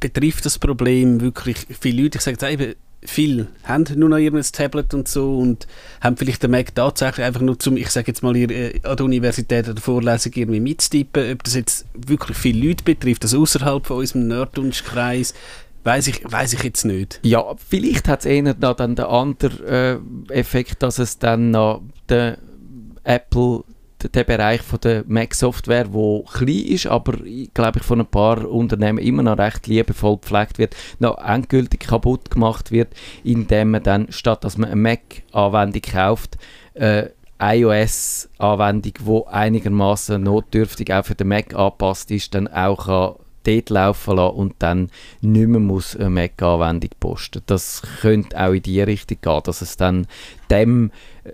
betrifft 0.00 0.44
das 0.44 0.58
Problem 0.58 1.20
wirklich 1.20 1.66
viele 1.80 2.02
Leute, 2.02 2.18
ich 2.18 2.24
sage 2.24 2.38
jetzt 2.40 2.52
eben, 2.52 2.74
viele 3.04 3.48
haben 3.64 3.84
nur 3.96 4.08
noch 4.08 4.18
ihr 4.18 4.32
Tablet 4.42 4.94
und 4.94 5.08
so 5.08 5.38
und 5.38 5.66
haben 6.00 6.16
vielleicht 6.16 6.42
den 6.42 6.52
Mac 6.52 6.74
tatsächlich 6.74 7.26
einfach 7.26 7.40
nur 7.40 7.58
zum, 7.58 7.76
ich 7.76 7.90
sage 7.90 8.08
jetzt 8.08 8.22
mal, 8.22 8.36
äh, 8.36 8.80
an 8.82 8.96
der 8.96 9.04
Universität 9.04 9.64
oder 9.64 9.74
der 9.74 9.82
Vorlesung 9.82 10.32
irgendwie 10.34 10.60
mitstippen. 10.60 11.32
Ob 11.32 11.42
das 11.42 11.54
jetzt 11.54 11.86
wirklich 11.94 12.36
viele 12.36 12.68
Leute 12.68 12.84
betrifft, 12.84 13.24
also 13.24 13.42
außerhalb 13.42 13.86
von 13.86 13.98
unserem 13.98 14.28
Nerdwunschkreis, 14.28 15.34
weiß 15.84 16.06
ich, 16.08 16.22
weiss 16.30 16.52
ich 16.52 16.62
jetzt 16.62 16.84
nicht. 16.84 17.18
Ja, 17.22 17.44
vielleicht 17.68 18.08
hat 18.08 18.20
es 18.20 18.26
eher 18.26 18.42
noch 18.42 18.74
dann 18.74 18.94
den 18.94 19.04
anderen 19.04 19.64
äh, 19.64 20.32
Effekt, 20.32 20.82
dass 20.82 20.98
es 20.98 21.18
dann 21.18 21.50
noch 21.50 21.82
der 22.08 22.38
Apple 23.04 23.64
der 24.08 24.24
Bereich 24.24 24.62
von 24.62 24.80
der 24.80 25.04
Mac-Software, 25.06 25.84
der 25.84 26.22
klein 26.32 26.48
ist, 26.48 26.86
aber 26.86 27.14
glaube 27.54 27.78
ich 27.78 27.84
von 27.84 28.00
ein 28.00 28.06
paar 28.06 28.48
Unternehmen 28.48 28.98
immer 28.98 29.22
noch 29.22 29.38
recht 29.38 29.66
liebevoll 29.66 30.18
gepflegt 30.18 30.58
wird, 30.58 30.76
noch 30.98 31.18
endgültig 31.18 31.80
kaputt 31.80 32.30
gemacht 32.30 32.70
wird, 32.72 32.94
indem 33.24 33.72
man 33.72 33.82
dann, 33.82 34.10
statt 34.10 34.44
dass 34.44 34.58
man 34.58 34.70
eine 34.70 34.80
Mac-Anwendung 34.80 35.82
kauft, 35.82 36.38
äh, 36.74 37.08
iOS-Anwendung, 37.38 38.94
die 39.06 39.26
einigermaßen 39.26 40.22
notdürftig 40.22 40.92
auch 40.92 41.04
für 41.04 41.16
den 41.16 41.28
Mac 41.28 41.54
angepasst 41.54 42.10
ist, 42.10 42.34
dann 42.34 42.46
auch 42.46 42.86
kann 42.86 43.14
dort 43.42 43.70
laufen 43.70 44.16
lassen 44.16 44.36
und 44.36 44.54
dann 44.58 44.90
nicht 45.20 45.48
mehr 45.48 45.60
muss 45.60 45.96
eine 45.96 46.10
Mac-Anwendung 46.10 46.90
posten. 47.00 47.42
Das 47.46 47.82
könnte 48.00 48.38
auch 48.38 48.52
in 48.52 48.62
die 48.62 48.80
Richtung 48.82 49.18
gehen, 49.20 49.40
dass 49.44 49.62
es 49.62 49.76
dann 49.76 50.06
dem 50.50 50.90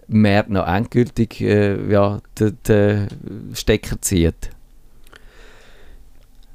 Markt 0.06 0.50
noch 0.50 0.66
endgültig 0.66 1.40
äh, 1.40 1.90
ja, 1.90 2.20
den, 2.38 2.58
den 2.66 3.08
Stecker 3.54 4.00
zieht. 4.00 4.50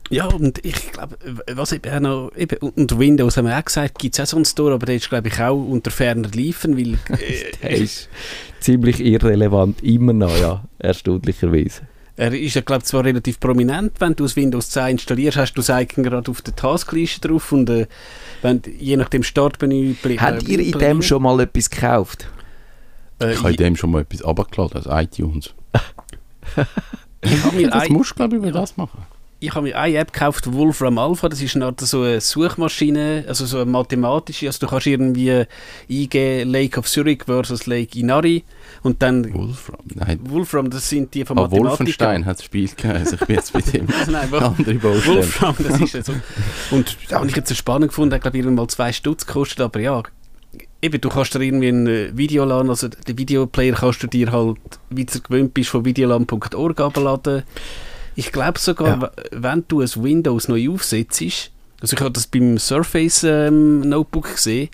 Ja, 0.09 0.27
und 0.27 0.63
ich 0.63 0.91
glaube, 0.91 1.17
was 1.53 1.71
eben 1.71 1.91
auch 1.91 1.99
noch, 1.99 2.31
eben, 2.37 2.57
unter 2.57 2.99
Windows 2.99 3.37
haben 3.37 3.47
wir 3.47 3.57
auch 3.57 3.65
gesagt, 3.65 3.97
gibt 3.97 4.13
es 4.13 4.19
auch 4.19 4.29
so 4.29 4.35
einen 4.35 4.45
Store, 4.45 4.73
aber 4.73 4.85
der 4.85 4.95
ist, 4.95 5.09
glaube 5.09 5.29
ich, 5.29 5.39
auch 5.39 5.55
unter 5.55 5.89
ferner 5.89 6.29
Liefen, 6.29 6.77
weil... 6.77 6.93
Äh, 7.17 7.51
der 7.61 7.71
ist 7.71 8.09
ziemlich 8.59 8.99
irrelevant, 8.99 9.81
immer 9.81 10.13
noch, 10.13 10.37
ja, 10.37 10.63
erstaunlicherweise. 10.77 11.87
Er 12.15 12.31
ist 12.33 12.53
ja, 12.53 12.61
glaube 12.61 12.83
zwar 12.83 13.03
relativ 13.03 13.39
prominent, 13.39 13.99
wenn 13.99 14.15
du 14.15 14.23
das 14.23 14.35
Windows 14.35 14.69
10 14.69 14.91
installierst, 14.91 15.37
hast 15.37 15.53
du 15.53 15.61
das 15.61 15.69
Icon 15.69 16.03
gerade 16.03 16.29
auf 16.29 16.41
der 16.41 16.55
Taskliste 16.55 17.27
drauf 17.27 17.51
und 17.51 17.69
äh, 17.69 17.87
wenn, 18.43 18.61
je 18.77 18.97
nach 18.97 19.09
dem 19.09 19.23
Startmenü... 19.23 19.95
Habt 20.17 20.43
ihr 20.43 20.59
in 20.59 20.77
dem 20.77 21.01
schon 21.01 21.23
mal 21.23 21.39
etwas 21.39 21.69
gekauft? 21.69 22.27
Äh, 23.19 23.33
ich 23.33 23.39
habe 23.39 23.51
in 23.51 23.57
dem 23.57 23.75
schon 23.75 23.91
mal 23.91 24.01
etwas 24.01 24.23
abgeladen, 24.23 24.77
also 24.77 24.91
iTunes. 24.91 25.53
ich 27.21 27.69
das 27.69 27.89
musst 27.89 28.11
du, 28.11 28.15
glaube 28.15 28.35
ich, 28.35 28.41
über 28.43 28.51
das 28.51 28.77
machen 28.77 29.05
ich 29.43 29.53
habe 29.55 29.67
mir 29.67 29.77
eine 29.77 29.97
App 29.97 30.13
gekauft, 30.13 30.51
Wolfram 30.53 30.97
Alpha, 30.97 31.27
das 31.27 31.41
ist 31.41 31.55
eine 31.55 31.73
so 31.77 32.01
eine 32.01 32.21
Suchmaschine, 32.21 33.25
also 33.27 33.45
so 33.45 33.57
eine 33.57 33.65
mathematische, 33.65 34.47
also 34.47 34.59
du 34.59 34.67
kannst 34.67 34.87
irgendwie 34.87 35.45
eingeben 35.89 36.49
Lake 36.49 36.79
of 36.79 36.87
Zurich 36.87 37.23
versus 37.25 37.65
Lake 37.65 37.99
Inari 37.99 38.43
und 38.83 39.01
dann... 39.01 39.33
Wolfram? 39.33 39.79
Nein. 39.93 40.19
Wolfram, 40.23 40.69
das 40.69 40.89
sind 40.89 41.13
die 41.13 41.25
von 41.25 41.35
Mathematik. 41.35 41.65
Wolfenstein 41.65 42.25
hat 42.25 42.37
das 42.37 42.45
Spiel 42.45 42.69
gegeben, 42.69 42.93
also 42.95 43.15
ich 43.15 43.25
bin 43.25 43.35
jetzt 43.35 43.53
mit 43.53 43.73
dem 43.73 43.87
nein, 44.09 44.33
andere 44.33 44.75
Baustelle. 44.75 45.17
Wolfram, 45.17 45.55
das 45.59 45.81
ist 45.81 45.93
ja 45.93 46.03
so. 46.03 46.13
Und 46.71 46.97
da 47.09 47.17
habe 47.17 47.27
ich 47.27 47.35
jetzt 47.35 47.49
so 47.49 47.55
spannend 47.55 47.89
gefunden, 47.89 48.15
ich 48.15 48.21
glaube, 48.21 48.37
irgendwann 48.37 48.55
mal 48.55 48.67
zwei 48.69 48.93
Stutz 48.93 49.25
gekostet, 49.25 49.59
aber 49.59 49.81
ja, 49.81 50.03
eben, 50.81 51.01
du 51.01 51.09
kannst 51.09 51.35
dir 51.35 51.41
irgendwie 51.41 51.67
ein 51.67 51.87
äh, 51.87 52.17
Video 52.17 52.45
laden, 52.45 52.69
also 52.69 52.87
den 52.87 53.17
Videoplayer 53.17 53.73
kannst 53.73 54.03
du 54.03 54.07
dir 54.07 54.31
halt, 54.31 54.57
wie 54.89 55.03
du 55.03 55.19
gewöhnt 55.19 55.53
bist, 55.53 55.69
von 55.69 55.83
videolan.org 55.83 56.79
abladen 56.79 57.43
ich 58.15 58.31
glaube 58.31 58.59
sogar, 58.59 59.01
ja. 59.01 59.11
wenn 59.31 59.63
du 59.67 59.81
ein 59.81 59.89
Windows 59.95 60.47
neu 60.47 60.69
aufsetzt, 60.69 61.51
also 61.81 61.95
ich 61.95 61.99
habe 61.99 62.11
das 62.11 62.27
beim 62.27 62.57
Surface 62.57 63.23
ähm, 63.23 63.81
Notebook 63.81 64.35
gesehen, 64.35 64.69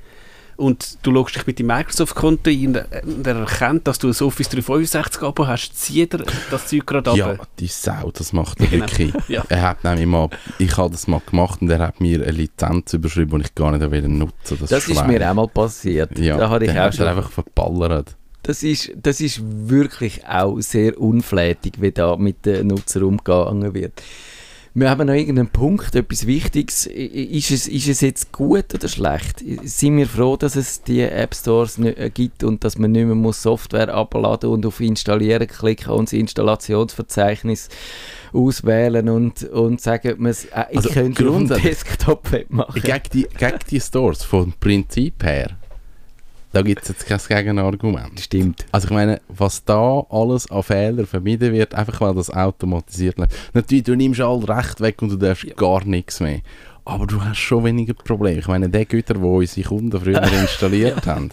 und 0.59 0.97
du 1.03 1.11
logst 1.11 1.35
dich 1.35 1.47
mit 1.47 1.57
dem 1.57 1.67
Microsoft-Konto 1.67 2.49
ein 2.49 2.75
und 3.05 3.25
er 3.25 3.35
erkennt, 3.35 3.87
dass 3.87 3.97
du 3.97 4.07
ein 4.09 4.15
Office 4.21 4.49
365 4.49 5.21
Abo 5.23 5.47
hast, 5.47 5.73
zieht 5.77 6.13
er 6.13 6.25
das 6.51 6.67
Zeug 6.67 6.85
gerade 6.85 7.11
ab. 7.11 7.17
Ja, 7.17 7.37
die 7.57 7.67
Sau, 7.67 8.11
das 8.11 8.33
macht 8.33 8.59
er 8.59 8.67
genau. 8.67 8.85
wirklich. 8.85 9.13
ja. 9.29 9.43
Er 9.47 9.61
hat 9.61 9.85
nämlich 9.85 10.05
mal, 10.05 10.29
ich 10.57 10.75
habe 10.75 10.91
das 10.91 11.07
mal 11.07 11.21
gemacht 11.25 11.61
und 11.61 11.69
er 11.69 11.79
hat 11.79 12.01
mir 12.01 12.21
eine 12.21 12.31
Lizenz 12.31 12.93
überschrieben, 12.93 13.39
die 13.39 13.45
ich 13.45 13.55
gar 13.55 13.71
nicht 13.71 14.07
nutzen 14.09 14.57
Das, 14.59 14.69
das 14.69 14.87
ist 14.89 15.07
mir 15.07 15.29
auch 15.29 15.33
mal 15.33 15.47
passiert. 15.47 16.19
Ja, 16.19 16.37
da 16.37 16.49
habe 16.49 16.65
ich 16.65 16.77
auch 16.77 16.91
schon 16.91 17.07
einfach 17.07 17.31
verballert 17.31 18.17
das 18.49 18.63
ist, 18.63 18.91
das 18.95 19.21
ist 19.21 19.41
wirklich 19.43 20.25
auch 20.25 20.59
sehr 20.59 20.99
unflätig, 20.99 21.73
wie 21.79 21.91
da 21.91 22.15
mit 22.15 22.47
den 22.47 22.65
Nutzern 22.65 23.03
umgegangen 23.03 23.75
wird. 23.75 24.01
Wir 24.73 24.89
haben 24.89 25.05
noch 25.05 25.13
irgendeinen 25.13 25.49
Punkt, 25.49 25.93
etwas 25.93 26.25
Wichtiges. 26.25 26.87
Ist 26.87 27.51
es, 27.51 27.67
ist 27.67 27.87
es 27.87 28.01
jetzt 28.01 28.31
gut 28.31 28.73
oder 28.73 28.87
schlecht? 28.87 29.43
Sind 29.63 29.97
wir 29.97 30.07
froh, 30.07 30.35
dass 30.35 30.55
es 30.55 30.81
die 30.81 31.01
App 31.01 31.35
Stores 31.35 31.77
äh, 31.77 32.09
gibt 32.11 32.43
und 32.43 32.63
dass 32.63 32.79
man 32.79 32.91
nicht 32.91 33.05
mehr 33.05 33.13
muss 33.13 33.43
Software 33.43 33.93
abladen 33.93 34.49
und 34.49 34.65
auf 34.65 34.79
Installieren 34.79 35.47
klicken 35.47 35.91
und 35.91 36.09
das 36.09 36.13
Installationsverzeichnis 36.13 37.69
auswählen 38.33 39.09
und, 39.09 39.43
und 39.43 39.79
sagen, 39.79 40.15
man, 40.17 40.31
äh, 40.31 40.65
ich 40.71 40.77
also 40.77 40.89
könnte 40.89 41.27
einen 41.27 41.47
Desktop-Web 41.49 42.49
machen. 42.49 42.81
Gegen 42.81 43.01
die, 43.13 43.27
gegen 43.37 43.59
die 43.69 43.79
Stores 43.79 44.23
vom 44.23 44.53
Prinzip 44.59 45.23
her 45.23 45.55
da 46.51 46.61
gibt 46.61 46.81
es 46.81 46.89
jetzt 46.89 47.05
kein 47.05 47.19
Gegenargument. 47.19 48.19
Stimmt. 48.19 48.65
Also 48.71 48.87
ich 48.87 48.93
meine, 48.93 49.21
was 49.27 49.63
da 49.63 50.03
alles 50.09 50.49
an 50.49 50.63
Fehlern 50.63 51.05
vermieden 51.05 51.53
wird, 51.53 51.75
einfach 51.75 52.01
weil 52.01 52.15
das 52.15 52.29
automatisiert 52.29 53.17
läuft. 53.17 53.33
Natürlich, 53.53 53.83
du 53.83 53.95
nimmst 53.95 54.19
all 54.19 54.43
Recht 54.43 54.81
weg 54.81 55.01
und 55.01 55.09
du 55.09 55.17
darfst 55.17 55.55
gar 55.55 55.83
nichts 55.85 56.19
mehr. 56.19 56.41
Aber 56.85 57.05
du 57.05 57.23
hast 57.23 57.37
schon 57.37 57.65
weniger 57.65 57.93
Probleme. 57.93 58.39
Ich 58.39 58.47
meine, 58.47 58.67
der 58.67 58.85
Güter, 58.85 59.13
die 59.13 59.19
unsere 59.19 59.67
Kunden 59.67 59.99
früher 59.99 60.23
installiert 60.41 61.05
haben, 61.05 61.29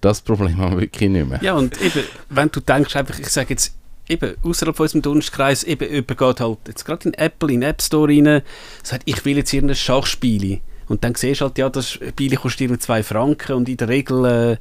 das 0.00 0.20
Problem 0.20 0.58
haben 0.58 0.74
wir 0.74 0.82
wirklich 0.82 1.10
nicht 1.10 1.28
mehr. 1.28 1.42
Ja, 1.42 1.54
und 1.54 1.80
eben, 1.80 2.04
wenn 2.28 2.50
du 2.50 2.60
denkst, 2.60 2.94
einfach, 2.94 3.18
ich 3.18 3.28
sage 3.28 3.48
jetzt, 3.50 3.74
eben, 4.06 4.34
außerhalb 4.42 4.76
von 4.76 4.84
unserem 4.84 5.02
Dunstkreis, 5.02 5.64
eben, 5.64 5.90
jemand 5.90 6.18
geht 6.18 6.40
halt 6.40 6.58
jetzt 6.66 6.84
gerade 6.84 7.08
in 7.08 7.14
Apple, 7.14 7.52
in 7.52 7.60
den 7.62 7.70
App 7.70 7.80
Store 7.80 8.08
rein, 8.08 8.42
sagt, 8.82 9.02
ich 9.06 9.24
will 9.24 9.38
jetzt 9.38 9.50
hier 9.50 9.62
ein 9.62 9.74
Schachspiel. 9.74 10.60
Und 10.88 11.04
dann 11.04 11.14
siehst 11.14 11.40
du 11.40 11.46
halt, 11.46 11.58
ja, 11.58 11.68
das 11.68 11.90
Spiel 11.90 12.36
kostet 12.36 12.62
irgendwie 12.62 12.80
2 12.80 13.02
Franken 13.02 13.52
und 13.52 13.68
in 13.68 13.76
der 13.76 13.88
Regel, 13.88 14.24
äh, 14.24 14.56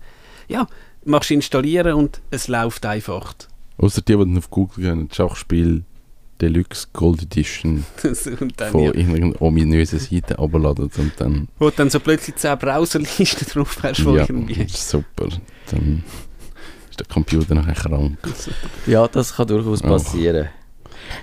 ja, 0.52 0.68
machst 1.06 1.30
du 1.30 1.36
installieren 1.36 1.94
und 1.94 2.22
es 2.32 2.48
läuft 2.48 2.86
einfach. 2.86 3.34
Außer 3.78 4.02
die, 4.02 4.14
die 4.14 4.20
dann 4.20 4.38
auf 4.38 4.50
Google 4.50 4.84
gehen, 4.84 5.08
das 5.08 5.18
Schachspiel 5.18 5.84
Deluxe 6.42 6.88
Gold 6.94 7.24
Edition 7.24 7.84
und 8.40 8.54
dann, 8.60 8.72
von 8.72 8.84
ja, 8.84 8.94
irgendeiner 8.94 9.42
ominösen 9.42 10.00
Seite 10.00 10.38
abladen 10.38 10.92
und 10.98 11.12
dann... 11.18 11.48
wo 11.58 11.70
du 11.70 11.76
dann 11.76 11.90
so 11.90 12.00
plötzlich 12.00 12.36
10 12.36 12.58
Browserlisten 12.60 13.48
drauf 13.54 13.78
hast, 13.82 14.06
wo 14.06 14.16
Ja, 14.16 14.24
irgendwie... 14.24 14.68
super. 14.70 15.30
Dann 15.72 16.04
ist 16.90 17.00
der 17.00 17.08
Computer 17.08 17.56
nachher 17.56 17.74
krank. 17.74 18.18
Ja, 18.86 19.08
das 19.08 19.36
kann 19.36 19.48
durchaus 19.48 19.82
passieren. 19.82 20.50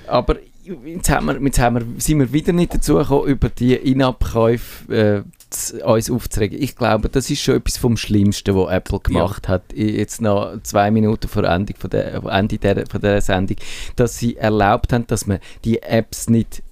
Aber 0.06 0.36
jetzt, 0.84 1.10
haben 1.10 1.26
wir, 1.26 1.40
jetzt 1.40 1.58
haben 1.58 1.76
wir, 1.76 2.00
sind 2.00 2.18
wir 2.18 2.32
wieder 2.32 2.52
nicht 2.52 2.74
dazu 2.74 2.94
gekommen, 2.94 3.26
über 3.28 3.48
die 3.48 3.74
In-App-Käufe 3.74 4.94
äh, 4.94 5.82
uns 5.84 6.10
aufzuregen. 6.10 6.60
Ich 6.60 6.74
glaube, 6.76 7.08
das 7.08 7.30
ist 7.30 7.40
schon 7.42 7.56
etwas 7.56 7.76
vom 7.76 7.96
Schlimmsten, 7.96 8.54
was 8.56 8.70
Apple 8.72 9.00
gemacht 9.00 9.48
hat. 9.48 9.62
I- 9.72 9.96
Jetzt 9.96 10.20
noch 10.20 10.60
zwei 10.62 10.90
Minuten 10.90 11.28
vor 11.28 11.44
Ende, 11.44 11.74
von 11.78 11.90
der, 11.90 12.14
Ende 12.24 12.58
der, 12.58 12.86
von 12.86 13.00
der 13.00 13.20
Sendung, 13.20 13.56
dass 13.96 14.18
sie 14.18 14.36
erlaubt 14.36 14.92
haben, 14.92 15.06
dass 15.06 15.26
man 15.26 15.38
die 15.64 15.82
Apps 15.82 16.28
nicht 16.28 16.62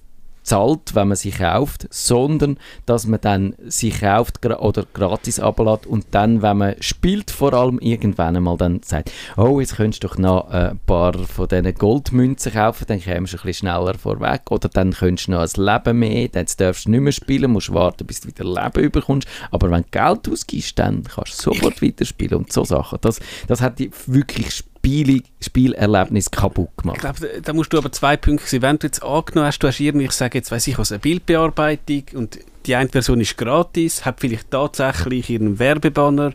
zahlt, 0.43 0.95
wenn 0.95 1.07
man 1.07 1.17
sie 1.17 1.31
kauft, 1.31 1.87
sondern 1.89 2.57
dass 2.85 3.07
man 3.07 3.21
dann 3.21 3.55
sie 3.65 3.91
kauft 3.91 4.45
oder 4.45 4.85
gratis 4.93 5.39
ablädt 5.39 5.85
und 5.85 6.05
dann, 6.11 6.41
wenn 6.41 6.57
man 6.57 6.75
spielt, 6.79 7.31
vor 7.31 7.53
allem 7.53 7.79
irgendwann 7.79 8.35
einmal 8.35 8.57
dann 8.57 8.81
sagt, 8.83 9.11
oh, 9.37 9.59
jetzt 9.59 9.77
könntest 9.77 10.03
du 10.03 10.07
doch 10.07 10.17
noch 10.17 10.51
äh, 10.51 10.71
ein 10.71 10.79
paar 10.85 11.13
von 11.13 11.47
diesen 11.47 11.73
Goldmünzen 11.73 12.53
kaufen, 12.53 12.85
dann 12.87 13.01
kommst 13.01 13.33
du 13.33 13.37
ein 13.37 13.43
bisschen 13.43 13.53
schneller 13.53 13.95
vorweg 13.95 14.51
oder 14.51 14.69
dann 14.69 14.91
könntest 14.91 15.27
du 15.27 15.31
noch 15.31 15.41
ein 15.41 15.65
Leben 15.65 15.99
mehr, 15.99 16.27
dann 16.27 16.45
darfst 16.57 16.85
du 16.85 16.91
nicht 16.91 17.01
mehr 17.01 17.11
spielen, 17.11 17.51
musst 17.51 17.73
warten, 17.73 18.05
bis 18.05 18.21
du 18.21 18.27
wieder 18.27 18.43
Leben 18.43 18.83
überkommst, 18.83 19.27
aber 19.51 19.71
wenn 19.71 19.83
du 19.83 19.89
Geld 19.91 20.29
ausgibst, 20.29 20.77
dann 20.77 21.03
kannst 21.03 21.39
du 21.39 21.51
sofort 21.53 21.81
weiterspielen 21.81 22.39
und 22.39 22.53
so 22.53 22.63
Sachen. 22.63 22.99
Das, 23.01 23.19
das 23.47 23.61
hat 23.61 23.79
die 23.79 23.91
wirklich 24.07 24.63
Spiele, 24.85 25.21
Spielerlebnis 25.39 26.29
kaputt 26.29 26.67
Ich 26.77 26.83
gemacht. 26.83 26.99
glaube, 26.99 27.41
da, 27.41 27.53
musst 27.53 27.71
du 27.71 27.77
aber 27.77 27.89
zwei 27.93 28.17
Punkte 28.17 28.45
sehen. 28.47 28.61
Wenn 28.61 28.77
du 28.79 28.87
jetzt 28.87 29.01
angenommen 29.01 29.47
hast, 29.47 29.59
du 29.59 29.67
hast 29.67 29.79
irgendwie, 29.79 30.05
ich 30.07 30.11
sage 30.11 30.37
jetzt, 30.37 30.51
weiß 30.51 30.67
ich 30.67 30.77
was, 30.77 30.91
eine 30.91 30.99
Bildbearbeitung 30.99 32.03
und 32.15 32.37
die 32.65 32.75
eine 32.75 32.89
Version 32.89 33.21
ist 33.21 33.37
gratis, 33.37 34.03
hat 34.03 34.19
vielleicht 34.19 34.51
tatsächlich 34.51 35.29
ihren 35.29 35.57
Werbebanner, 35.57 36.33